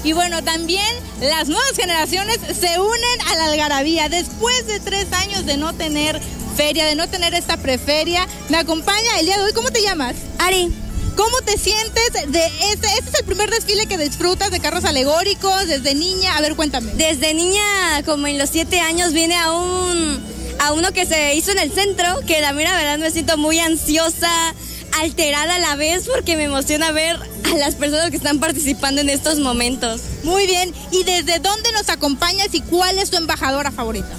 Y 0.06 0.14
bueno, 0.14 0.44
también 0.44 0.86
las 1.20 1.48
nuevas 1.48 1.76
generaciones 1.76 2.38
se 2.38 2.80
unen 2.80 3.22
a 3.28 3.36
la 3.38 3.46
algarabía. 3.46 4.08
Después 4.08 4.68
de 4.68 4.80
tres 4.80 5.12
años 5.12 5.48
de 5.48 5.58
no 5.58 5.74
tener 5.74 6.22
feria, 6.56 6.86
de 6.86 6.96
no 6.96 7.10
tener 7.10 7.34
esta 7.34 7.58
preferia, 7.58 8.28
me 8.50 8.58
acompaña 8.58 9.20
el 9.20 9.26
día 9.26 9.38
de 9.38 9.46
hoy. 9.46 9.54
¿Cómo 9.54 9.72
te 9.72 9.82
llamas? 9.82 10.16
Ari, 10.38 10.72
¿Cómo 11.16 11.42
te 11.42 11.58
sientes 11.58 12.12
de 12.28 12.46
este? 12.72 12.88
Este 12.88 13.10
es 13.10 13.20
el 13.20 13.26
primer 13.26 13.50
desfile 13.50 13.88
que 13.88 13.98
disfrutas 13.98 14.52
de 14.52 14.60
carros 14.60 14.84
alegóricos 14.84 15.66
desde 15.66 15.96
niña. 15.96 16.38
A 16.38 16.42
ver, 16.42 16.56
cuéntame. 16.56 16.92
desde 16.94 17.34
niña, 17.34 17.64
como 18.06 18.28
en 18.28 18.38
los 18.38 18.50
siete 18.50 18.82
años, 18.82 19.12
vine 19.14 19.36
a 19.38 19.54
un 19.54 20.24
a 20.60 20.74
uno 20.74 20.92
que 20.92 21.06
se 21.06 21.36
hizo 21.36 21.52
en 21.52 21.60
el 21.60 21.72
centro, 21.72 22.06
que 22.28 22.42
la 22.42 22.52
verdad 22.52 22.98
me 22.98 23.12
siento 23.12 23.38
muy 23.38 23.60
ansiosa, 23.60 24.54
alterada 25.02 25.56
a 25.56 25.60
la 25.60 25.76
vez, 25.76 26.08
porque 26.08 26.36
me 26.36 26.44
emociona 26.44 26.92
ver 26.92 27.18
a 27.46 27.58
las 27.58 27.76
personas 27.76 28.10
que 28.10 28.18
están 28.18 28.40
participando 28.40 29.02
en 29.02 29.10
estos 29.10 29.40
momentos. 29.40 30.02
Muy 30.24 30.48
bien. 30.48 30.74
¿Y 30.92 31.04
desde 31.04 31.40
dónde 31.40 31.72
nos 31.74 31.90
acompañas 31.90 32.48
y 32.54 32.62
cuál 32.62 32.98
es 33.00 33.10
tu 33.10 33.18
embajadora 33.18 33.72
favorita? 33.72 34.10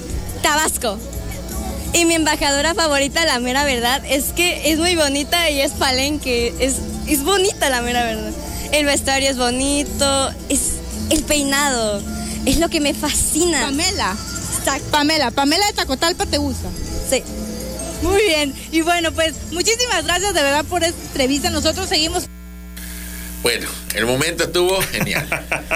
Tabasco. 0.42 0.98
Y 1.92 2.04
mi 2.04 2.14
embajadora 2.14 2.74
favorita, 2.74 3.24
la 3.24 3.38
mera 3.38 3.64
verdad, 3.64 4.02
es 4.06 4.26
que 4.32 4.70
es 4.70 4.78
muy 4.78 4.96
bonita 4.96 5.50
y 5.50 5.60
es 5.60 5.72
palenque. 5.72 6.54
Es, 6.58 6.74
es 7.06 7.24
bonita 7.24 7.70
la 7.70 7.80
mera 7.80 8.04
verdad. 8.04 8.32
El 8.72 8.84
vestuario 8.86 9.30
es 9.30 9.38
bonito, 9.38 10.30
es 10.48 10.72
el 11.10 11.22
peinado. 11.22 12.02
Es 12.44 12.58
lo 12.58 12.68
que 12.68 12.80
me 12.80 12.92
fascina. 12.92 13.62
Pamela. 13.62 14.16
Pamela. 14.90 15.30
Pamela 15.30 15.66
de 15.66 15.72
Tacotalpa 15.72 16.26
te 16.26 16.38
gusta. 16.38 16.68
Sí. 17.08 17.22
Muy 18.02 18.22
bien. 18.22 18.54
Y 18.72 18.82
bueno, 18.82 19.12
pues 19.12 19.34
muchísimas 19.52 20.04
gracias 20.04 20.34
de 20.34 20.42
verdad 20.42 20.64
por 20.64 20.84
esta 20.84 21.00
entrevista. 21.02 21.50
Nosotros 21.50 21.88
seguimos 21.88 22.24
Bueno, 23.42 23.66
el 23.94 24.06
momento 24.06 24.44
estuvo 24.44 24.80
genial. 24.82 25.26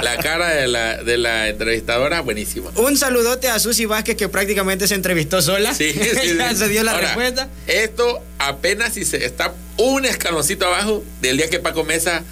La 0.03 0.17
cara 0.19 0.51
de 0.51 0.69
la, 0.69 1.03
de 1.03 1.19
la 1.19 1.49
entrevistadora, 1.49 2.21
buenísima. 2.21 2.71
Un 2.77 2.97
saludote 2.97 3.49
a 3.49 3.59
Susi 3.59 3.87
Vázquez 3.87 4.17
que 4.17 4.29
prácticamente 4.29 4.87
se 4.89 4.95
entrevistó 4.95 5.41
sola. 5.43 5.75
Sí, 5.75 5.93
sí, 5.93 6.11
sí. 6.23 6.37
Ya 6.37 6.55
se 6.55 6.69
dio 6.69 6.83
la 6.83 6.93
Ahora, 6.93 7.07
respuesta. 7.07 7.49
Esto 7.67 8.23
apenas 8.39 8.95
si 8.95 9.05
se 9.05 9.25
está 9.25 9.55
un 9.77 10.05
escaloncito 10.05 10.67
abajo 10.67 11.03
del 11.21 11.37
día 11.39 11.49
que 11.49 11.59
Paco 11.61 11.85
Mesa 11.85 12.23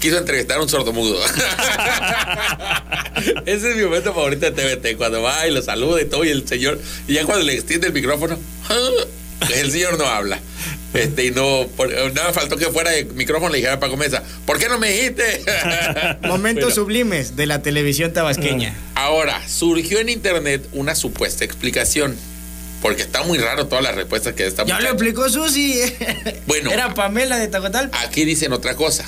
quiso 0.00 0.16
entrevistar 0.16 0.58
a 0.58 0.62
un 0.62 0.68
sordomudo. 0.70 1.20
Ese 3.46 3.70
es 3.70 3.76
mi 3.76 3.82
momento 3.82 4.14
favorito 4.14 4.50
de 4.50 4.52
TVT, 4.52 4.96
cuando 4.96 5.20
va 5.22 5.46
y 5.46 5.50
lo 5.52 5.60
saluda 5.62 6.00
y 6.00 6.06
todo, 6.06 6.24
y 6.24 6.30
el 6.30 6.46
señor, 6.48 6.80
y 7.06 7.14
ya 7.14 7.24
cuando 7.24 7.44
le 7.44 7.54
extiende 7.54 7.88
el 7.88 7.92
micrófono, 7.92 8.38
el 9.54 9.70
señor 9.70 9.98
no 9.98 10.06
habla. 10.06 10.38
Este, 10.94 11.26
y 11.26 11.30
no, 11.30 11.66
por- 11.76 11.92
nada 12.14 12.32
faltó 12.32 12.56
que 12.56 12.66
fuera 12.66 12.94
el 12.94 13.06
micrófono 13.12 13.50
y 13.50 13.52
le 13.52 13.58
dijera 13.58 13.74
a 13.74 13.80
Paco 13.80 13.96
Mesa, 13.96 14.22
¿por 14.46 14.58
qué 14.58 14.68
no 14.68 14.78
me 14.78 14.90
dijiste? 14.90 15.42
Momentos 16.22 16.74
sublimes 16.74 17.36
de 17.36 17.46
la 17.46 17.60
televisión 17.60 18.12
tabasqueña. 18.12 18.74
Ahora, 18.94 19.46
surgió 19.46 19.98
en 20.00 20.08
internet 20.08 20.66
una 20.72 20.94
supuesta 20.94 21.44
explicación. 21.44 22.16
Porque 22.82 23.02
está 23.02 23.22
muy 23.24 23.38
raro 23.38 23.66
todas 23.66 23.82
las 23.82 23.94
respuestas 23.94 24.34
que 24.34 24.46
esta 24.46 24.64
Ya 24.66 24.78
lo 24.80 24.88
explicó 24.90 25.28
Susi. 25.30 25.80
Bueno. 26.46 26.70
Era 26.70 26.92
Pamela 26.94 27.38
de 27.38 27.48
Tacotalpa. 27.48 27.98
Aquí 28.02 28.24
dicen 28.24 28.52
otra 28.52 28.76
cosa. 28.76 29.04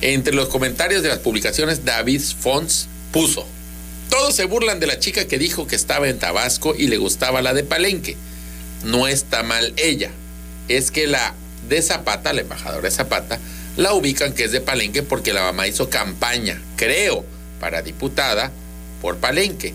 Entre 0.00 0.32
los 0.32 0.48
comentarios 0.48 1.02
de 1.02 1.08
las 1.08 1.18
publicaciones, 1.18 1.84
David 1.84 2.22
Fons 2.40 2.88
puso. 3.12 3.46
Todos 4.10 4.34
se 4.34 4.44
burlan 4.44 4.78
de 4.80 4.86
la 4.86 4.98
chica 5.00 5.26
que 5.26 5.38
dijo 5.38 5.66
que 5.66 5.74
estaba 5.76 6.08
en 6.08 6.18
Tabasco 6.18 6.74
y 6.76 6.86
le 6.86 6.98
gustaba 6.98 7.42
la 7.42 7.52
de 7.52 7.64
Palenque. 7.64 8.16
No 8.84 9.06
está 9.06 9.42
mal 9.42 9.72
ella. 9.76 10.10
Es 10.68 10.90
que 10.90 11.06
la 11.06 11.34
de 11.68 11.82
Zapata, 11.82 12.32
la 12.32 12.42
embajadora 12.42 12.88
de 12.88 12.94
Zapata, 12.94 13.38
la 13.76 13.94
ubican 13.94 14.32
que 14.32 14.44
es 14.44 14.52
de 14.52 14.60
Palenque 14.60 15.02
porque 15.02 15.32
la 15.32 15.42
mamá 15.42 15.66
hizo 15.66 15.88
campaña, 15.88 16.60
creo, 16.76 17.24
para 17.60 17.82
diputada 17.82 18.50
por 19.00 19.16
Palenque. 19.18 19.74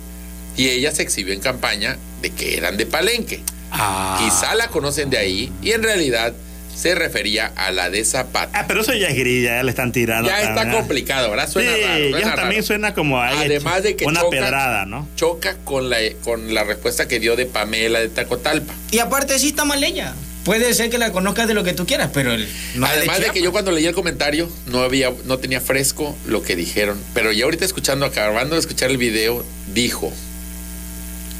Y 0.55 0.69
ella 0.69 0.91
se 0.91 1.03
exhibió 1.03 1.33
en 1.33 1.39
campaña 1.39 1.97
de 2.21 2.31
que 2.31 2.57
eran 2.57 2.77
de 2.77 2.85
Palenque. 2.85 3.41
Ah. 3.71 4.19
Quizá 4.19 4.55
la 4.55 4.67
conocen 4.67 5.09
de 5.09 5.17
ahí 5.17 5.51
y 5.61 5.71
en 5.71 5.83
realidad 5.83 6.33
se 6.77 6.93
refería 6.93 7.51
a 7.55 7.71
la 7.71 7.89
de 7.89 8.05
Zapata. 8.05 8.59
Ah, 8.59 8.65
pero 8.67 8.81
eso 8.81 8.93
ya 8.93 9.07
es 9.07 9.15
grilla, 9.15 9.57
ya 9.57 9.63
le 9.63 9.71
están 9.71 9.91
tirando. 9.91 10.29
Ya 10.29 10.41
está 10.41 10.71
complicado, 10.71 11.31
¿verdad? 11.31 11.49
Suena 11.49 11.73
sí, 11.73 11.81
raro. 11.83 12.09
ya 12.09 12.35
también 12.35 12.51
raro. 12.61 12.63
suena 12.67 12.93
como 12.93 13.19
ahí 13.19 13.37
Además 13.45 13.81
de 13.81 13.95
que 13.95 14.05
una 14.05 14.21
choca- 14.21 14.29
pedrada, 14.29 14.85
¿no? 14.85 15.07
Choca 15.15 15.55
con 15.63 15.89
la, 15.89 15.97
con 16.23 16.53
la 16.53 16.63
respuesta 16.63 17.07
que 17.07 17.19
dio 17.19 17.35
de 17.35 17.47
Pamela 17.47 17.99
de 17.99 18.09
Tacotalpa. 18.09 18.73
Y 18.91 18.99
aparte 18.99 19.39
sí 19.39 19.47
está 19.49 19.65
mal 19.65 19.83
ella. 19.83 20.13
Puede 20.45 20.73
ser 20.75 20.89
que 20.89 20.97
la 20.97 21.11
conozcas 21.11 21.47
de 21.47 21.53
lo 21.55 21.63
que 21.65 21.73
tú 21.73 21.85
quieras, 21.85 22.11
pero 22.13 22.31
el, 22.31 22.47
no 22.75 22.85
Además 22.85 23.19
de 23.19 23.31
que 23.31 23.41
yo 23.41 23.51
cuando 23.51 23.71
leí 23.71 23.85
el 23.85 23.93
comentario 23.93 24.49
no 24.67 24.79
había, 24.81 25.11
no 25.25 25.39
tenía 25.39 25.59
fresco 25.59 26.15
lo 26.25 26.41
que 26.43 26.55
dijeron. 26.55 26.97
Pero 27.13 27.31
ya 27.33 27.43
ahorita 27.45 27.65
escuchando, 27.65 28.05
acabando 28.05 28.55
de 28.55 28.61
escuchar 28.61 28.89
el 28.91 28.97
video, 28.97 29.43
dijo 29.73 30.13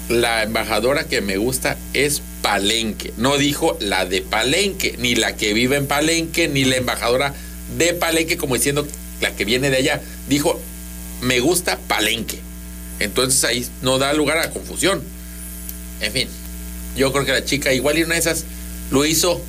la 0.09 0.43
embajadora 0.43 1.03
que 1.03 1.21
me 1.21 1.37
gusta 1.37 1.77
es 1.93 2.21
Palenque. 2.47 3.11
No 3.17 3.37
dijo 3.37 3.77
la 3.81 4.05
de 4.05 4.21
Palenque, 4.21 4.95
ni 4.99 5.15
la 5.15 5.35
que 5.35 5.53
vive 5.53 5.75
en 5.75 5.85
Palenque, 5.85 6.47
ni 6.47 6.63
la 6.63 6.77
embajadora 6.77 7.33
de 7.77 7.93
Palenque, 7.93 8.37
como 8.37 8.55
diciendo 8.55 8.87
la 9.19 9.35
que 9.35 9.43
viene 9.43 9.69
de 9.69 9.75
allá. 9.75 10.01
Dijo, 10.29 10.57
me 11.19 11.41
gusta 11.41 11.77
Palenque. 11.89 12.39
Entonces 12.99 13.43
ahí 13.43 13.67
no 13.81 13.97
da 13.97 14.13
lugar 14.13 14.37
a 14.37 14.51
confusión. 14.51 15.03
En 15.99 16.13
fin, 16.13 16.29
yo 16.95 17.11
creo 17.11 17.25
que 17.25 17.33
la 17.33 17.43
chica, 17.43 17.73
igual 17.73 17.97
y 17.97 18.03
una 18.03 18.13
de 18.13 18.21
esas, 18.21 18.45
lo 18.91 19.05
hizo 19.05 19.41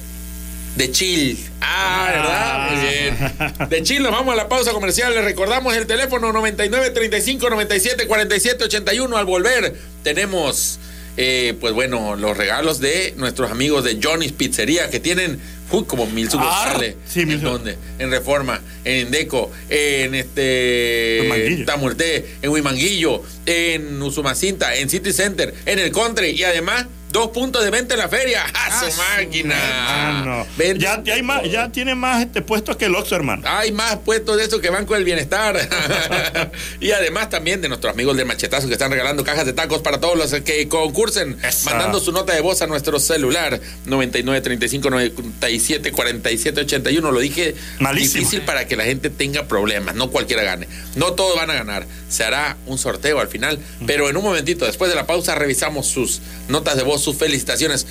de 0.74 0.90
chill. 0.90 1.38
Ah, 1.61 2.11
¿verdad? 2.12 2.70
Muy 2.72 3.61
bien. 3.61 3.68
De 3.70 3.82
chill, 3.84 4.03
nos 4.03 4.11
vamos 4.11 4.32
a 4.32 4.36
la 4.36 4.49
pausa 4.49 4.72
comercial. 4.72 5.14
Les 5.14 5.22
recordamos 5.22 5.76
el 5.76 5.86
teléfono 5.86 6.32
99 6.32 6.90
35 6.90 7.49
97 7.49 8.09
47 8.09 8.64
81. 8.64 9.16
Al 9.16 9.24
volver, 9.24 9.78
tenemos, 10.03 10.80
eh, 11.21 11.55
pues 11.61 11.75
bueno, 11.75 12.14
los 12.14 12.37
regalos 12.37 12.79
de 12.79 13.12
nuestros 13.16 13.51
amigos 13.51 13.83
de 13.83 13.99
Johnny's 14.01 14.31
Pizzería 14.31 14.89
que 14.89 15.01
tienen. 15.01 15.41
uy, 15.73 15.85
como 15.85 16.07
mil 16.07 16.31
sucursales. 16.31 16.95
¿En 17.16 17.43
dónde? 17.43 17.77
En 17.99 18.12
Reforma, 18.12 18.61
en 18.85 19.07
Indeco, 19.07 19.51
en 19.69 20.14
este. 20.14 21.19
Huimanguillo. 21.23 21.64
Tamurté, 21.64 22.27
en 22.41 22.51
Huimanguillo, 22.51 23.23
en 23.47 24.01
Usumacinta, 24.01 24.77
en 24.77 24.89
City 24.89 25.12
Center, 25.12 25.53
en 25.66 25.81
el 25.81 25.91
Country 25.91 26.31
y 26.31 26.45
además 26.45 26.87
dos 27.11 27.28
puntos 27.28 27.64
de 27.64 27.70
venta 27.70 27.94
en 27.94 28.00
la 28.00 28.09
feria. 28.09 28.44
¡A 28.52 28.80
su 28.80 28.96
máquina! 29.16 29.56
Ah. 29.61 30.44
Vende 30.56 30.84
Ya, 30.84 31.02
ya, 31.02 31.14
hay 31.14 31.22
más, 31.22 31.42
ya 31.50 31.70
tiene 31.70 31.94
más 31.94 32.22
este 32.22 32.42
puestos 32.42 32.76
que 32.76 32.86
el 32.86 32.94
Oxxo, 32.94 33.16
hermano. 33.16 33.42
hay 33.46 33.72
más 33.72 33.96
puestos 33.96 34.36
de 34.36 34.44
esos 34.44 34.61
que 34.61 34.70
van 34.70 34.86
con 34.86 34.96
el 34.96 35.04
bienestar. 35.04 35.56
y 36.80 36.90
además 36.92 37.30
también 37.30 37.61
de 37.61 37.68
nuestros 37.68 37.92
amigos 37.92 38.16
del 38.16 38.26
machetazo 38.26 38.66
que 38.66 38.74
están 38.74 38.90
regalando 38.90 39.24
cajas 39.24 39.46
de 39.46 39.52
tacos 39.52 39.82
para 39.82 40.00
todos 40.00 40.16
los 40.16 40.32
que 40.42 40.68
concursen, 40.68 41.38
mandando 41.64 42.00
su 42.00 42.12
nota 42.12 42.34
de 42.34 42.40
voz 42.40 42.62
a 42.62 42.66
nuestro 42.66 42.98
celular 42.98 43.61
99 43.86 44.40
35 44.40 44.90
97 44.90 45.92
47 45.92 46.61
81. 46.61 47.11
Lo 47.11 47.20
dije 47.20 47.54
Malísimo. 47.80 48.20
difícil 48.20 48.42
para 48.42 48.66
que 48.66 48.76
la 48.76 48.84
gente 48.84 49.11
tenga 49.11 49.46
problemas, 49.46 49.94
no 49.94 50.11
cualquiera 50.11 50.42
gane. 50.42 50.68
No 50.96 51.12
todos 51.12 51.36
van 51.36 51.50
a 51.50 51.54
ganar. 51.54 51.86
Se 52.09 52.24
hará 52.24 52.56
un 52.66 52.78
sorteo 52.78 53.20
al 53.20 53.28
final, 53.28 53.59
pero 53.86 54.09
en 54.09 54.16
un 54.16 54.24
momentito 54.24 54.64
después 54.64 54.90
de 54.90 54.96
la 54.96 55.06
pausa 55.06 55.34
revisamos 55.34 55.86
sus 55.86 56.20
notas 56.48 56.76
de 56.76 56.82
voz, 56.82 56.97
sus 56.99 57.16
felicitaciones. 57.16 57.86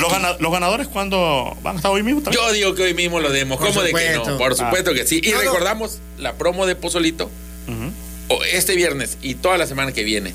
Los, 0.00 0.10
gana- 0.10 0.36
los 0.40 0.52
ganadores, 0.52 0.88
cuando 0.88 1.56
van 1.62 1.76
a 1.76 1.78
estar 1.78 1.90
hoy 1.92 2.02
mismo? 2.02 2.20
también? 2.22 2.42
Yo 2.44 2.52
digo 2.52 2.74
que 2.74 2.82
hoy 2.82 2.94
mismo 2.94 3.20
lo 3.20 3.30
demos. 3.30 3.58
¿Cómo 3.60 3.82
de 3.82 3.92
que 3.92 4.12
no? 4.14 4.38
Por 4.38 4.52
Ah. 4.52 4.56
supuesto 4.56 4.92
que 4.94 5.06
sí. 5.06 5.20
Y 5.22 5.30
Todo. 5.30 5.40
recordamos 5.42 5.98
la 6.18 6.34
promo 6.34 6.66
de 6.66 6.74
Pozolito 6.74 7.30
Ujú. 7.68 7.92
o 8.28 8.44
este 8.44 8.74
viernes 8.76 9.18
y 9.22 9.34
toda 9.34 9.56
la 9.58 9.66
semana 9.66 9.92
que 9.92 10.02
viene. 10.04 10.34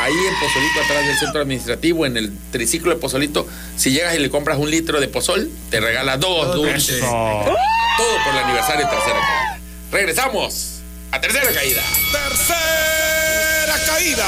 Ahí 0.00 0.12
en 0.12 0.34
Pozolito, 0.40 0.80
atrás 0.84 1.06
del 1.06 1.18
centro 1.18 1.40
administrativo, 1.42 2.06
en 2.06 2.16
el 2.16 2.32
triciclo 2.52 2.90
de 2.92 2.96
Pozolito, 3.00 3.46
si 3.76 3.90
llegas 3.90 4.14
y 4.14 4.18
le 4.20 4.30
compras 4.30 4.58
un 4.58 4.70
litro 4.70 5.00
de 5.00 5.08
pozol, 5.08 5.50
te 5.70 5.80
regala 5.80 6.16
dos 6.16 6.54
dulces. 6.54 6.96
Eso. 6.98 7.06
Todo 7.06 8.24
por 8.24 8.32
el 8.34 8.44
aniversario 8.44 8.84
de 8.86 8.90
Tercera 8.92 9.20
Caída. 9.20 9.60
Regresamos 9.90 10.74
a 11.10 11.20
Tercera 11.20 11.50
Caída. 11.52 11.82
Tercera 12.12 13.76
caída. 13.86 14.26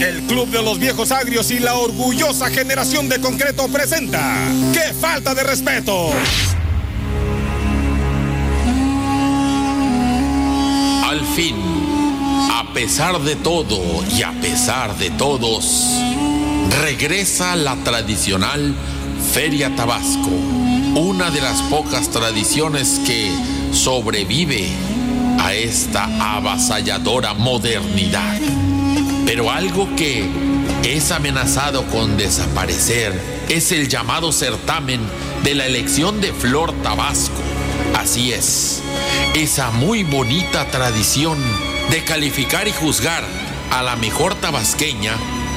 El 0.00 0.22
Club 0.26 0.48
de 0.48 0.62
los 0.62 0.78
Viejos 0.78 1.12
Agrios 1.12 1.50
y 1.50 1.58
la 1.58 1.74
orgullosa 1.74 2.50
generación 2.50 3.08
de 3.08 3.20
concreto 3.20 3.68
presenta. 3.68 4.36
¡Qué 4.72 4.92
falta 4.94 5.34
de 5.34 5.42
respeto! 5.42 6.10
Al 11.04 11.20
fin, 11.36 11.56
a 12.52 12.72
pesar 12.72 13.20
de 13.20 13.36
todo 13.36 13.78
y 14.16 14.22
a 14.22 14.32
pesar 14.40 14.96
de 14.96 15.10
todos, 15.10 15.90
regresa 16.80 17.54
la 17.54 17.76
tradicional 17.76 18.74
Feria 19.32 19.74
Tabasco, 19.76 20.30
una 20.96 21.30
de 21.30 21.40
las 21.40 21.60
pocas 21.62 22.10
tradiciones 22.10 23.00
que 23.06 23.30
sobrevive 23.72 24.68
a 25.38 25.54
esta 25.54 26.04
avasalladora 26.36 27.34
modernidad. 27.34 28.40
Pero 29.26 29.50
algo 29.50 29.88
que 29.96 30.28
es 30.84 31.10
amenazado 31.12 31.86
con 31.86 32.16
desaparecer 32.16 33.12
es 33.48 33.72
el 33.72 33.88
llamado 33.88 34.32
certamen 34.32 35.00
de 35.42 35.54
la 35.54 35.66
elección 35.66 36.20
de 36.20 36.32
Flor 36.32 36.72
Tabasco. 36.82 37.40
Así 37.94 38.32
es, 38.32 38.82
esa 39.34 39.70
muy 39.70 40.02
bonita 40.02 40.70
tradición 40.70 41.38
de 41.90 42.04
calificar 42.04 42.66
y 42.66 42.72
juzgar 42.72 43.24
a 43.70 43.82
la 43.82 43.96
mejor 43.96 44.34
tabasqueña 44.34 45.12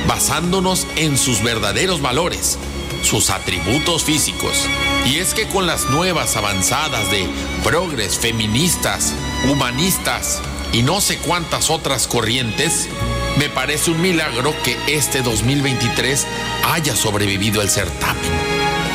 basándonos 0.07 0.85
en 0.95 1.17
sus 1.17 1.41
verdaderos 1.41 2.01
valores, 2.01 2.57
sus 3.03 3.29
atributos 3.29 4.03
físicos. 4.03 4.67
Y 5.05 5.17
es 5.17 5.33
que 5.33 5.47
con 5.47 5.65
las 5.65 5.89
nuevas 5.89 6.35
avanzadas 6.35 7.09
de 7.11 7.27
progres 7.63 8.17
feministas, 8.17 9.13
humanistas 9.49 10.41
y 10.73 10.83
no 10.83 11.01
sé 11.01 11.17
cuántas 11.17 11.69
otras 11.69 12.07
corrientes, 12.07 12.89
me 13.37 13.49
parece 13.49 13.91
un 13.91 14.01
milagro 14.01 14.53
que 14.63 14.77
este 14.87 15.21
2023 15.21 16.25
haya 16.65 16.95
sobrevivido 16.95 17.61
el 17.61 17.69
certamen. 17.69 18.31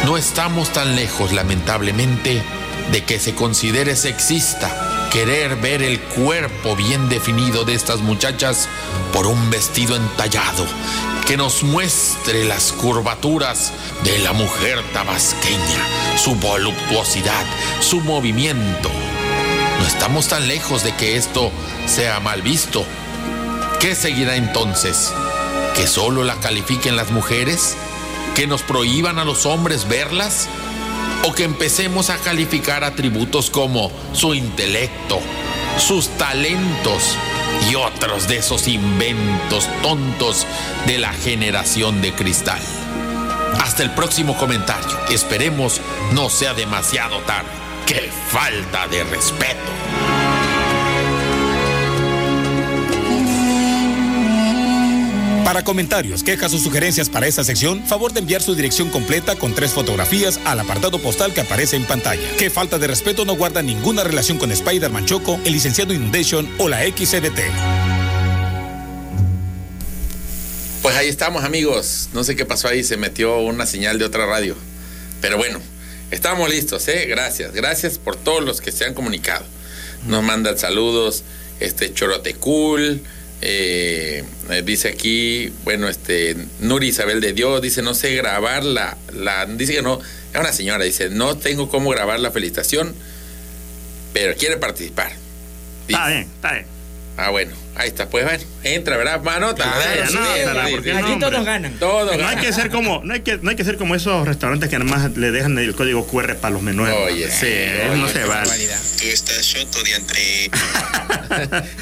No 0.04 0.16
estamos 0.16 0.72
tan 0.72 0.96
lejos, 0.96 1.32
lamentablemente, 1.32 2.42
de 2.90 3.04
que 3.04 3.18
se 3.18 3.34
considere 3.34 3.96
sexista 3.96 5.08
querer 5.12 5.56
ver 5.56 5.82
el 5.82 6.00
cuerpo 6.00 6.76
bien 6.76 7.08
definido 7.08 7.64
de 7.64 7.74
estas 7.74 8.00
muchachas 8.00 8.68
por 9.12 9.26
un 9.26 9.50
vestido 9.50 9.96
entallado 9.96 10.66
que 11.26 11.36
nos 11.36 11.62
muestre 11.62 12.44
las 12.44 12.72
curvaturas 12.72 13.72
de 14.04 14.18
la 14.18 14.32
mujer 14.32 14.82
tabasqueña, 14.92 16.16
su 16.16 16.34
voluptuosidad, 16.36 17.44
su 17.80 18.00
movimiento. 18.00 18.90
No 19.78 19.86
estamos 19.86 20.28
tan 20.28 20.48
lejos 20.48 20.82
de 20.82 20.94
que 20.96 21.16
esto 21.16 21.52
sea 21.86 22.20
mal 22.20 22.42
visto. 22.42 22.84
¿Qué 23.80 23.94
seguirá 23.94 24.36
entonces? 24.36 25.10
¿Que 25.74 25.86
solo 25.86 26.22
la 26.22 26.34
califiquen 26.34 26.96
las 26.96 27.10
mujeres? 27.12 27.78
¿Que 28.36 28.46
nos 28.46 28.62
prohíban 28.62 29.18
a 29.18 29.24
los 29.24 29.46
hombres 29.46 29.88
verlas? 29.88 30.48
¿O 31.24 31.32
que 31.32 31.44
empecemos 31.44 32.10
a 32.10 32.18
calificar 32.18 32.84
atributos 32.84 33.48
como 33.48 33.90
su 34.12 34.34
intelecto, 34.34 35.18
sus 35.78 36.10
talentos 36.18 37.16
y 37.70 37.74
otros 37.74 38.28
de 38.28 38.36
esos 38.36 38.68
inventos 38.68 39.66
tontos 39.82 40.46
de 40.86 40.98
la 40.98 41.14
generación 41.14 42.02
de 42.02 42.12
cristal? 42.12 42.60
Hasta 43.62 43.82
el 43.82 43.92
próximo 43.92 44.36
comentario. 44.36 44.98
Esperemos 45.08 45.80
no 46.12 46.28
sea 46.28 46.52
demasiado 46.52 47.18
tarde. 47.20 47.48
¡Qué 47.86 48.12
falta 48.30 48.86
de 48.88 49.04
respeto! 49.04 50.09
Para 55.50 55.64
comentarios, 55.64 56.22
quejas 56.22 56.54
o 56.54 56.58
sugerencias 56.58 57.08
para 57.08 57.26
esta 57.26 57.42
sección, 57.42 57.84
favor 57.84 58.12
de 58.12 58.20
enviar 58.20 58.40
su 58.40 58.54
dirección 58.54 58.88
completa 58.88 59.34
con 59.34 59.52
tres 59.52 59.72
fotografías 59.72 60.38
al 60.44 60.60
apartado 60.60 61.00
postal 61.00 61.34
que 61.34 61.40
aparece 61.40 61.74
en 61.74 61.84
pantalla. 61.86 62.22
Qué 62.38 62.50
falta 62.50 62.78
de 62.78 62.86
respeto 62.86 63.24
no 63.24 63.34
guarda 63.34 63.60
ninguna 63.60 64.04
relación 64.04 64.38
con 64.38 64.52
Spider-Man 64.52 65.06
Choco, 65.06 65.40
el 65.44 65.52
licenciado 65.52 65.92
Inundation 65.92 66.48
o 66.58 66.68
la 66.68 66.84
XCDT. 66.84 67.40
Pues 70.82 70.94
ahí 70.94 71.08
estamos, 71.08 71.42
amigos. 71.42 72.10
No 72.12 72.22
sé 72.22 72.36
qué 72.36 72.46
pasó 72.46 72.68
ahí, 72.68 72.84
se 72.84 72.96
metió 72.96 73.38
una 73.38 73.66
señal 73.66 73.98
de 73.98 74.04
otra 74.04 74.26
radio. 74.26 74.54
Pero 75.20 75.36
bueno, 75.36 75.58
estamos 76.12 76.48
listos, 76.48 76.86
¿eh? 76.86 77.06
Gracias. 77.08 77.52
Gracias 77.54 77.98
por 77.98 78.14
todos 78.14 78.44
los 78.44 78.60
que 78.60 78.70
se 78.70 78.84
han 78.84 78.94
comunicado. 78.94 79.44
Nos 80.06 80.22
mandan 80.22 80.56
saludos. 80.58 81.24
este 81.58 81.92
Chorote 81.92 82.34
Cool. 82.34 83.02
Eh, 83.42 84.24
eh, 84.50 84.62
dice 84.64 84.88
aquí, 84.88 85.52
bueno, 85.64 85.88
este 85.88 86.36
Nuri 86.60 86.88
Isabel 86.88 87.20
de 87.20 87.32
Dios 87.32 87.62
dice 87.62 87.82
no 87.82 87.94
sé 87.94 88.14
grabar 88.14 88.64
la, 88.64 88.96
la 89.14 89.46
dice 89.46 89.74
que 89.74 89.82
no, 89.82 90.00
es 90.32 90.40
una 90.40 90.52
señora, 90.52 90.84
dice 90.84 91.08
no 91.10 91.36
tengo 91.36 91.68
cómo 91.68 91.90
grabar 91.90 92.20
la 92.20 92.30
felicitación, 92.30 92.94
pero 94.12 94.34
quiere 94.36 94.56
participar. 94.56 95.12
Está 95.88 96.08
bien, 96.08 96.20
está 96.20 96.52
bien. 96.52 96.66
Ah, 97.16 97.30
bueno, 97.30 97.52
ahí 97.76 97.88
está, 97.88 98.08
pues 98.08 98.24
bueno, 98.24 98.42
entra, 98.64 98.96
¿verdad? 98.96 99.22
Mano, 99.22 99.54
Claro, 99.54 99.72
sí, 100.06 100.16
anótala, 100.16 100.68
¿por 100.68 100.82
qué 100.82 100.92
no, 100.94 101.12
hombre? 101.14 101.44
ganan. 101.44 101.72
Todos 101.78 102.06
No 102.06 102.12
hay 102.12 102.18
ganan. 102.18 102.44
que 102.44 102.52
ser 102.52 102.70
como, 102.70 103.00
no 103.04 103.14
hay 103.14 103.20
que, 103.20 103.38
no 103.38 103.50
hay 103.50 103.56
que 103.56 103.64
ser 103.64 103.76
como 103.76 103.94
esos 103.94 104.26
restaurantes 104.26 104.68
que 104.68 104.76
además 104.76 105.10
le 105.16 105.30
dejan 105.30 105.58
el 105.58 105.74
código 105.74 106.06
QR 106.06 106.36
para 106.36 106.52
los 106.52 106.62
menús. 106.62 106.88
Oye, 106.88 107.30
sí, 107.30 107.46
oye, 107.46 107.96
no 108.00 108.08
se 108.08 108.24
vale. 108.24 108.50
Tú 109.00 109.06
estás 109.06 109.46
choto 109.46 109.82
diantre. 109.82 110.20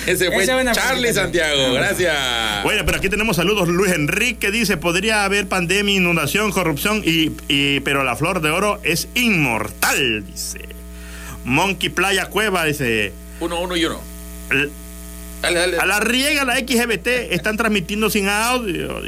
Ese 0.06 0.30
fue 0.30 0.44
Esa 0.44 0.72
Charlie. 0.72 1.12
Santiago, 1.12 1.72
gracias. 1.72 2.14
Bueno, 2.62 2.82
pero 2.84 2.98
aquí 2.98 3.08
tenemos 3.08 3.36
saludos. 3.36 3.68
Luis 3.68 3.92
Enrique 3.92 4.50
dice, 4.50 4.76
podría 4.76 5.24
haber 5.24 5.46
pandemia, 5.48 5.94
inundación, 5.96 6.52
corrupción, 6.52 7.02
y, 7.04 7.32
y- 7.48 7.80
pero 7.80 8.04
la 8.04 8.14
flor 8.16 8.40
de 8.40 8.50
oro 8.50 8.80
es 8.84 9.08
inmortal, 9.14 10.24
dice. 10.26 10.60
Monkey 11.44 11.88
Playa 11.88 12.26
Cueva 12.26 12.64
dice... 12.64 13.12
Uno, 13.40 13.60
uno 13.60 13.76
y 13.76 13.84
uno. 13.84 14.00
"El- 14.50 14.70
Dale, 15.42 15.60
dale. 15.60 15.78
A 15.78 15.86
la 15.86 16.00
riega, 16.00 16.44
la 16.44 16.56
XGBT 16.56 17.06
están 17.32 17.56
transmitiendo 17.56 18.10
sin 18.10 18.28
audio. 18.28 19.00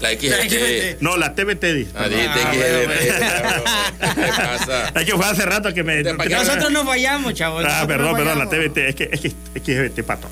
La 0.00 0.10
XGBT. 0.10 1.00
No, 1.00 1.16
la 1.16 1.34
TBT 1.34 1.64
dice. 1.74 1.90
Ah, 1.94 2.04
XGBT. 2.04 4.06
¿Qué 4.14 4.32
pasa? 4.36 4.88
Es 4.94 5.04
que 5.04 5.12
fue 5.12 5.26
hace 5.26 5.44
rato 5.46 5.72
que 5.74 5.82
me... 5.82 6.02
Nosotros 6.02 6.70
no 6.70 6.84
fallamos, 6.84 7.34
chavos. 7.34 7.64
Ah, 7.66 7.84
perdón, 7.86 8.12
no 8.12 8.16
perdón, 8.16 8.38
la. 8.38 8.48
TBT. 8.48 8.78
Es 8.78 8.94
que 8.94 9.08
es 9.12 9.20
que 9.20 9.28
es 9.28 9.34
XGBT, 9.62 10.02
pato. 10.06 10.28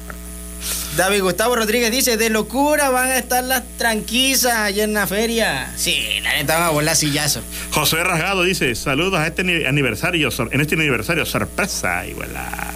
David 0.96 1.22
Gustavo 1.22 1.56
Rodríguez 1.56 1.90
dice, 1.90 2.16
de 2.16 2.30
locura 2.30 2.88
van 2.90 3.10
a 3.10 3.18
estar 3.18 3.42
las 3.42 3.64
tranquisas 3.78 4.54
allá 4.54 4.84
en 4.84 4.94
la 4.94 5.08
feria. 5.08 5.72
Sí, 5.76 6.20
la 6.22 6.34
neta 6.34 6.54
van 6.56 6.68
a 6.68 6.70
volar 6.70 6.94
sillazo. 6.94 7.42
Josué 7.72 8.04
Rasgado 8.04 8.44
dice, 8.44 8.72
saludos 8.76 9.18
a 9.18 9.26
este 9.26 9.42
ni- 9.42 9.64
aniversario, 9.64 10.28
en 10.52 10.60
este 10.60 10.76
aniversario, 10.76 11.26
sorpresa. 11.26 12.04
Ah, 12.36 12.70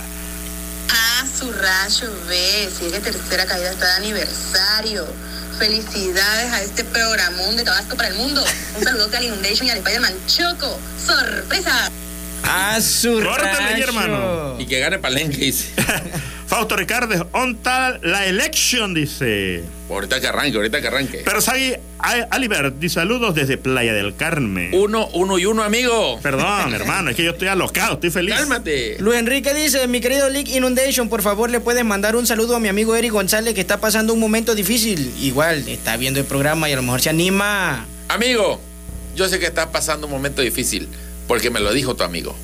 su 1.39 1.53
rayo, 1.53 2.11
ve, 2.27 2.69
si 2.77 2.87
es 2.87 2.93
que 2.93 2.99
tercera 2.99 3.47
caída 3.47 3.71
está 3.71 3.87
de 3.87 3.93
aniversario. 3.93 5.07
Felicidades 5.57 6.53
a 6.53 6.63
este 6.63 6.83
programón 6.83 7.57
de 7.57 7.63
Tabasco 7.63 7.97
para 7.97 8.09
el 8.09 8.15
mundo. 8.15 8.45
Un 8.77 8.83
saludo 8.83 9.09
a 9.17 9.23
Inundation 9.23 9.69
y 9.69 9.71
al 9.71 9.79
Spider-Man 9.79 10.15
Choco. 10.27 10.81
¡Sorpresa! 11.05 11.91
A 12.45 12.81
su 12.81 13.21
Córtale 13.23 13.75
ahí, 13.75 13.83
hermano. 13.83 14.57
Y 14.59 14.67
que 14.67 14.79
gane 14.81 14.99
Palenque, 14.99 15.37
dice. 15.39 15.69
Fausto 16.49 16.77
Ricardo, 16.77 17.29
on 17.33 17.57
tal 17.57 18.01
la 18.03 18.25
election, 18.25 18.95
dice. 18.95 19.65
Ahorita 19.91 20.19
que 20.19 20.29
arranque, 20.29 20.57
ahorita 20.57 20.81
que 20.81 20.87
arranque. 20.87 21.23
Pero 21.23 21.43
Sagui 21.43 21.75
Alibert, 22.31 22.77
dice 22.79 22.95
saludos 22.95 23.35
desde 23.35 23.59
Playa 23.59 23.93
del 23.93 24.17
Carmen. 24.17 24.71
Uno, 24.73 25.09
uno 25.13 25.39
y 25.39 25.45
uno, 25.45 25.63
amigo. 25.63 26.19
Perdón, 26.23 26.73
hermano, 26.73 27.11
es 27.11 27.17
que 27.17 27.25
yo 27.25 27.33
estoy 27.33 27.49
alocado, 27.49 27.95
estoy 27.95 28.11
feliz. 28.11 28.35
Cálmate. 28.35 28.97
Luis 28.99 29.19
Enrique 29.19 29.53
dice, 29.53 29.87
mi 29.89 30.01
querido 30.01 30.31
League 30.31 30.57
Inundation, 30.57 31.11
por 31.11 31.21
favor 31.21 31.51
le 31.51 31.61
puedes 31.61 31.85
mandar 31.85 32.17
un 32.17 32.27
saludo 32.27 32.57
a 32.57 32.61
mi 32.61 32.69
amigo 32.69 32.97
Eric 32.97 33.13
González 33.13 33.53
que 33.53 33.61
está 33.61 33.79
pasando 33.79 34.15
un 34.15 34.21
momento 34.21 34.55
difícil. 34.55 35.13
Igual, 35.21 35.69
está 35.69 35.99
viendo 35.99 36.19
el 36.19 36.25
programa 36.25 36.71
y 36.71 36.73
a 36.73 36.77
lo 36.77 36.83
mejor 36.83 37.03
se 37.03 37.11
anima. 37.11 37.85
Amigo, 38.09 38.59
yo 39.15 39.29
sé 39.29 39.39
que 39.39 39.47
estás 39.47 39.67
pasando 39.67 40.07
un 40.07 40.13
momento 40.13 40.41
difícil, 40.41 40.89
porque 41.29 41.51
me 41.51 41.61
lo 41.61 41.73
dijo 41.73 41.95
tu 41.95 42.03
amigo. 42.03 42.35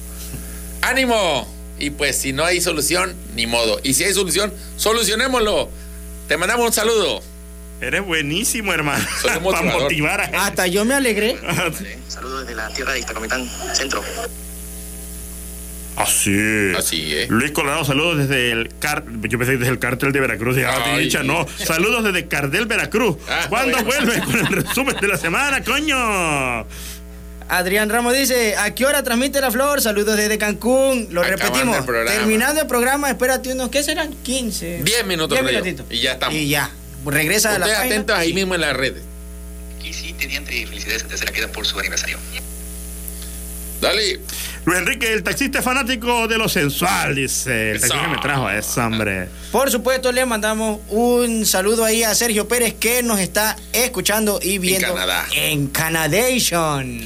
¡Ánimo! 0.83 1.53
Y 1.79 1.91
pues 1.91 2.17
si 2.17 2.33
no 2.33 2.45
hay 2.45 2.61
solución, 2.61 3.17
ni 3.35 3.47
modo. 3.47 3.81
Y 3.83 3.95
si 3.95 4.05
hay 4.05 4.15
solución, 4.15 4.53
solucionémoslo. 4.77 5.69
Te 6.29 6.37
mandamos 6.37 6.67
un 6.67 6.73
saludo. 6.73 7.21
Eres 7.81 8.05
buenísimo, 8.05 8.73
hermano. 8.73 9.05
Para 9.23 9.41
motivar 9.41 10.21
a 10.21 10.25
gente. 10.25 10.39
Hasta 10.39 10.67
yo 10.69 10.85
me 10.85 10.95
alegré. 10.95 11.37
Saludos 12.07 12.43
desde 12.43 12.55
la 12.55 12.69
tierra 12.69 12.93
de 12.93 13.01
Iztacomitán, 13.01 13.51
centro. 13.73 14.03
Así. 15.97 16.73
Así, 16.77 17.15
¿eh? 17.15 17.27
Luis 17.29 17.53
Colorado, 17.53 17.85
saludos 17.85 18.19
desde 18.19 18.51
el 18.51 18.69
car 18.81 19.05
yo 19.07 19.39
pensé 19.39 19.53
que 19.53 19.59
desde 19.59 19.73
el 19.73 19.79
cártel 19.79 20.13
de 20.13 20.21
Veracruz. 20.21 20.57
Ya, 20.57 20.75
Ay. 20.85 21.05
dicha, 21.05 21.23
no. 21.23 21.47
Saludos 21.57 22.05
desde 22.05 22.27
Cardel, 22.27 22.67
Veracruz. 22.67 23.17
Ah, 23.29 23.47
¿Cuándo 23.49 23.79
bueno. 23.85 24.07
vuelve 24.07 24.21
con 24.25 24.39
el 24.39 24.65
resumen 24.65 24.97
de 25.01 25.09
la 25.09 25.17
semana, 25.17 25.63
coño? 25.63 26.67
Adrián 27.49 27.91
Ramos 27.91 28.15
dice, 28.17 28.57
¿a 28.57 28.75
qué 28.75 28.87
hora 28.87 29.03
transmite 29.03 29.41
la 29.41 29.51
flor? 29.51 29.81
Saludos 29.83 30.17
desde 30.17 30.39
Cancún. 30.39 31.09
Lo 31.11 31.21
Acabando 31.21 31.45
repetimos. 31.47 31.77
el 31.79 31.85
programa. 31.85 32.11
Terminando 32.19 32.61
el 32.63 32.67
programa, 32.67 33.09
espérate 33.11 33.53
unos, 33.53 33.69
¿qué 33.69 33.83
serán? 33.83 34.13
15. 34.23 34.81
10 34.83 35.07
minutos, 35.07 35.39
Diez 35.39 35.51
Río. 35.51 35.63
minutitos. 35.63 35.87
Y 35.91 36.01
ya 36.01 36.13
estamos. 36.13 36.35
Y 36.35 36.49
ya. 36.49 36.71
Regresa 37.05 37.55
a 37.55 37.59
la 37.59 37.67
página. 37.67 37.85
atentos 37.85 38.17
ahí 38.17 38.33
mismo 38.33 38.55
en 38.55 38.63
las 38.63 38.75
redes. 38.75 39.03
Y 39.85 39.93
sí, 39.93 40.15
te 40.15 40.27
diantre 40.27 40.57
y 40.57 40.65
felicidades 40.67 41.05
a 41.05 41.09
tercera 41.09 41.33
queda 41.33 41.49
por 41.49 41.67
su 41.67 41.79
aniversario. 41.79 42.19
Dale. 43.81 44.21
Luis 44.65 44.79
Enrique, 44.79 45.13
el 45.13 45.23
taxista 45.23 45.59
es 45.59 45.65
fanático 45.65 46.27
de 46.27 46.39
lo 46.39 46.49
sensual, 46.49 47.15
dice. 47.15 47.73
El 47.73 47.81
taxista 47.81 48.03
que 48.03 48.17
me 48.17 48.23
trajo 48.23 48.49
eso, 48.49 48.81
hombre. 48.81 49.29
Por 49.53 49.71
supuesto, 49.71 50.11
le 50.11 50.25
mandamos 50.25 50.81
un 50.89 51.45
saludo 51.45 51.85
ahí 51.85 52.03
a 52.03 52.15
Sergio 52.15 52.49
Pérez 52.49 52.73
que 52.81 53.03
nos 53.03 53.21
está 53.21 53.57
escuchando 53.75 54.41
y 54.43 54.57
viendo 54.57 54.89
Canadá. 54.95 55.27
en 55.37 55.67
Canadation. 55.67 57.03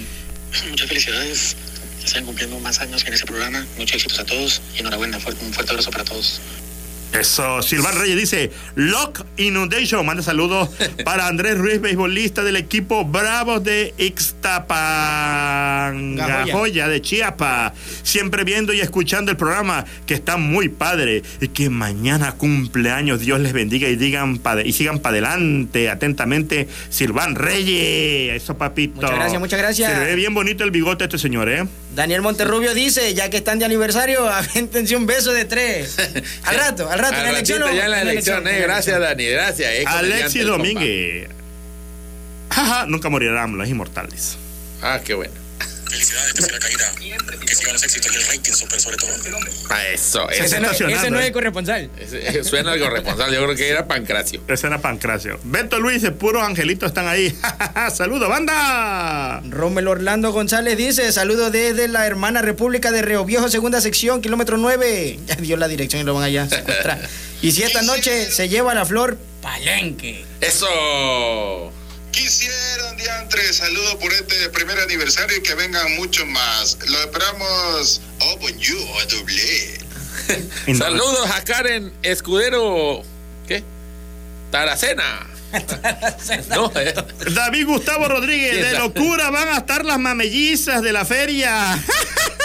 Muchas 0.70 0.88
felicidades. 0.88 1.56
Están 2.04 2.24
cumpliendo 2.24 2.58
más 2.60 2.80
años 2.80 3.04
en 3.06 3.12
ese 3.12 3.26
programa. 3.26 3.66
Muchos 3.76 3.96
éxitos 3.96 4.18
a 4.18 4.24
todos 4.24 4.62
y 4.76 4.80
enhorabuena. 4.80 5.18
Un 5.18 5.52
fuerte 5.52 5.72
abrazo 5.72 5.90
para 5.90 6.04
todos. 6.04 6.40
Eso, 7.12 7.62
Silván 7.62 7.98
Reyes 7.98 8.16
dice, 8.18 8.50
Lock 8.74 9.24
Inundation, 9.38 10.04
manda 10.04 10.22
saludos 10.22 10.68
para 11.04 11.26
Andrés 11.26 11.56
Ruiz, 11.56 11.80
beisbolista 11.80 12.44
del 12.44 12.56
equipo 12.56 13.04
Bravos 13.06 13.64
de 13.64 13.94
Ixtapangajoya 13.96 16.88
de 16.88 17.00
Chiapas, 17.00 17.72
siempre 18.02 18.44
viendo 18.44 18.72
y 18.72 18.80
escuchando 18.80 19.30
el 19.30 19.36
programa, 19.36 19.84
que 20.06 20.14
está 20.14 20.36
muy 20.36 20.68
padre, 20.68 21.22
y 21.40 21.48
que 21.48 21.70
mañana 21.70 22.32
cumpleaños, 22.32 23.20
Dios 23.20 23.40
les 23.40 23.52
bendiga 23.52 23.88
y 23.88 23.96
digan 23.96 24.38
pa- 24.38 24.62
y 24.62 24.72
sigan 24.72 24.98
para 24.98 25.14
adelante, 25.14 25.88
atentamente, 25.90 26.68
Silván 26.90 27.34
Reyes, 27.36 28.42
eso 28.42 28.56
papito. 28.58 28.96
Muchas 28.96 29.10
gracias, 29.16 29.40
muchas 29.40 29.58
gracias. 29.58 29.92
Se 29.92 29.98
ve 30.04 30.14
bien 30.14 30.34
bonito 30.34 30.64
el 30.64 30.70
bigote 30.70 31.04
a 31.04 31.06
este 31.06 31.18
señor, 31.18 31.48
¿eh? 31.48 31.64
Daniel 31.98 32.22
Monterrubio 32.22 32.74
dice, 32.74 33.12
ya 33.12 33.28
que 33.28 33.38
están 33.38 33.58
de 33.58 33.64
aniversario, 33.64 34.24
avéntense 34.32 34.94
un 34.94 35.04
beso 35.04 35.32
de 35.32 35.44
tres. 35.44 35.96
Al 36.44 36.54
rato, 36.60 36.88
al 36.88 36.96
rato, 36.96 37.14
en 37.14 37.18
Al 37.18 37.24
la 37.24 37.30
elección. 37.30 37.74
ya 37.74 37.84
en 37.86 37.90
la 37.90 38.02
elección, 38.02 38.46
eh. 38.46 38.56
en 38.58 38.62
Gracias. 38.62 39.00
Dani. 39.00 39.26
Gracias, 39.26 39.72
eh. 39.72 39.84
Alexis. 39.84 40.46
Domínguez. 40.46 41.28
Jaja, 42.52 42.86
nunca 42.86 43.08
morirán 43.08 43.58
los 43.58 43.68
inmortales. 43.68 44.38
Ah, 44.80 45.00
qué 45.04 45.14
bueno. 45.14 45.34
Felicidades, 45.90 46.34
tercera 46.34 46.58
caída. 46.58 46.92
Que 47.46 47.54
sigan 47.54 47.72
los 47.72 47.82
éxitos 47.82 48.12
y 48.12 48.16
el 48.16 48.24
rating 48.26 48.52
super 48.52 48.80
sobre 48.80 48.96
todo. 48.98 49.10
Ah, 49.70 49.86
eso. 49.88 50.28
Ese, 50.30 50.44
Ese, 50.44 50.60
no, 50.60 50.70
ese 50.70 51.10
no 51.10 51.18
es 51.18 51.24
¿eh? 51.24 51.26
el 51.28 51.32
corresponsal. 51.32 51.90
ese- 51.98 52.44
suena 52.44 52.72
al 52.72 52.80
corresponsal. 52.80 53.32
Yo 53.32 53.42
creo 53.44 53.56
que 53.56 53.68
era 53.68 53.86
Pancracio. 53.88 54.42
Ese 54.48 54.66
era 54.66 54.78
Pancracio. 54.80 55.40
Beto 55.44 55.78
Luis, 55.80 56.02
puros 56.18 56.42
angelitos 56.42 56.88
están 56.88 57.08
ahí. 57.08 57.36
¡Saludos, 57.94 58.28
banda! 58.28 59.40
Rommel 59.48 59.88
Orlando 59.88 60.30
González 60.32 60.76
dice, 60.76 61.10
saludos 61.12 61.52
desde 61.52 61.88
la 61.88 62.06
hermana 62.06 62.42
República 62.42 62.90
de 62.90 63.02
Río 63.02 63.24
Viejo, 63.24 63.48
segunda 63.48 63.80
sección, 63.80 64.20
kilómetro 64.20 64.56
9. 64.58 65.18
Ya 65.26 65.34
dio 65.36 65.56
la 65.56 65.68
dirección 65.68 66.02
y 66.02 66.04
lo 66.04 66.14
van 66.14 66.24
allá 66.24 66.44
a 66.44 66.48
secuestrar. 66.48 67.00
y 67.42 67.52
si 67.52 67.62
esta 67.62 67.82
noche 67.82 68.30
se 68.30 68.48
lleva 68.48 68.74
la 68.74 68.84
flor, 68.84 69.18
palenque. 69.42 70.24
Eso. 70.40 71.72
Quisieran, 72.18 72.96
diantre, 72.96 73.52
saludos 73.52 73.94
por 73.94 74.12
este 74.12 74.48
primer 74.48 74.76
aniversario 74.80 75.36
y 75.36 75.40
que 75.40 75.54
vengan 75.54 75.94
muchos 75.94 76.26
más. 76.26 76.76
Lo 76.88 76.98
esperamos. 76.98 78.00
Oh, 78.18 78.36
bonjour, 78.38 79.06
doble. 79.06 80.74
Saludos 80.76 81.30
a 81.30 81.44
Karen 81.44 81.92
Escudero. 82.02 83.02
¿Qué? 83.46 83.62
Taracena. 84.50 85.30
no, 86.48 86.72
eh. 86.74 86.92
David 87.30 87.66
Gustavo 87.66 88.08
Rodríguez, 88.08 88.50
¿Quién 88.50 88.64
de 88.64 88.78
locura 88.78 89.30
van 89.30 89.50
a 89.50 89.58
estar 89.58 89.84
las 89.84 90.00
mamellizas 90.00 90.82
de 90.82 90.92
la 90.92 91.04
feria. 91.04 91.80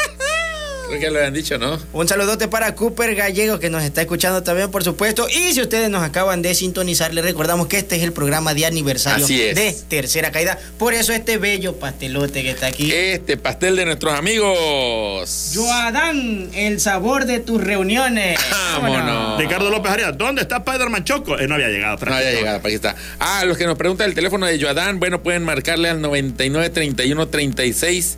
Creo 0.93 1.01
que 1.01 1.09
lo 1.09 1.17
habían 1.17 1.33
dicho, 1.33 1.57
¿no? 1.57 1.79
Un 1.91 2.07
saludote 2.07 2.47
para 2.47 2.75
Cooper 2.75 3.15
Gallego 3.15 3.57
que 3.57 3.71
nos 3.71 3.83
está 3.83 4.01
escuchando 4.01 4.43
también, 4.43 4.69
por 4.69 4.83
supuesto. 4.83 5.27
Y 5.27 5.53
si 5.53 5.61
ustedes 5.61 5.89
nos 5.89 6.03
acaban 6.03 6.43
de 6.43 6.53
sintonizar, 6.53 7.11
les 7.15 7.25
recordamos 7.25 7.65
que 7.65 7.77
este 7.77 7.95
es 7.95 8.03
el 8.03 8.13
programa 8.13 8.53
de 8.53 8.67
aniversario 8.67 9.25
de 9.25 9.75
Tercera 9.89 10.31
Caída. 10.31 10.59
Por 10.77 10.93
eso 10.93 11.11
este 11.11 11.39
bello 11.39 11.77
pastelote 11.77 12.43
que 12.43 12.51
está 12.51 12.67
aquí. 12.67 12.91
Este 12.91 13.37
pastel 13.37 13.75
de 13.75 13.85
nuestros 13.85 14.13
amigos. 14.13 15.51
Joadán, 15.55 16.51
el 16.53 16.79
sabor 16.79 17.25
de 17.25 17.39
tus 17.39 17.59
reuniones. 17.59 18.37
Vámonos. 18.79 19.39
Ricardo 19.39 19.71
López 19.71 19.91
Arias, 19.91 20.15
¿dónde 20.15 20.43
está 20.43 20.57
Spider-Man 20.57 21.03
Choco? 21.05 21.39
Eh, 21.39 21.47
no 21.47 21.55
había 21.55 21.69
llegado. 21.69 22.05
No 22.05 22.13
había 22.13 22.33
llegado, 22.33 22.57
para 22.59 22.67
aquí 22.67 22.75
está. 22.75 22.95
Ah, 23.19 23.45
los 23.45 23.57
que 23.57 23.65
nos 23.65 23.79
preguntan 23.79 24.09
el 24.09 24.15
teléfono 24.15 24.45
de 24.45 24.61
Joadán, 24.61 24.99
bueno, 24.99 25.23
pueden 25.23 25.43
marcarle 25.43 25.89
al 25.89 26.01
99 26.01 26.69
31 26.69 27.27
36 27.29 28.17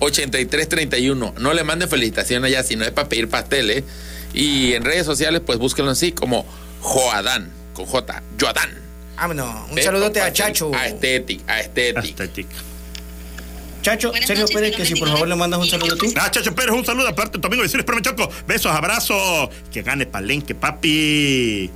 83 0.00 0.68
31. 0.68 1.34
No 1.38 1.52
le 1.54 1.64
manden 1.64 1.88
felicitaciones 1.88 2.48
allá, 2.48 2.62
si 2.62 2.76
no 2.76 2.84
es 2.84 2.90
para 2.90 3.08
pedir 3.08 3.28
pastel, 3.28 3.70
¿eh? 3.70 3.84
Y 4.34 4.74
en 4.74 4.84
redes 4.84 5.06
sociales, 5.06 5.42
pues 5.44 5.58
búsquenlo 5.58 5.90
así 5.90 6.12
como 6.12 6.46
Joadán, 6.80 7.50
con 7.72 7.86
J, 7.86 8.22
Joadán. 8.38 8.70
Vámonos. 9.16 9.70
Un 9.70 9.82
saludote 9.82 10.20
a 10.20 10.32
Chacho. 10.32 10.74
A 10.74 10.84
Aesthetic, 10.84 11.48
a 11.48 11.60
Aesthetic. 11.60 12.20
Aesthetic. 12.20 12.46
Chacho, 13.82 14.12
Sergio 14.26 14.46
Pérez, 14.48 14.74
que 14.74 14.84
si 14.84 14.96
por 14.96 15.08
favor 15.08 15.28
le 15.28 15.36
mandas 15.36 15.60
un 15.60 15.68
saludo 15.68 15.96
tú. 15.96 16.12
Ah, 16.16 16.28
Chacho 16.30 16.54
Pérez, 16.54 16.72
un 16.74 16.84
saludo 16.84 17.08
aparte 17.08 17.38
de 17.38 17.40
tu 17.40 17.46
amigo 17.46 17.62
Vecinos 17.62 17.86
Prome 17.86 18.02
Choco. 18.02 18.28
Besos, 18.46 18.72
abrazos. 18.72 19.48
Que 19.72 19.82
gane 19.82 20.06
Palenque, 20.06 20.54
papi. 20.54 21.70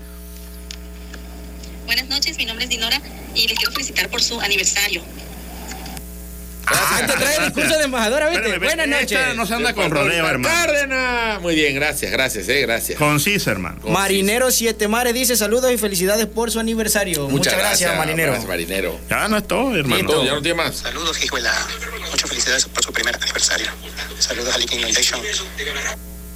Buenas 1.86 2.08
noches, 2.08 2.36
mi 2.36 2.44
nombre 2.44 2.64
es 2.64 2.70
Dinora 2.70 3.00
y 3.34 3.46
les 3.46 3.56
quiero 3.56 3.72
felicitar 3.72 4.08
por 4.08 4.22
su 4.22 4.40
aniversario. 4.40 5.02
Ah, 6.72 7.00
te 7.06 7.12
trae 7.12 7.36
el 7.36 7.44
discurso 7.46 7.78
de 7.78 7.84
embajadora, 7.84 8.28
¿viste? 8.30 8.46
Espérame, 8.46 8.76
Buenas 8.76 9.00
noches. 9.00 9.36
no 9.36 9.46
se 9.46 9.54
anda 9.54 9.74
con 9.74 9.90
rodeo, 9.90 10.26
hermano. 10.26 10.54
Cárdenas. 10.54 11.40
Muy 11.40 11.54
bien, 11.54 11.74
gracias, 11.74 12.10
gracias, 12.12 12.48
eh, 12.48 12.60
gracias. 12.62 12.98
Concisa, 12.98 13.50
hermano. 13.50 13.80
Marinero 13.84 14.50
Siete 14.50 14.88
Mares 14.88 15.14
dice 15.14 15.36
saludos 15.36 15.72
y 15.72 15.78
felicidades 15.78 16.26
por 16.26 16.50
su 16.50 16.60
aniversario. 16.60 17.28
Muchas, 17.28 17.56
gracias, 17.56 17.96
Marinero. 17.96 18.32
Gracias, 18.32 18.48
marinero. 18.48 19.00
Ya 19.08 19.28
no 19.28 19.36
es 19.36 19.46
todo, 19.46 19.74
hermano. 19.76 20.08
Todo, 20.08 20.24
ya 20.24 20.34
no 20.34 20.42
tiene 20.42 20.56
más. 20.62 20.76
Saludos, 20.76 21.22
hijuela. 21.22 21.52
Muchas 22.10 22.28
felicidades 22.28 22.64
por 22.66 22.84
su 22.84 22.92
primer 22.92 23.14
aniversario. 23.16 23.66
Saludos 24.18 24.54
a 24.54 24.58
Lick 24.58 24.72
Inundation. 24.74 25.20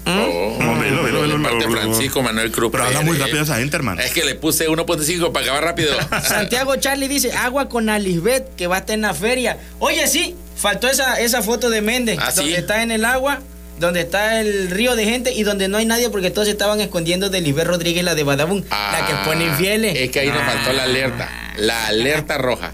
Oh, 0.07 0.76
velo, 0.80 1.02
velo, 1.02 1.20
velo, 1.22 1.38
de 1.38 1.42
parte 1.44 1.59
de 1.59 1.66
velo, 1.66 1.80
Francisco 1.80 2.22
Manuel 2.22 2.50
Cruz. 2.52 2.70
Pero 2.72 2.84
habla 2.84 3.00
muy 3.02 3.16
rápido 3.16 3.42
esa 3.42 3.57
gente, 3.57 3.76
hermano. 3.76 4.00
Es 4.02 4.12
que 4.12 4.24
le 4.24 4.34
puse 4.34 4.68
1.5 4.68 5.32
para 5.32 5.44
acabar 5.44 5.64
rápido. 5.64 5.94
Santiago 6.22 6.76
Charlie 6.76 7.09
dice, 7.09 7.32
agua 7.32 7.68
con 7.68 7.88
Alisbeth, 7.88 8.55
que 8.57 8.66
va 8.66 8.76
a 8.76 8.78
estar 8.80 8.94
en 8.94 9.02
la 9.02 9.14
feria. 9.14 9.59
Oye, 9.78 10.07
sí, 10.07 10.34
faltó 10.57 10.88
esa, 10.88 11.20
esa 11.20 11.42
foto 11.42 11.70
de 11.70 11.80
Méndez, 11.80 12.18
¿Ah, 12.20 12.30
sí? 12.30 12.40
donde 12.40 12.57
está 12.57 12.82
en 12.82 12.90
el 12.90 13.05
agua, 13.05 13.40
donde 13.80 14.00
está 14.02 14.40
el 14.40 14.70
río 14.70 14.94
de 14.94 15.05
gente 15.05 15.32
y 15.32 15.42
donde 15.42 15.68
no 15.68 15.78
hay 15.78 15.86
nadie 15.86 16.11
porque 16.11 16.30
todos 16.30 16.46
se 16.46 16.52
estaban 16.52 16.80
escondiendo 16.80 17.30
de 17.30 17.40
Lisbeth 17.40 17.66
Rodríguez, 17.66 18.05
la 18.05 18.14
de 18.14 18.22
Badabun, 18.22 18.64
la 18.70 19.07
que 19.07 19.14
pone 19.28 19.46
infieles. 19.46 19.96
Es 19.96 20.11
que 20.11 20.20
ahí 20.20 20.28
nos 20.28 20.38
Ah. 20.42 20.52
faltó 20.55 20.72
la 20.74 20.82
alerta. 20.84 21.30
La 21.57 21.86
alerta 21.86 22.38
roja. 22.38 22.72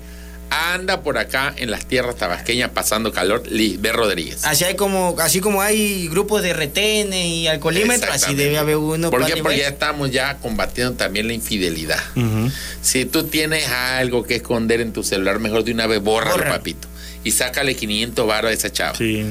Anda 0.50 1.02
por 1.02 1.16
acá 1.16 1.54
en 1.56 1.70
las 1.70 1.86
tierras 1.86 2.16
tabasqueñas 2.16 2.70
pasando 2.70 3.12
calor 3.12 3.44
Lisbeth 3.46 3.92
Rodríguez. 3.94 4.44
Así 4.44 4.64
hay 4.64 4.74
como, 4.74 5.14
así 5.20 5.40
como 5.40 5.62
hay 5.62 6.08
grupos 6.08 6.42
de 6.42 6.52
retenes 6.52 7.24
y 7.24 7.46
alcoholímetros, 7.46 8.12
así 8.12 8.34
debe 8.34 8.58
haber 8.58 8.76
uno. 8.76 9.10
¿Por 9.10 9.24
qué? 9.26 9.42
Porque 9.42 9.58
ya 9.58 9.68
estamos 9.68 10.10
ya 10.10 10.38
combatiendo 10.38 10.94
también 10.94 11.28
la 11.28 11.34
infidelidad. 11.34 12.00
Si 12.82 13.04
tú 13.04 13.24
tienes 13.24 13.68
algo 13.68 14.24
que 14.24 14.36
esconder 14.36 14.80
en 14.80 14.92
tu 14.92 15.04
celular, 15.04 15.38
mejor 15.38 15.62
de 15.62 15.72
una 15.72 15.86
vez 15.86 16.02
bórralo, 16.02 16.38
Borra. 16.38 16.50
papito. 16.50 16.88
Y 17.22 17.30
sácale 17.30 17.76
500 17.76 18.26
baros 18.26 18.50
a 18.50 18.54
esa 18.54 18.72
chava. 18.72 18.96
Sí. 18.96 19.24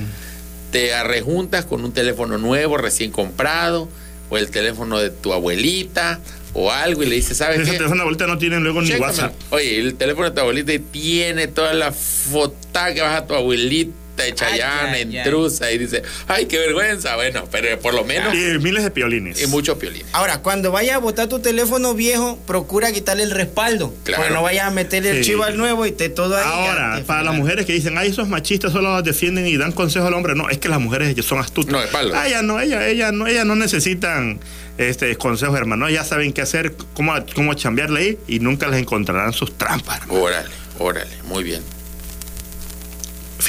Te 0.71 0.93
arrejuntas 0.93 1.65
con 1.65 1.83
un 1.83 1.91
teléfono 1.91 2.37
nuevo, 2.37 2.77
recién 2.77 3.11
comprado, 3.11 3.89
o 4.29 4.37
el 4.37 4.51
teléfono 4.51 4.99
de 4.99 5.09
tu 5.09 5.33
abuelita, 5.33 6.19
o 6.53 6.71
algo, 6.71 7.03
y 7.03 7.07
le 7.07 7.15
dices, 7.15 7.37
¿sabes 7.37 7.59
Ese 7.59 7.71
qué? 7.71 7.77
teléfono 7.77 8.03
ahorita 8.03 8.27
no 8.27 8.37
tienen 8.37 8.63
luego 8.63 8.81
ni. 8.81 8.91
WhatsApp. 8.93 9.33
Oye, 9.51 9.79
el 9.79 9.95
teléfono 9.95 10.29
de 10.29 10.35
tu 10.35 10.41
abuelita 10.41 10.73
y 10.73 10.79
tiene 10.79 11.47
toda 11.47 11.73
la 11.73 11.91
foto 11.91 12.55
que 12.93 13.01
baja 13.01 13.25
tu 13.27 13.33
abuelita 13.35 13.91
de 14.23 14.33
Chayana, 14.33 14.91
ay, 14.93 15.01
ay. 15.09 15.17
intrusa, 15.17 15.71
y 15.71 15.77
dice, 15.77 16.03
ay, 16.27 16.45
qué 16.45 16.57
vergüenza. 16.59 17.15
Bueno, 17.15 17.43
pero 17.51 17.79
por 17.79 17.93
lo 17.93 18.03
menos. 18.03 18.33
Y 18.33 18.57
miles 18.59 18.83
de 18.83 18.91
piolines. 18.91 19.41
Y 19.41 19.47
muchos 19.47 19.77
piolines. 19.77 20.07
Ahora, 20.13 20.41
cuando 20.41 20.71
vayas 20.71 20.95
a 20.95 20.99
botar 20.99 21.27
tu 21.27 21.39
teléfono 21.39 21.93
viejo, 21.93 22.37
procura 22.47 22.91
quitarle 22.91 23.23
el 23.23 23.31
respaldo. 23.31 23.93
Claro. 24.03 24.21
Porque 24.23 24.33
no 24.35 24.41
vayas 24.43 24.65
a 24.67 24.71
meterle 24.71 25.11
el 25.11 25.17
Sí. 25.23 25.31
chivo 25.31 25.43
al 25.43 25.57
nuevo 25.57 25.85
y 25.85 25.91
te 25.91 26.09
todo 26.09 26.37
ahí. 26.37 26.43
Ahora, 26.45 26.99
ya 26.99 27.05
para 27.05 27.23
las 27.23 27.35
mujeres 27.35 27.65
que 27.65 27.73
dicen, 27.73 27.97
ay, 27.97 28.09
esos 28.09 28.27
machistas 28.27 28.71
solo 28.71 29.01
defienden 29.01 29.47
y 29.47 29.57
dan 29.57 29.71
consejo 29.71 30.07
al 30.07 30.13
hombre. 30.13 30.35
No, 30.35 30.49
es 30.49 30.57
que 30.57 30.69
las 30.69 30.79
mujeres 30.79 31.09
ellas 31.09 31.25
son 31.25 31.39
astutas. 31.39 31.71
No, 31.71 31.79
palo. 31.91 32.13
Ah, 32.15 32.27
ellas 32.27 32.43
no, 32.43 32.59
ellas, 32.59 32.83
ellas 32.85 33.11
no, 33.13 33.27
ellas 33.27 33.45
no 33.45 33.55
necesitan 33.55 34.39
este 34.77 35.15
consejos, 35.17 35.57
hermano. 35.57 35.87
Ellas 35.87 36.07
saben 36.07 36.31
qué 36.33 36.41
hacer, 36.41 36.73
cómo, 36.93 37.13
cómo 37.35 37.53
chambearle 37.53 37.99
ahí 37.99 38.17
y 38.27 38.39
nunca 38.39 38.67
les 38.67 38.79
encontrarán 38.79 39.33
sus 39.33 39.57
trampas, 39.57 40.01
hermano. 40.01 40.21
Órale, 40.21 40.49
órale, 40.77 41.11
muy 41.25 41.43
bien. 41.43 41.61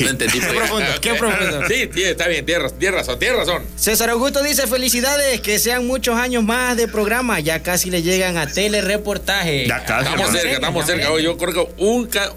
Fin. 0.01 0.07
No 0.07 0.11
entendí. 0.13 0.41
Qué 0.41 0.47
pero- 0.47 0.59
profundo, 0.59 0.87
qué 1.01 1.15
profundo. 1.15 1.69
Sí, 1.69 1.91
sí, 1.95 2.03
está 2.03 2.29
bien, 2.29 2.47
tienes 2.47 2.63
razón, 2.65 2.79
tienes 2.79 2.99
razón, 3.01 3.19
tienes 3.19 3.37
razón. 3.39 3.63
César 3.77 4.11
Augusto 4.11 4.43
dice 4.43 4.67
felicidades, 4.67 5.41
que 5.41 5.59
sean 5.59 5.87
muchos 5.87 6.17
años 6.17 6.43
más 6.43 6.77
de 6.77 6.89
programa, 6.89 7.39
ya 7.41 7.63
casi 7.63 7.91
le 7.91 8.03
llegan 8.03 8.37
a 8.39 8.47
telereportaje. 8.47 9.67
Ya 9.67 9.85
casi, 9.85 10.05
Estamos 10.07 10.21
hermano. 10.21 10.39
cerca, 10.39 10.55
estamos 10.55 10.87
cerca. 10.87 11.21
Yo 11.21 11.37
creo 11.37 11.53
que 11.53 11.75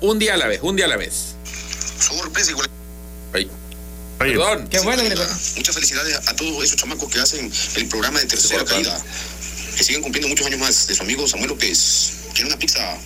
un, 0.01 0.19
día 0.19 0.33
a 0.33 0.37
la 0.37 0.47
vez, 0.47 0.59
un 0.61 0.75
día 0.75 0.85
a 0.85 0.89
la 0.89 0.97
vez. 0.97 1.35
Sorpresa, 1.99 2.51
hijuela. 2.51 2.69
Ay, 3.33 3.49
perdón. 4.17 4.67
Qué 4.69 4.79
bueno 4.79 5.03
Muchas 5.55 5.75
felicidades 5.75 6.27
a 6.27 6.35
todos 6.35 6.63
esos 6.63 6.77
chamacos 6.77 7.11
que 7.11 7.19
hacen 7.19 7.51
el 7.75 7.87
programa 7.87 8.19
de 8.19 8.25
tercera 8.25 8.63
caída. 8.65 9.01
Que 9.77 9.83
siguen 9.83 10.01
cumpliendo 10.01 10.27
muchos 10.27 10.45
años 10.45 10.59
más 10.59 10.87
de 10.87 10.95
su 10.95 11.01
amigo 11.01 11.27
Samuel 11.27 11.49
López. 11.49 12.13
Quiere 12.33 12.47
una 12.47 12.57
pizza. 12.59 12.97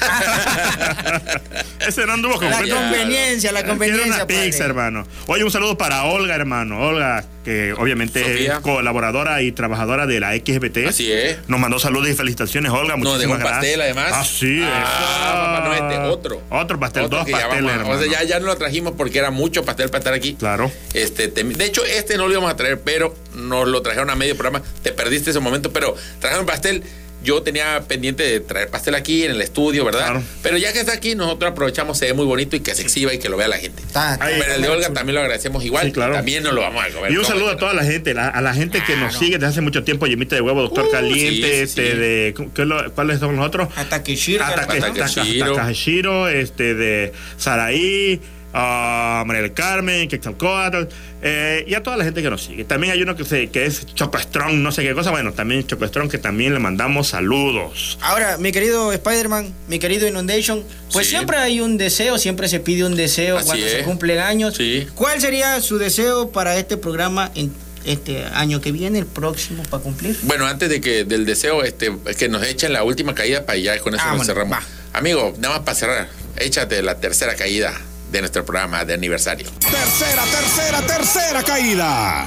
Ese 1.86 2.06
no 2.06 2.12
anduvo 2.14 2.36
con 2.36 2.50
La 2.50 2.58
conveniencia, 2.60 3.52
la 3.52 3.64
conveniencia. 3.64 4.06
una 4.06 4.18
padre. 4.26 4.44
pizza, 4.46 4.64
hermano. 4.64 5.06
Oye, 5.26 5.44
un 5.44 5.50
saludo 5.50 5.76
para 5.76 6.04
Olga, 6.04 6.34
hermano. 6.34 6.80
Olga, 6.80 7.24
que 7.44 7.72
obviamente 7.74 8.20
Sofía. 8.22 8.54
es 8.54 8.60
colaboradora 8.60 9.42
y 9.42 9.52
trabajadora 9.52 10.06
de 10.06 10.20
la 10.20 10.32
XBT. 10.34 10.88
Así 10.88 11.12
es. 11.12 11.38
Nos 11.48 11.60
mandó 11.60 11.78
saludos 11.78 12.08
y 12.08 12.14
felicitaciones, 12.14 12.70
Olga. 12.72 12.96
Nos 12.96 13.18
dejó 13.18 13.34
Muchísimas 13.34 13.38
un 13.38 13.44
pastel, 13.44 13.78
gracias. 13.80 13.96
además. 13.96 14.12
Ah, 14.14 14.24
sí. 14.24 14.60
Ah, 14.64 15.52
papá, 15.56 15.68
no 15.68 15.74
este, 15.74 15.98
otro. 16.08 16.42
Otro 16.50 16.80
pastel, 16.80 17.04
Otro 17.04 17.18
dos 17.18 17.26
ya 17.28 17.32
pasteles, 17.32 17.56
vamos 17.64 17.70
a- 17.70 17.74
hermano. 17.80 17.94
O 17.98 18.02
sea, 18.02 18.10
ya, 18.10 18.22
ya 18.26 18.40
no 18.40 18.46
lo 18.46 18.56
trajimos 18.56 18.94
porque 18.96 19.18
era 19.18 19.30
mucho 19.30 19.64
pastel 19.64 19.88
para 19.88 19.98
estar 19.98 20.14
aquí. 20.14 20.34
Claro. 20.34 20.70
Este, 20.94 21.28
te- 21.28 21.44
de 21.44 21.64
hecho, 21.64 21.84
este 21.84 22.16
no 22.16 22.26
lo 22.26 22.32
íbamos 22.32 22.50
a 22.50 22.56
traer, 22.56 22.80
pero 22.80 23.14
nos 23.34 23.68
lo 23.68 23.82
trajeron 23.82 24.08
a 24.10 24.14
medio 24.16 24.36
programa. 24.36 24.64
Te 24.82 24.92
perdiste 24.92 25.30
ese 25.30 25.40
momento, 25.40 25.72
pero 25.72 25.94
trajeron 26.20 26.46
pastel. 26.46 26.82
Yo 27.24 27.42
tenía 27.42 27.82
pendiente 27.88 28.22
de 28.22 28.38
traer 28.40 28.68
pastel 28.68 28.94
aquí 28.94 29.24
en 29.24 29.32
el 29.32 29.40
estudio, 29.42 29.84
¿verdad? 29.84 30.00
Claro. 30.10 30.22
Pero 30.42 30.58
ya 30.58 30.72
que 30.72 30.80
está 30.80 30.92
aquí, 30.92 31.14
nosotros 31.16 31.50
aprovechamos, 31.52 31.98
se 31.98 32.06
ve 32.06 32.12
muy 32.12 32.26
bonito 32.26 32.54
y 32.54 32.60
que 32.60 32.74
se 32.74 32.82
exhiba 32.82 33.12
y 33.12 33.18
que 33.18 33.28
lo 33.28 33.36
vea 33.36 33.48
la 33.48 33.56
gente. 33.56 33.82
Ahí. 33.94 34.34
Pero 34.38 34.54
el 34.54 34.62
de 34.62 34.68
Olga 34.68 34.92
también 34.92 35.14
lo 35.14 35.20
agradecemos 35.22 35.64
igual. 35.64 35.86
Sí, 35.86 35.92
claro. 35.92 36.14
También 36.14 36.42
nos 36.44 36.52
lo 36.52 36.60
vamos 36.60 36.84
a 36.84 36.88
comer. 36.90 37.10
Y 37.10 37.16
un 37.16 37.22
¿Cómo 37.24 37.34
saludo 37.34 37.50
a 37.50 37.56
toda 37.56 37.72
la 37.74 37.82
gente, 37.84 38.14
la- 38.14 38.28
a 38.28 38.40
la 38.40 38.54
gente 38.54 38.82
que 38.86 38.94
nos 38.96 39.14
sigue 39.16 39.32
desde 39.38 39.46
hace 39.46 39.60
mucho 39.62 39.82
tiempo, 39.84 40.06
Yemita 40.06 40.34
de 40.36 40.42
Huevo, 40.42 40.62
Doctor 40.62 40.84
Uh, 40.84 40.90
Caliente, 40.90 41.30
sí, 41.30 41.42
sí, 41.42 41.60
este, 41.62 41.92
sí. 41.92 41.98
de, 41.98 42.34
¿qué 42.54 42.62
es 42.62 42.68
lo- 42.68 42.92
¿cuáles 42.92 43.18
son 43.20 43.34
los 43.36 43.46
otros? 43.46 43.68
Atakeshiro. 43.74 44.44
Ataque- 44.44 44.80
Takeshiro. 44.80 45.54
Taka- 45.54 45.62
Takeshiro, 45.62 46.28
este, 46.28 46.74
de 46.74 47.12
Saraí, 47.38 48.20
a 48.56 49.24
María 49.26 49.42
del 49.42 49.52
Carmen, 49.52 50.08
Quetzalcóatl, 50.08 50.84
eh, 51.22 51.64
y 51.66 51.74
a 51.74 51.82
toda 51.82 51.96
la 51.96 52.04
gente 52.04 52.22
que 52.22 52.30
nos 52.30 52.44
sigue. 52.44 52.64
También 52.64 52.92
hay 52.92 53.02
uno 53.02 53.16
que, 53.16 53.24
se, 53.24 53.48
que 53.48 53.66
es 53.66 53.84
Choco 53.94 54.18
Strong, 54.18 54.54
no 54.54 54.70
sé 54.70 54.82
qué 54.82 54.94
cosa, 54.94 55.10
bueno, 55.10 55.32
también 55.32 55.66
Choco 55.66 55.86
Strong, 55.86 56.08
que 56.08 56.18
también 56.18 56.54
le 56.54 56.60
mandamos 56.60 57.08
saludos. 57.08 57.98
Ahora, 58.00 58.38
mi 58.38 58.52
querido 58.52 58.92
Spider-Man, 58.92 59.52
mi 59.68 59.78
querido 59.80 60.06
Inundation, 60.06 60.62
pues 60.92 61.06
Sí. 61.06 61.14
siempre 61.16 61.36
hay 61.38 61.60
un 61.60 61.76
deseo, 61.78 62.16
siempre 62.16 62.46
se 62.48 62.60
pide 62.60 62.84
un 62.84 62.94
deseo 62.94 63.38
Así 63.38 63.46
cuando 63.46 63.66
se 63.66 63.80
es. 63.80 63.84
cumplen 63.86 64.18
años. 64.20 64.54
Sí. 64.56 64.86
¿Cuál 64.94 65.20
sería 65.20 65.60
su 65.60 65.78
deseo 65.78 66.30
para 66.30 66.56
este 66.56 66.76
programa 66.76 67.32
en 67.34 67.52
este 67.84 68.24
año 68.26 68.60
que 68.60 68.70
viene, 68.70 69.00
el 69.00 69.06
próximo, 69.06 69.62
para 69.64 69.82
cumplir? 69.82 70.16
Bueno, 70.22 70.46
antes 70.46 70.68
de 70.70 70.80
que 70.80 71.04
del 71.04 71.26
deseo, 71.26 71.64
este, 71.64 71.92
es 72.06 72.16
que 72.16 72.28
nos 72.28 72.42
echen 72.46 72.72
la 72.72 72.84
última 72.84 73.14
caída 73.16 73.44
para 73.44 73.58
ya 73.58 73.78
con 73.80 73.94
eso 73.94 74.04
Ah, 74.06 74.14
nos 74.14 74.18
bueno, 74.18 74.32
cerramos. 74.32 74.58
va. 74.58 74.62
Amigo, 74.98 75.34
nada 75.40 75.56
más 75.56 75.64
para 75.64 75.74
cerrar, 75.74 76.08
échate 76.38 76.80
la 76.82 77.00
tercera 77.00 77.34
caída 77.34 77.74
de 78.14 78.20
nuestro 78.20 78.44
programa 78.44 78.84
de 78.84 78.94
aniversario. 78.94 79.50
Tercera, 79.58 80.22
tercera, 80.26 80.80
tercera 80.86 81.42
caída. 81.42 82.24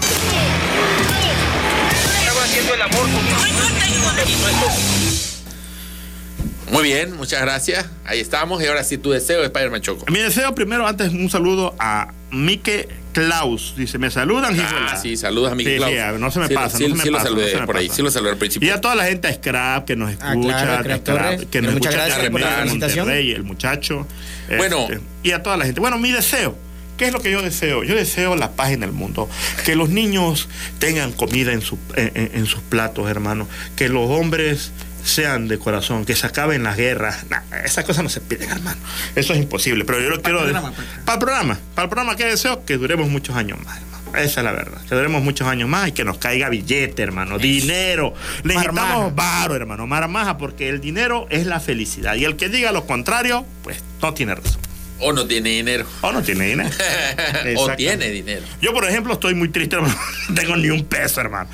Muy 6.72 6.84
bien, 6.84 7.16
muchas 7.16 7.42
gracias. 7.42 7.86
Ahí 8.04 8.20
estamos. 8.20 8.62
Y 8.62 8.68
ahora 8.68 8.84
sí, 8.84 8.98
tu 8.98 9.12
deseo, 9.12 9.42
Spider-Man 9.46 9.82
Choco. 9.82 10.06
Mi 10.12 10.20
deseo 10.20 10.54
primero, 10.54 10.86
antes 10.86 11.14
un 11.14 11.30
saludo 11.30 11.74
a 11.80 12.14
Mike 12.32 12.90
Klaus. 13.26 13.74
Dice, 13.78 13.98
me 13.98 14.12
saludan, 14.12 14.54
Ah, 14.60 14.64
hijuela. 14.64 14.98
sí, 14.98 15.18
saludos 15.18 15.52
a 15.52 15.56
Miki 15.56 15.72
Sí, 15.72 15.76
Klaus. 15.78 15.92
sí, 15.94 16.20
no 16.20 16.32
se 16.32 16.40
me 16.40 16.48
Sí, 16.48 16.54
pasa, 16.54 16.78
sí, 16.78 16.84
no 16.84 16.90
se 16.90 16.96
me 16.96 17.04
sí 17.04 17.10
lo 17.10 17.14
pasa, 17.18 17.28
saludé 17.30 17.46
no 17.46 17.52
se 17.52 17.60
me 17.60 17.66
por 17.66 17.78
ahí, 17.78 17.88
pasa. 17.88 17.96
sí 17.96 18.02
lo 18.04 18.12
saludé 18.12 18.32
al 18.32 18.38
principio. 18.38 18.68
Y 18.68 18.72
a 18.72 18.82
toda 18.82 18.96
la 18.96 19.06
gente 19.06 19.28
a 19.28 19.34
Scrap 19.34 19.86
que 19.86 19.96
nos 19.96 20.10
Ah, 20.10 20.30
escucha, 20.34 20.48
claro, 20.64 20.72
a 20.74 20.84
Scrap 20.84 21.04
Torres. 21.04 21.46
que 21.50 21.62
nos 21.62 21.74
Muchas 21.74 21.94
escucha 21.94 22.08
gracias 22.08 22.30
por 22.32 22.42
la. 22.42 22.66
Monterrey, 22.66 23.32
el 23.32 23.44
muchacho. 23.44 24.08
Bueno. 24.58 24.82
Este, 24.90 25.00
y 25.24 25.32
a 25.32 25.42
toda 25.44 25.58
la 25.58 25.66
gente. 25.66 25.80
Bueno, 25.82 25.98
mi 25.98 26.12
deseo. 26.12 26.58
¿Qué 26.98 27.06
es 27.06 27.14
lo 27.14 27.20
que 27.22 27.30
yo 27.30 27.44
deseo? 27.44 27.84
Yo 27.84 27.94
deseo 27.96 28.36
la 28.36 28.54
paz 28.54 28.72
en 28.72 28.82
el 28.82 28.92
mundo. 28.92 29.30
Que 29.66 29.76
los 29.76 29.90
niños 29.90 30.50
tengan 30.80 31.12
comida 31.12 31.54
en, 31.54 31.62
su- 31.62 31.78
en- 31.96 32.12
en- 32.16 32.32
en 32.34 32.46
sus 32.48 32.62
platos, 32.62 33.08
hermano. 33.08 33.48
Que 33.76 33.88
los 33.88 34.10
hombres 34.10 34.72
sean 35.04 35.48
de 35.48 35.58
corazón, 35.58 36.06
que 36.06 36.16
se 36.16 36.28
acaben 36.28 36.64
las 36.64 36.78
guerras. 36.78 37.26
Nah, 37.30 37.42
esas 37.64 37.86
cosas 37.86 38.04
no 38.04 38.10
se 38.10 38.22
piden, 38.22 38.50
hermano. 38.50 38.78
Eso 39.16 39.34
es 39.34 39.40
imposible. 39.40 39.86
Pero 39.86 40.00
yo 40.00 40.10
lo 40.10 40.22
quiero. 40.22 40.40
programa, 40.40 40.72
pues. 40.72 40.88
para 41.06 41.14
el 41.14 41.20
programa. 41.20 41.60
Para 41.76 41.84
el 41.84 41.90
programa, 41.90 42.16
¿qué 42.16 42.26
deseo? 42.26 42.66
Que 42.66 42.78
duremos 42.78 43.10
muchos 43.10 43.36
años 43.36 43.60
más, 43.64 43.78
hermano. 43.78 43.98
Esa 44.18 44.40
es 44.40 44.44
la 44.44 44.52
verdad. 44.52 44.82
Que 44.88 44.96
duremos 44.96 45.22
muchos 45.22 45.48
años 45.48 45.70
más 45.70 45.90
y 45.90 45.92
que 45.92 46.04
nos 46.04 46.18
caiga 46.18 46.50
billete, 46.50 47.02
hermano. 47.02 47.38
Dinero. 47.38 48.14
Necesitamos 48.44 49.14
varo, 49.16 49.56
hermano. 49.56 49.86
Marmaja, 49.88 50.38
porque 50.38 50.70
el 50.70 50.80
dinero 50.82 51.28
es 51.30 51.46
la 51.46 51.60
felicidad. 51.60 52.16
Y 52.16 52.26
el 52.26 52.36
que 52.36 52.50
diga 52.50 52.72
lo 52.72 52.86
contrario, 52.86 53.46
pues 53.64 53.84
no 54.02 54.14
tiene 54.14 54.36
razón. 54.36 54.62
O 55.00 55.14
no 55.14 55.28
tiene 55.28 55.52
dinero. 55.52 55.86
O 56.02 56.12
no 56.12 56.24
tiene 56.24 56.48
dinero. 56.48 56.70
o 57.58 57.70
tiene 57.76 58.10
dinero. 58.10 58.44
Yo, 58.62 58.74
por 58.74 58.86
ejemplo, 58.86 59.14
estoy 59.14 59.36
muy 59.36 59.50
triste, 59.50 59.76
hermano. 59.76 59.96
No 60.30 60.36
tengo 60.36 60.56
ni 60.56 60.70
un 60.70 60.86
peso, 60.86 61.22
hermano. 61.22 61.50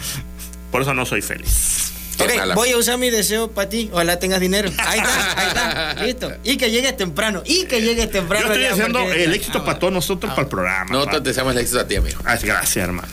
Por 0.71 0.81
eso 0.81 0.93
no 0.93 1.05
soy 1.05 1.21
feliz. 1.21 1.91
Ok, 2.19 2.31
voy 2.55 2.71
a 2.71 2.77
usar 2.77 2.97
mi 2.97 3.09
deseo 3.09 3.49
para 3.51 3.69
ti. 3.69 3.89
Ojalá 3.91 4.19
tengas 4.19 4.39
dinero. 4.39 4.69
Ahí 4.77 4.99
está, 4.99 5.39
ahí 5.41 5.47
está. 5.47 5.93
Listo. 6.05 6.31
Y 6.43 6.57
que 6.57 6.69
llegues 6.71 6.95
temprano. 6.95 7.41
Y 7.45 7.65
que 7.65 7.81
llegues 7.81 8.11
temprano. 8.11 8.47
Yo 8.47 8.53
estoy 8.53 8.69
deseando 8.69 8.99
porque- 8.99 9.23
el 9.23 9.33
éxito 9.33 9.65
para 9.65 9.79
todos 9.79 9.93
nosotros, 9.93 10.31
para 10.31 10.43
el 10.43 10.47
programa. 10.47 10.91
Nosotros 10.91 11.17
pa. 11.21 11.23
deseamos 11.27 11.53
el 11.53 11.59
éxito 11.61 11.79
a 11.79 11.87
ti, 11.87 11.95
amigo. 11.95 12.19
Ay, 12.23 12.39
gracias, 12.43 12.83
hermano. 12.83 13.11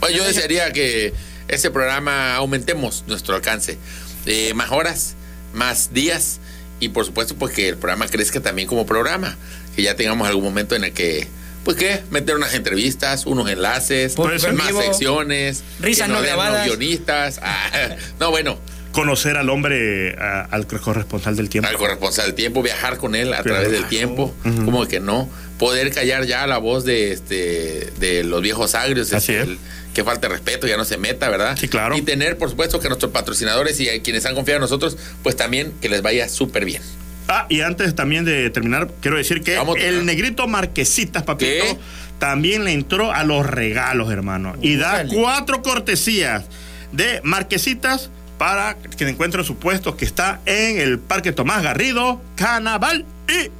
Pues 0.00 0.14
yo 0.14 0.24
desearía 0.24 0.72
que 0.72 1.14
ese 1.48 1.70
programa 1.70 2.36
aumentemos 2.36 3.04
nuestro 3.06 3.34
alcance. 3.34 3.78
Eh, 4.26 4.52
más 4.54 4.70
horas, 4.72 5.14
más 5.54 5.92
días 5.92 6.40
y 6.80 6.90
por 6.90 7.06
supuesto 7.06 7.34
pues 7.36 7.54
que 7.54 7.68
el 7.68 7.76
programa 7.78 8.06
crezca 8.08 8.40
también 8.40 8.68
como 8.68 8.84
programa. 8.86 9.36
Que 9.74 9.82
ya 9.82 9.94
tengamos 9.96 10.26
algún 10.28 10.44
momento 10.44 10.74
en 10.74 10.84
el 10.84 10.92
que, 10.92 11.28
pues 11.66 11.76
qué, 11.76 12.00
meter 12.10 12.36
unas 12.36 12.54
entrevistas, 12.54 13.26
unos 13.26 13.50
enlaces, 13.50 14.14
en 14.16 14.56
más 14.56 14.68
vivo, 14.68 14.80
secciones, 14.82 15.64
risas 15.80 16.08
no 16.08 16.22
grabadas. 16.22 16.64
guionistas. 16.64 17.40
Ah, 17.42 17.96
no, 18.20 18.30
bueno, 18.30 18.56
Conocer 18.92 19.36
al 19.36 19.50
hombre, 19.50 20.14
a- 20.18 20.42
al 20.50 20.66
corresponsal 20.68 21.36
del 21.36 21.50
tiempo. 21.50 21.68
al 21.68 21.76
corresponsal 21.76 22.26
del 22.26 22.34
tiempo, 22.34 22.62
viajar 22.62 22.96
con 22.98 23.14
él 23.16 23.34
a 23.34 23.42
través 23.42 23.70
del 23.72 23.84
tiempo, 23.88 24.32
Ujú. 24.44 24.64
como 24.64 24.86
que 24.86 25.00
no, 25.00 25.28
poder 25.58 25.90
callar 25.92 26.24
ya 26.24 26.46
la 26.46 26.56
voz 26.58 26.84
de 26.84 27.12
este 27.12 27.92
de 27.98 28.22
los 28.24 28.40
viejos 28.40 28.74
agrios, 28.74 29.12
Así 29.12 29.34
es. 29.34 29.42
el- 29.48 29.58
que 29.92 30.04
falta 30.04 30.28
de 30.28 30.34
respeto, 30.34 30.66
ya 30.66 30.76
no 30.76 30.84
se 30.84 30.98
meta, 30.98 31.28
¿verdad? 31.28 31.56
Sí, 31.60 31.68
claro. 31.68 31.96
Y 31.96 32.02
tener, 32.02 32.38
por 32.38 32.48
supuesto, 32.48 32.78
que 32.80 32.88
nuestros 32.88 33.10
patrocinadores 33.12 33.80
y 33.80 33.88
a 33.88 34.00
quienes 34.02 34.24
han 34.24 34.34
confiado 34.34 34.58
en 34.58 34.60
nosotros, 34.62 34.96
pues 35.22 35.36
también 35.36 35.72
que 35.80 35.88
les 35.88 36.00
vaya 36.00 36.28
súper 36.28 36.64
bien. 36.64 36.80
Ah, 37.28 37.46
y 37.48 37.60
antes 37.60 37.94
también 37.94 38.24
de 38.24 38.50
terminar, 38.50 38.88
quiero 39.00 39.16
decir 39.16 39.42
que 39.42 39.56
Vamos, 39.56 39.76
el 39.78 40.06
negrito 40.06 40.46
Marquesitas, 40.46 41.22
papito, 41.24 41.64
¿Qué? 41.64 41.78
también 42.18 42.64
le 42.64 42.72
entró 42.72 43.12
a 43.12 43.24
los 43.24 43.44
regalos, 43.46 44.10
hermano. 44.12 44.54
Y 44.62 44.76
da 44.76 45.04
cuatro 45.06 45.62
cortesías 45.62 46.44
de 46.92 47.20
Marquesitas 47.24 48.10
para 48.38 48.76
que 48.76 49.08
encuentren 49.08 49.44
su 49.44 49.56
puesto 49.56 49.96
que 49.96 50.04
está 50.04 50.40
en 50.46 50.78
el 50.78 50.98
Parque 50.98 51.32
Tomás 51.32 51.62
Garrido, 51.62 52.20
Canaval 52.36 53.04
y 53.28 53.50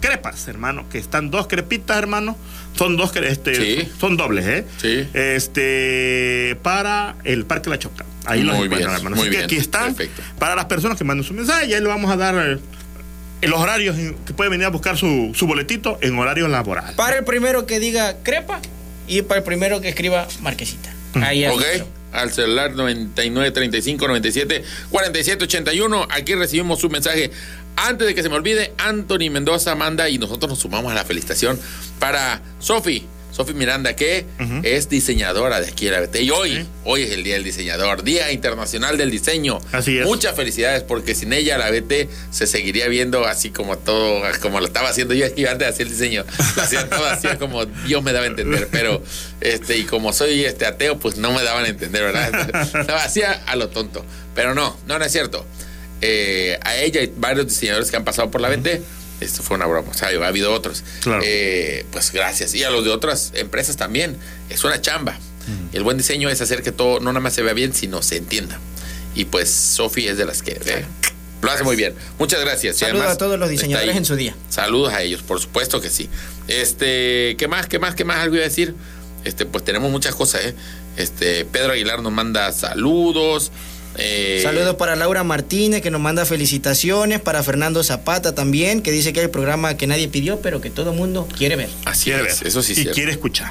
crepas, 0.00 0.46
hermano, 0.48 0.88
que 0.90 0.98
están 0.98 1.30
dos 1.30 1.46
crepitas, 1.46 1.96
hermano. 1.98 2.36
Son 2.76 2.96
dos, 2.96 3.14
este, 3.16 3.54
Sí. 3.54 3.92
son 4.00 4.16
dobles, 4.16 4.46
¿eh? 4.46 4.64
Sí. 4.80 5.08
Este, 5.14 6.56
para 6.62 7.16
el 7.24 7.44
Parque 7.44 7.70
La 7.70 7.78
Choca. 7.78 8.04
Ahí 8.24 8.42
los 8.42 8.56
Muy 8.56 8.66
encuentran, 8.66 8.90
bien, 8.92 8.98
hermano. 8.98 9.16
muy 9.16 9.22
Así 9.24 9.30
que 9.30 9.36
bien, 9.36 9.44
aquí 9.44 9.56
están. 9.56 9.94
perfecto. 9.94 10.22
Para 10.38 10.54
las 10.54 10.66
personas 10.66 10.96
que 10.98 11.04
manden 11.04 11.24
su 11.24 11.34
mensaje, 11.34 11.68
ya 11.68 11.80
le 11.80 11.86
vamos 11.88 12.10
a 12.10 12.16
dar 12.16 12.34
eh, 12.36 12.58
los 13.46 13.58
horarios 13.60 13.96
en 13.98 14.14
que 14.14 14.34
pueden 14.34 14.50
venir 14.52 14.66
a 14.66 14.70
buscar 14.70 14.96
su, 14.96 15.32
su 15.34 15.46
boletito 15.46 15.98
en 16.02 16.18
horario 16.18 16.46
laboral. 16.48 16.94
Para 16.94 17.18
el 17.18 17.24
primero 17.24 17.66
que 17.66 17.80
diga 17.80 18.16
crepa 18.22 18.60
y 19.06 19.22
para 19.22 19.38
el 19.38 19.44
primero 19.44 19.80
que 19.80 19.88
escriba 19.88 20.28
marquesita. 20.42 20.92
Ahí 21.14 21.46
Ok. 21.46 21.62
adentro. 21.62 21.88
Al 22.10 22.32
celular 22.32 22.72
99 22.74 23.50
35 23.50 24.06
97 24.08 24.64
47 24.90 25.44
81. 25.44 26.08
Aquí 26.10 26.34
recibimos 26.34 26.80
su 26.80 26.88
mensaje. 26.88 27.30
Antes 27.80 28.08
de 28.08 28.14
que 28.14 28.24
se 28.24 28.28
me 28.28 28.34
olvide, 28.34 28.72
Anthony 28.76 29.30
Mendoza 29.30 29.76
manda 29.76 30.08
y 30.08 30.18
nosotros 30.18 30.50
nos 30.50 30.58
sumamos 30.58 30.90
a 30.90 30.96
la 30.96 31.04
felicitación 31.04 31.58
para 32.00 32.42
Sofi. 32.58 33.06
Sofi 33.30 33.54
Miranda, 33.54 33.94
que 33.94 34.26
es 34.64 34.88
diseñadora 34.88 35.60
de 35.60 35.68
aquí 35.68 35.84
de 35.84 35.92
la 35.92 36.00
BT. 36.00 36.22
Y 36.22 36.30
hoy, 36.30 36.66
hoy 36.84 37.02
es 37.02 37.12
el 37.12 37.22
Día 37.22 37.34
del 37.34 37.44
Diseñador, 37.44 38.02
Día 38.02 38.32
Internacional 38.32 38.98
del 38.98 39.12
Diseño. 39.12 39.60
Así 39.70 39.96
es. 39.96 40.04
Muchas 40.06 40.34
felicidades, 40.34 40.82
porque 40.82 41.14
sin 41.14 41.32
ella 41.32 41.56
la 41.56 41.70
BT 41.70 42.08
se 42.32 42.48
seguiría 42.48 42.88
viendo 42.88 43.26
así 43.26 43.50
como 43.50 43.78
todo, 43.78 44.22
como 44.42 44.58
lo 44.58 44.66
estaba 44.66 44.88
haciendo 44.88 45.14
yo. 45.14 45.26
Yo 45.36 45.48
antes 45.48 45.68
hacía 45.68 45.84
el 45.84 45.92
diseño, 45.92 46.24
lo 46.56 46.62
hacía 46.62 46.88
todo 46.90 47.04
así 47.06 47.28
como 47.38 47.64
Dios 47.64 48.02
me 48.02 48.12
daba 48.12 48.24
a 48.24 48.28
entender. 48.28 48.66
Pero, 48.72 49.00
este, 49.40 49.78
y 49.78 49.84
como 49.84 50.12
soy 50.12 50.44
este 50.44 50.66
ateo, 50.66 50.98
pues 50.98 51.16
no 51.16 51.32
me 51.32 51.44
daban 51.44 51.64
a 51.64 51.68
entender, 51.68 52.12
¿verdad? 52.12 52.84
Lo 52.88 52.96
hacía 52.96 53.40
a 53.46 53.54
lo 53.54 53.68
tonto. 53.68 54.04
Pero 54.34 54.56
no, 54.56 54.76
no, 54.88 54.98
no 54.98 55.04
es 55.04 55.12
cierto. 55.12 55.46
Eh, 56.00 56.58
a 56.62 56.76
ella 56.76 57.02
y 57.02 57.12
varios 57.16 57.46
diseñadores 57.46 57.90
que 57.90 57.96
han 57.96 58.04
pasado 58.04 58.30
por 58.30 58.40
la 58.40 58.48
BT. 58.48 58.82
Esto 59.20 59.42
fue 59.42 59.56
una 59.56 59.66
broma, 59.66 59.90
o 59.90 59.94
sea, 59.94 60.08
ha 60.08 60.28
habido 60.28 60.52
otros. 60.52 60.84
Claro. 61.02 61.22
Eh, 61.24 61.84
pues 61.90 62.12
gracias. 62.12 62.54
Y 62.54 62.62
a 62.62 62.70
los 62.70 62.84
de 62.84 62.90
otras 62.90 63.32
empresas 63.34 63.76
también. 63.76 64.16
Es 64.48 64.64
una 64.64 64.80
chamba. 64.80 65.18
Y 65.72 65.76
el 65.78 65.82
buen 65.82 65.96
diseño 65.96 66.28
es 66.28 66.42
hacer 66.42 66.62
que 66.62 66.72
todo 66.72 67.00
no 67.00 67.10
nada 67.10 67.20
más 67.20 67.32
se 67.32 67.42
vea 67.42 67.54
bien, 67.54 67.72
sino 67.74 68.02
se 68.02 68.18
entienda. 68.18 68.58
Y 69.14 69.24
pues 69.24 69.50
Sofi 69.50 70.06
es 70.06 70.18
de 70.18 70.26
las 70.26 70.42
que 70.42 70.52
eh, 70.52 70.84
lo 71.40 71.50
hace 71.50 71.64
muy 71.64 71.74
bien. 71.74 71.94
Muchas 72.18 72.40
gracias. 72.40 72.76
Saludos 72.76 73.00
además, 73.00 73.14
a 73.14 73.18
todos 73.18 73.38
los 73.38 73.48
diseñadores 73.48 73.96
en 73.96 74.04
su 74.04 74.14
día. 74.14 74.36
Saludos 74.50 74.92
a 74.92 75.02
ellos, 75.02 75.22
por 75.22 75.40
supuesto 75.40 75.80
que 75.80 75.88
sí. 75.88 76.10
Este, 76.48 77.36
¿qué 77.38 77.48
más? 77.48 77.66
¿Qué 77.66 77.78
más? 77.78 77.94
¿Qué 77.94 78.04
más? 78.04 78.18
Algo 78.18 78.34
iba 78.36 78.44
a 78.44 78.48
decir. 78.48 78.74
Este, 79.24 79.46
pues 79.46 79.64
tenemos 79.64 79.90
muchas 79.90 80.14
cosas, 80.14 80.44
¿eh? 80.44 80.54
Este, 80.96 81.44
Pedro 81.44 81.72
Aguilar 81.72 82.02
nos 82.02 82.12
manda 82.12 82.52
saludos. 82.52 83.52
Eh, 83.96 84.40
Saludos 84.42 84.76
para 84.76 84.94
Laura 84.96 85.24
Martínez, 85.24 85.82
que 85.82 85.90
nos 85.90 86.00
manda 86.00 86.24
felicitaciones. 86.24 87.20
Para 87.20 87.42
Fernando 87.42 87.82
Zapata 87.82 88.34
también, 88.34 88.82
que 88.82 88.92
dice 88.92 89.12
que 89.12 89.20
hay 89.20 89.24
el 89.24 89.30
programa 89.30 89.76
que 89.76 89.86
nadie 89.86 90.08
pidió, 90.08 90.40
pero 90.40 90.60
que 90.60 90.70
todo 90.70 90.92
mundo 90.92 91.26
quiere 91.36 91.56
ver. 91.56 91.68
Así 91.84 92.04
Quiere 92.04 92.28
es, 92.28 92.38
ver. 92.40 92.48
eso 92.48 92.62
sí 92.62 92.72
Y 92.72 92.74
cierto. 92.76 92.94
quiere 92.94 93.12
escuchar. 93.12 93.50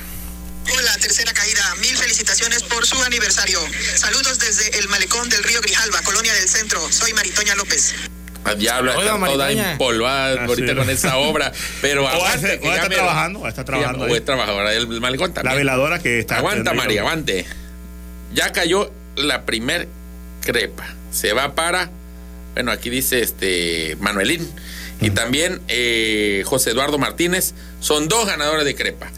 Hola, 0.73 0.97
tercera 1.01 1.33
caída. 1.33 1.61
Mil 1.81 1.95
felicitaciones 1.97 2.63
por 2.63 2.85
su 2.85 3.01
aniversario. 3.03 3.59
Saludos 3.95 4.39
desde 4.39 4.79
el 4.79 4.87
malecón 4.89 5.29
del 5.29 5.43
río 5.43 5.61
Grijalva, 5.61 6.01
Colonia 6.01 6.33
del 6.33 6.47
Centro. 6.47 6.79
Soy 6.91 7.13
Maritoña 7.13 7.55
López. 7.55 7.93
Al 8.43 8.57
diablo, 8.57 8.91
Oiga, 8.91 9.15
está 9.15 9.25
toda 9.25 9.37
Maritoña. 9.45 9.71
empolvada 9.73 10.41
Ah, 10.41 10.45
ahorita 10.45 10.71
sí. 10.71 10.77
con 10.77 10.89
esa 10.89 11.17
obra. 11.17 11.51
Pero 11.81 12.03
O 12.05 12.07
aguante, 12.07 12.53
está 12.55 12.87
me- 12.89 12.95
trabajando, 12.95 13.39
o 13.39 13.47
está 13.47 13.65
trabajando 13.65 14.05
O 14.05 14.15
es 14.15 14.23
trabajadora 14.23 14.69
del 14.69 14.87
malecón 15.01 15.33
también. 15.33 15.53
La 15.53 15.57
veladora 15.57 15.99
que 15.99 16.19
está. 16.19 16.37
Aguanta, 16.37 16.73
María, 16.73 17.01
aguante. 17.01 17.45
Ya 18.33 18.51
cayó 18.51 18.91
la 19.15 19.45
primer 19.45 19.87
crepa. 20.51 20.87
Se 21.11 21.33
va 21.33 21.53
para, 21.55 21.89
bueno, 22.53 22.71
aquí 22.71 22.89
dice 22.89 23.21
este 23.21 23.97
Manuelín. 23.99 24.49
Y 24.99 25.11
también 25.11 25.61
eh, 25.67 26.41
José 26.45 26.71
Eduardo 26.71 26.97
Martínez. 26.97 27.53
Son 27.81 28.07
dos 28.07 28.25
ganadores 28.25 28.65
de 28.65 28.73
crepa. 28.73 29.11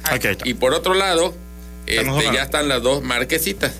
Y 0.43 0.55
por 0.55 0.73
otro 0.73 0.93
lado, 0.93 1.33
este, 1.85 2.23
ya 2.33 2.43
están 2.43 2.67
las 2.67 2.81
dos 2.81 3.01
marquesitas. 3.03 3.71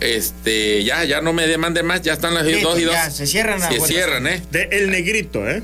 Este, 0.00 0.82
ya, 0.82 1.04
ya 1.04 1.20
no 1.20 1.32
me 1.32 1.46
demanden 1.46 1.86
más, 1.86 2.02
ya 2.02 2.14
están 2.14 2.34
las 2.34 2.44
Listo, 2.44 2.70
dos 2.70 2.80
y 2.80 2.84
dos. 2.84 2.92
ya, 2.94 3.08
se 3.10 3.26
cierran 3.28 3.60
Se 3.60 3.78
cierran, 3.80 4.26
¿eh? 4.26 4.42
De 4.50 4.64
El 4.72 4.90
Negrito, 4.90 5.48
¿eh? 5.48 5.62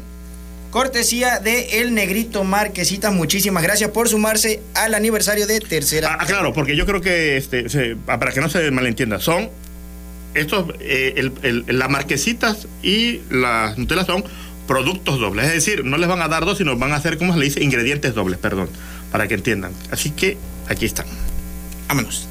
Cortesía 0.71 1.41
de 1.41 1.81
El 1.81 1.95
Negrito 1.95 2.45
Marquesitas. 2.45 3.13
Muchísimas 3.13 3.63
gracias 3.65 3.91
por 3.91 4.09
sumarse 4.09 4.61
al 4.75 4.95
aniversario 4.95 5.47
de 5.49 5.59
tercera. 5.61 6.09
Ah, 6.13 6.19
ah, 6.21 6.27
claro, 6.27 6.53
porque 6.53 6.77
yo 6.77 6.87
creo 6.87 7.01
que, 7.01 7.37
este, 7.37 7.69
se- 7.69 7.97
para 7.97 8.31
que 8.31 8.41
no 8.41 8.49
se 8.49 8.71
malentienda, 8.71 9.19
son 9.19 9.51
estos, 10.37 10.67
eh, 10.81 11.15
el- 11.17 11.33
el- 11.43 11.79
las 11.79 11.91
marquesitas 11.91 12.67
y 12.83 13.21
las 13.31 13.77
Nutelas 13.79 14.07
son 14.07 14.25
productos 14.67 15.19
dobles. 15.21 15.47
Es 15.47 15.53
decir, 15.55 15.85
no 15.85 15.97
les 15.97 16.09
van 16.09 16.23
a 16.23 16.29
dar 16.29 16.45
dos, 16.45 16.59
sino 16.59 16.77
van 16.77 16.93
a 16.93 16.97
hacer, 16.97 17.19
¿cómo 17.19 17.33
se 17.33 17.39
le 17.39 17.45
dice? 17.47 17.63
Ingredientes 17.63 18.15
dobles, 18.15 18.39
perdón, 18.39 18.69
para 19.13 19.29
que 19.29 19.35
entiendan. 19.35 19.73
Así 19.91 20.11
que 20.11 20.37
aquí 20.69 20.87
están. 20.87 21.07
Vámonos. 21.89 22.27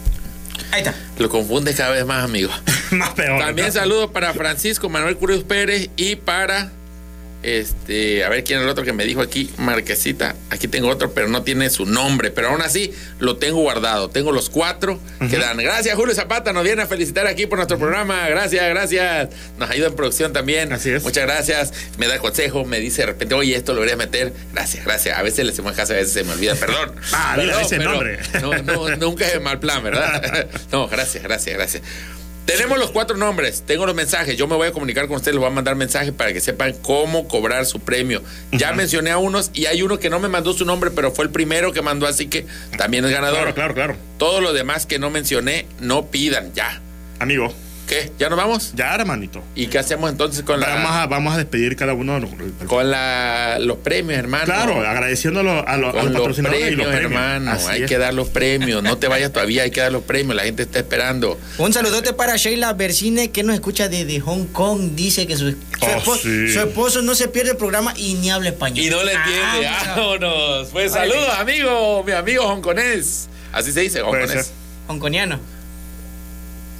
Ahí 0.71 0.79
está. 0.81 0.95
Lo 1.19 1.29
confunde 1.29 1.73
cada 1.73 1.91
vez 1.91 2.05
más, 2.05 2.23
amigo. 2.23 2.49
Más 2.91 3.09
peor. 3.11 3.39
También 3.39 3.67
¿no? 3.67 3.73
saludos 3.73 4.11
para 4.11 4.33
Francisco 4.33 4.89
Manuel 4.89 5.17
Cruz 5.17 5.43
Pérez 5.43 5.89
y 5.97 6.15
para 6.17 6.71
este, 7.45 8.23
a 8.23 8.29
ver 8.29 8.43
quién 8.43 8.57
es 8.57 8.63
el 8.63 8.69
otro 8.69 8.83
que 8.83 8.91
me 8.91 9.05
dijo 9.05 9.21
aquí, 9.21 9.51
Marquesita. 9.57 10.35
Aquí 10.49 10.67
tengo 10.67 10.89
otro, 10.89 11.13
pero 11.13 11.27
no 11.27 11.43
tiene 11.43 11.69
su 11.69 11.85
nombre, 11.85 12.31
pero 12.31 12.49
aún 12.49 12.61
así 12.61 12.91
lo 13.19 13.37
tengo 13.37 13.61
guardado. 13.61 14.09
Tengo 14.09 14.31
los 14.31 14.49
cuatro 14.49 14.99
que 15.29 15.37
dan. 15.37 15.57
Gracias, 15.57 15.95
Julio 15.95 16.15
Zapata, 16.15 16.53
nos 16.53 16.63
viene 16.63 16.81
a 16.81 16.87
felicitar 16.87 17.27
aquí 17.27 17.45
por 17.45 17.59
nuestro 17.59 17.77
programa. 17.77 18.27
Gracias, 18.29 18.67
gracias. 18.67 19.29
Nos 19.59 19.69
ayuda 19.69 19.87
en 19.87 19.95
producción 19.95 20.33
también. 20.33 20.73
Así 20.73 20.89
es. 20.89 21.03
Muchas 21.03 21.25
gracias. 21.25 21.73
Me 21.97 22.07
da 22.07 22.17
consejo, 22.17 22.65
me 22.65 22.79
dice 22.79 23.03
de 23.03 23.07
repente, 23.07 23.35
oye, 23.35 23.55
esto 23.55 23.73
lo 23.73 23.81
deberías 23.81 23.99
meter. 23.99 24.33
Gracias, 24.51 24.83
gracias. 24.83 25.17
A 25.17 25.21
veces 25.21 25.45
le 25.45 25.51
hacemos 25.51 25.73
caso, 25.73 25.93
a 25.93 25.97
veces 25.97 26.13
se 26.13 26.23
me 26.23 26.33
olvida, 26.33 26.55
perdón. 26.55 26.95
Ah, 27.13 27.33
Perdón, 27.35 27.61
ese 27.61 27.77
nombre. 27.77 28.19
No, 28.41 28.53
no, 28.63 28.95
nunca 28.97 29.27
es 29.27 29.39
mal 29.39 29.59
plan, 29.59 29.83
¿verdad? 29.83 30.47
No, 30.71 30.87
gracias, 30.87 31.23
gracias, 31.23 31.55
gracias. 31.55 31.83
Tenemos 32.45 32.77
los 32.77 32.91
cuatro 32.91 33.17
nombres, 33.17 33.63
tengo 33.65 33.87
los 33.87 33.95
mensajes. 33.95 34.37
Yo 34.37 34.47
me 34.47 34.55
voy 34.55 34.67
a 34.67 34.71
comunicar 34.71 35.07
con 35.07 35.15
ustedes, 35.15 35.33
les 35.33 35.39
voy 35.39 35.49
a 35.49 35.53
mandar 35.53 35.75
mensajes 35.75 36.11
para 36.11 36.31
que 36.31 36.39
sepan 36.39 36.73
cómo 36.81 37.27
cobrar 37.27 37.65
su 37.65 37.79
premio. 37.79 38.21
Ya 38.51 38.71
mencioné 38.73 39.09
a 39.09 39.17
unos 39.17 39.49
y 39.53 39.65
hay 39.65 39.81
uno 39.81 39.99
que 39.99 40.11
no 40.11 40.19
me 40.19 40.27
mandó 40.27 40.53
su 40.53 40.63
nombre, 40.63 40.91
pero 40.91 41.11
fue 41.11 41.25
el 41.25 41.31
primero 41.31 41.73
que 41.73 41.81
mandó, 41.81 42.05
así 42.05 42.27
que 42.27 42.45
también 42.77 43.03
es 43.03 43.11
ganador. 43.11 43.39
Claro, 43.39 43.55
claro, 43.55 43.73
claro. 43.73 43.95
Todos 44.19 44.43
los 44.43 44.53
demás 44.53 44.85
que 44.85 44.99
no 44.99 45.09
mencioné, 45.09 45.65
no 45.79 46.05
pidan, 46.07 46.53
ya. 46.53 46.81
Amigo, 47.19 47.51
¿Qué? 47.87 48.11
¿Ya 48.17 48.29
nos 48.29 48.37
vamos? 48.37 48.71
ya, 48.75 48.95
hermanito. 48.95 49.43
¿Y 49.53 49.67
qué 49.67 49.77
hacemos 49.77 50.09
entonces 50.09 50.41
con 50.43 50.59
Vamos 50.59 50.83
la 50.91 51.03
a, 51.03 51.07
vamos 51.07 51.35
a 51.35 51.37
despedir 51.37 51.75
cada 51.75 51.93
uno. 51.93 52.15
de 52.15 52.21
los- 52.21 52.31
con 52.67 52.89
la, 52.89 53.57
los 53.59 53.77
premios, 53.77 54.17
hermano? 54.17 54.45
Claro, 54.45 54.79
agradeciéndolo 54.87 55.67
a, 55.67 55.77
los- 55.77 55.89
a 55.89 55.91
Con 55.91 56.05
los 56.05 56.13
los 56.13 56.13
patrocinadores 56.21 56.71
y 56.71 56.75
los 56.75 56.87
premios, 56.87 56.99
premios. 57.11 57.21
hermano. 57.21 57.51
Así 57.51 57.67
hay 57.69 57.83
es. 57.83 57.89
que 57.89 57.97
dar 57.99 58.13
los 58.15 58.29
premios. 58.29 58.81
No 58.81 58.97
te 58.97 59.07
vayas 59.07 59.31
todavía, 59.31 59.63
hay 59.63 59.69
que 59.71 59.81
dar 59.81 59.91
los 59.91 60.01
premios. 60.03 60.35
La 60.35 60.43
gente 60.43 60.63
está 60.63 60.79
esperando. 60.79 61.39
Un 61.59 61.73
saludote 61.73 62.13
para 62.13 62.35
Sheila 62.37 62.73
Bersine, 62.73 63.29
que 63.29 63.43
nos 63.43 63.53
escucha 63.53 63.87
desde 63.87 64.19
Hong 64.19 64.45
Kong. 64.47 64.95
Dice 64.95 65.27
que 65.27 65.35
su, 65.37 65.51
su 65.51 65.57
Oh, 65.81 65.87
esposo, 65.97 66.21
sí. 66.23 66.51
su 66.53 66.59
esposo 66.61 67.01
no 67.03 67.13
se 67.13 67.27
pierde 67.27 67.51
el 67.51 67.57
programa 67.57 67.93
y 67.95 68.15
ni 68.15 68.31
habla 68.31 68.49
español. 68.49 68.83
Y 68.83 68.89
no 68.89 69.03
le 69.03 69.13
entiende. 69.13 69.67
Ah, 69.67 69.93
Vámonos. 69.95 70.69
Pues 70.71 70.91
saludos, 70.91 71.29
amigo. 71.37 72.03
Mi 72.03 72.13
amigo 72.13 72.45
hongkonés. 72.45 73.27
Así 73.51 73.71
se 73.71 73.81
dice, 73.81 74.01
hongkonés. 74.01 74.51
Hongkoniano. 74.87 75.39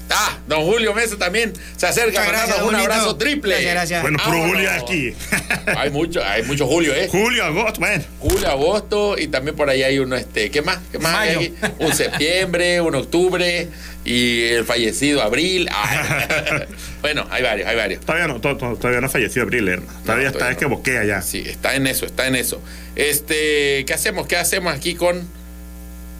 Ah, 0.09 0.37
don 0.47 0.61
Julio 0.63 0.93
Mesa 0.93 1.17
también 1.17 1.51
se 1.75 1.87
acerca 1.87 2.19
Muchas 2.19 2.27
gracias, 2.27 2.49
mandando 2.57 2.69
un 2.69 2.75
abrazo 2.75 3.15
triple. 3.17 3.53
Gracias, 3.55 3.73
gracias. 3.73 4.01
Bueno, 4.03 4.19
puro. 4.23 4.47
Julio 4.47 4.69
aquí. 4.71 5.13
Hay 5.77 5.89
mucho, 5.89 6.23
hay 6.23 6.43
mucho 6.43 6.67
Julio, 6.67 6.93
¿eh? 6.93 7.07
Julio, 7.11 7.43
agosto, 7.43 7.79
bueno. 7.79 8.03
Julio, 8.19 8.49
agosto 8.49 9.17
y 9.17 9.27
también 9.27 9.55
por 9.55 9.69
ahí 9.69 9.81
hay 9.83 9.97
uno, 9.99 10.15
este, 10.15 10.51
¿qué 10.51 10.61
más? 10.61 10.77
¿Qué 10.91 10.99
más 10.99 11.15
hay 11.15 11.35
aquí? 11.35 11.53
Un 11.79 11.93
septiembre, 11.93 12.81
un 12.81 12.93
octubre 12.95 13.67
y 14.05 14.43
el 14.43 14.63
fallecido 14.65 15.23
abril. 15.23 15.67
Ah, 15.71 16.65
bueno, 17.01 17.27
hay 17.31 17.41
varios, 17.41 17.67
hay 17.67 17.75
varios. 17.75 18.05
Todavía 18.05 18.27
no, 18.27 18.39
to- 18.39 18.57
to- 18.57 18.75
todavía 18.75 19.01
no 19.01 19.07
ha 19.07 19.09
fallecido 19.09 19.43
Abril, 19.43 19.67
hermano. 19.67 19.99
Todavía 20.03 20.27
está, 20.27 20.37
todavía 20.39 20.53
es 20.53 20.59
que 20.59 20.65
boquea 20.65 21.03
ya. 21.03 21.21
Sí, 21.23 21.43
está 21.47 21.75
en 21.75 21.87
eso, 21.87 22.05
está 22.05 22.27
en 22.27 22.35
eso. 22.35 22.61
Este, 22.95 23.85
¿qué 23.85 23.93
hacemos? 23.93 24.27
¿Qué 24.27 24.37
hacemos 24.37 24.73
aquí 24.73 24.93
con 24.95 25.27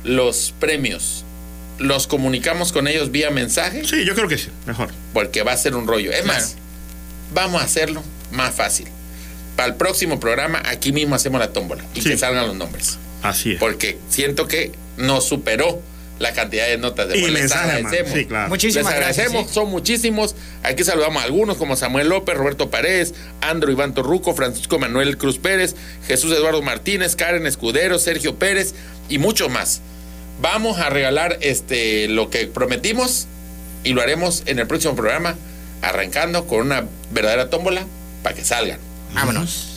los 0.04 0.54
premios? 0.60 1.25
¿Los 1.78 2.08
comunicamos 2.08 2.72
con 2.72 2.88
ellos 2.88 3.12
vía 3.12 3.32
mensaje? 3.32 3.84
Sí, 3.86 4.06
yo 4.06 4.16
creo 4.16 4.28
que 4.28 4.38
sí, 4.38 4.50
mejor. 4.66 4.90
Porque 5.14 5.44
va 5.44 5.52
a 5.52 5.58
ser 5.58 5.76
un 5.76 5.88
rollo. 5.88 6.12
Es 6.12 6.26
más, 6.26 6.56
vamos 7.34 7.62
a 7.62 7.66
hacerlo 7.66 8.02
más 8.32 8.56
fácil. 8.56 8.88
Para 9.56 9.70
el 9.70 9.76
próximo 9.76 10.20
programa, 10.20 10.62
aquí 10.66 10.92
mismo 10.92 11.16
hacemos 11.16 11.40
la 11.40 11.52
tómbola 11.54 11.84
y 11.94 12.02
que 12.02 12.18
salgan 12.18 12.48
los 12.48 12.56
nombres. 12.56 12.98
Así 13.24 13.54
es. 13.54 13.60
Porque 13.60 13.98
siento 14.10 14.48
que 14.48 14.72
nos 14.98 15.28
superó 15.28 15.82
la 16.20 16.32
cantidad 16.34 16.68
de 16.68 16.78
notas 16.78 17.10
de 17.10 17.18
Y 17.18 17.22
voz. 17.22 17.32
Les 17.32 17.42
mensajes, 17.42 17.74
agradecemos. 17.74 18.14
Sí, 18.14 18.26
claro. 18.26 18.50
Muchísimas 18.50 18.86
Les 18.94 18.96
gracias, 18.96 19.18
agradecemos, 19.20 19.48
sí. 19.50 19.54
son 19.54 19.70
muchísimos. 19.70 20.36
Aquí 20.64 20.84
saludamos 20.84 21.22
a 21.22 21.26
algunos 21.26 21.58
como 21.58 21.76
Samuel 21.76 22.08
López, 22.08 22.38
Roberto 22.38 22.70
Paredes, 22.70 23.14
Andro 23.42 23.72
Iván 23.72 23.94
Torruco, 23.94 24.34
Francisco 24.34 24.80
Manuel 24.80 25.18
Cruz 25.18 25.40
Pérez, 25.40 25.76
Jesús 26.08 26.32
Eduardo 26.32 26.62
Martínez, 26.62 27.16
Karen 27.16 27.46
Escudero, 27.48 28.00
Sergio 28.00 28.36
Pérez 28.36 28.76
y 29.10 29.18
muchos 29.18 29.50
más. 29.50 29.82
Vamos 30.40 30.80
a 30.80 30.90
regalar 30.90 31.38
este 31.42 32.08
lo 32.08 32.30
que 32.30 32.48
prometimos 32.48 33.28
y 33.84 33.94
lo 33.94 34.02
haremos 34.02 34.44
en 34.46 34.60
el 34.60 34.68
próximo 34.68 34.96
programa, 34.96 35.36
arrancando 35.82 36.48
con 36.48 36.62
una 36.62 36.86
verdadera 37.12 37.50
tómbola 37.50 37.86
para 38.24 38.36
que 38.36 38.44
salgan. 38.44 38.80
Vámonos. 39.14 39.68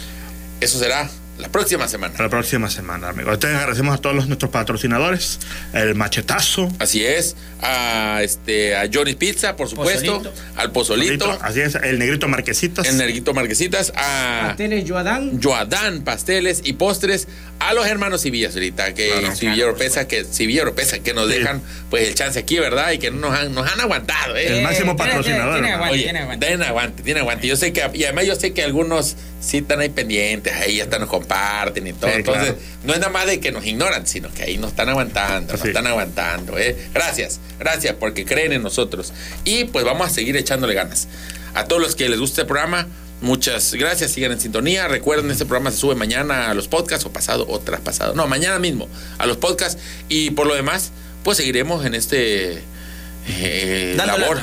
Eso 0.61 0.79
será 0.79 1.09
la 1.39 1.49
próxima 1.49 1.89
semana. 1.89 2.15
La 2.19 2.29
próxima 2.29 2.69
semana, 2.71 3.09
amigo. 3.09 3.33
Entonces 3.33 3.59
agradecemos 3.59 3.95
a 3.95 3.99
todos 3.99 4.15
los, 4.17 4.27
nuestros 4.27 4.51
patrocinadores. 4.51 5.39
El 5.73 5.95
machetazo. 5.95 6.71
Así 6.79 7.05
es. 7.05 7.37
A 7.63 8.21
este 8.23 8.77
a 8.77 8.89
Johnny 8.93 9.15
Pizza, 9.15 9.57
por 9.57 9.69
supuesto. 9.69 10.19
Pozolito. 10.19 10.43
Al 10.57 10.73
Pozolito. 10.73 11.39
Así 11.43 11.61
es. 11.61 11.75
El 11.77 11.99
negrito 11.99 12.29
Marquesitas. 12.29 12.87
El 12.87 12.97
Nerguito 12.97 13.35
Marquesitas. 13.35 13.93
A 13.97 14.49
Pasteles 14.49 14.89
Joadán. 14.89 15.41
Joadán, 15.43 16.03
pasteles 16.03 16.61
y 16.65 16.75
postres. 16.75 17.29
A 17.61 17.75
los 17.75 17.87
hermanos 17.89 18.23
Civillas 18.23 18.55
ahorita, 18.55 18.95
que 18.95 19.09
Claro. 19.11 19.35
Civilla 19.35 19.65
Oropesa, 19.65 20.07
que 20.07 20.25
Civilla 20.25 20.63
que 21.03 21.13
nos 21.15 21.29
Sí. 21.29 21.39
dejan 21.39 21.61
pues 21.91 22.07
el 22.09 22.15
chance 22.15 22.39
aquí, 22.39 22.59
¿verdad? 22.59 22.93
Y 22.93 22.99
que 22.99 23.11
no 23.11 23.19
nos 23.29 23.39
han, 23.39 23.53
nos 23.53 23.71
han 23.71 23.81
aguantado, 23.81 24.37
¿eh? 24.37 24.59
El 24.59 24.63
máximo 24.63 24.95
tiene- 24.95 25.11
patrocinador. 25.11 25.55
tiene 25.55 25.73
aguante, 25.73 25.95
Oye, 25.95 26.03
tiene 26.05 26.19
aguante. 26.21 26.47
tienen 26.47 26.67
aguante, 26.69 27.03
tienen 27.03 27.21
aguante. 27.23 27.47
Yo 27.49 27.57
sé 27.57 27.73
que, 27.73 27.91
y 27.95 28.05
además 28.05 28.27
yo 28.27 28.35
sé 28.37 28.53
que 28.53 28.63
algunos 28.63 29.17
sí 29.41 29.59
están 29.59 29.81
ahí 29.81 29.89
pendientes, 29.89 30.53
ahí 30.55 30.81
hasta 30.81 30.99
nos 30.99 31.09
comparten 31.29 31.87
y 31.87 31.93
todo. 31.93 32.11
Sí, 32.11 32.17
Entonces, 32.17 32.45
claro. 32.45 32.59
no 32.85 32.93
es 32.95 33.01
nada 33.01 33.13
más 33.13 33.27
de 33.27 33.41
que 33.41 33.53
nos 33.53 33.65
ignoran, 33.65 34.07
sino 34.07 34.33
que 34.33 34.45
ahí 34.45 34.59
nos 34.59 34.71
están 34.71 34.89
aguantando, 34.89 35.53
nos 35.53 35.65
están 35.65 35.87
aguantando. 35.87 36.59
¿eh? 36.59 36.77
Gracias, 36.95 37.41
gracias 37.59 37.95
porque 37.99 38.25
creen 38.25 38.53
en 38.53 38.63
nosotros. 38.63 39.13
Y 39.45 39.65
pues 39.65 39.85
vamos 39.85 40.09
a 40.09 40.11
seguir 40.11 40.37
echándole 40.37 40.75
ganas. 40.75 41.09
A 41.55 41.65
todos 41.65 41.83
los 41.83 41.95
que 41.95 42.09
les 42.09 42.19
gusta 42.19 42.43
este 42.43 42.49
programa, 42.49 42.87
muchas 43.21 43.75
gracias, 43.75 44.13
sigan 44.13 44.33
en 44.33 44.41
sintonía. 44.41 44.89
Recuerden, 44.89 45.31
este 45.31 45.45
programa 45.45 45.71
se 45.71 45.79
sube 45.79 45.95
mañana 45.95 46.51
a 46.51 46.55
los 46.55 46.69
podcasts 46.69 47.05
o 47.07 47.13
pasado 47.13 47.47
o 47.49 47.59
traspasado. 47.61 48.15
No, 48.15 48.27
mañana 48.27 48.59
mismo 48.59 48.89
a 49.19 49.27
los 49.27 49.37
podcasts. 49.37 49.81
Y 50.09 50.31
por 50.31 50.47
lo 50.47 50.55
demás, 50.55 50.91
pues 51.25 51.37
seguiremos 51.37 51.85
en 51.85 51.95
este 51.95 52.63
eh, 53.29 53.95
labor 53.97 54.41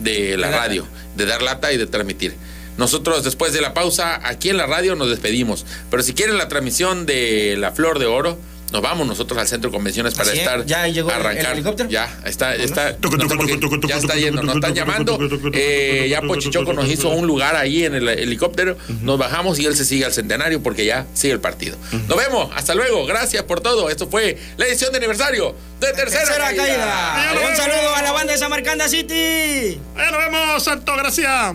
de 0.00 0.36
la 0.36 0.50
radio, 0.50 0.86
de 1.16 1.24
dar 1.24 1.42
lata 1.42 1.72
y 1.72 1.78
de 1.78 1.86
transmitir. 1.86 2.34
Nosotros 2.76 3.24
después 3.24 3.52
de 3.52 3.60
la 3.60 3.72
pausa 3.74 4.20
aquí 4.22 4.50
en 4.50 4.56
la 4.56 4.66
radio 4.66 4.94
nos 4.96 5.08
despedimos, 5.08 5.64
pero 5.90 6.02
si 6.02 6.12
quieren 6.14 6.36
la 6.38 6.48
transmisión 6.48 7.06
de 7.06 7.56
la 7.58 7.72
Flor 7.72 7.98
de 7.98 8.06
Oro, 8.06 8.38
nos 8.72 8.82
vamos 8.82 9.06
nosotros 9.06 9.38
al 9.38 9.46
centro 9.46 9.70
de 9.70 9.76
convenciones 9.76 10.14
para 10.14 10.28
Así 10.30 10.38
es. 10.40 10.44
estar 10.44 10.66
¿Ya 10.66 10.88
llegó 10.88 11.08
el- 11.10 11.14
arrancar. 11.14 11.46
el 11.46 11.52
helicóptero? 11.52 11.88
Ya 11.88 12.12
está 12.26 12.54
está 12.56 12.96
ya 13.88 13.96
está 13.96 14.14
yendo, 14.16 14.42
nos 14.42 14.56
están 14.56 14.74
llamando. 14.74 15.16
Eh, 15.54 16.08
ya 16.10 16.20
Pochichoco 16.20 16.72
nos 16.72 16.88
hizo 16.88 17.08
un 17.10 17.26
lugar 17.28 17.54
ahí 17.54 17.84
en 17.84 17.94
el 17.94 18.08
helicóptero, 18.08 18.76
nos 19.02 19.18
bajamos 19.18 19.58
y 19.60 19.66
él 19.66 19.76
se 19.76 19.84
sigue 19.84 20.04
al 20.04 20.12
centenario 20.12 20.62
porque 20.64 20.84
ya 20.84 21.06
sigue 21.14 21.32
el 21.32 21.40
partido. 21.40 21.76
Nos 22.08 22.16
vemos, 22.18 22.50
hasta 22.56 22.74
luego, 22.74 23.06
gracias 23.06 23.44
por 23.44 23.60
todo. 23.60 23.88
Esto 23.88 24.08
fue 24.08 24.36
la 24.56 24.66
edición 24.66 24.90
de 24.90 24.98
aniversario 24.98 25.54
de 25.80 25.92
Tercera, 25.92 26.24
Tercera 26.24 26.44
Caída. 26.46 26.64
caída. 26.64 27.48
Un 27.50 27.56
saludo 27.56 27.94
a 27.94 28.02
la 28.02 28.12
banda 28.12 28.32
de 28.32 28.38
Samarcanda 28.38 28.88
City. 28.88 29.78
Nos 29.94 30.18
vemos, 30.18 30.62
Santo 30.64 30.94
Gracia. 30.96 31.54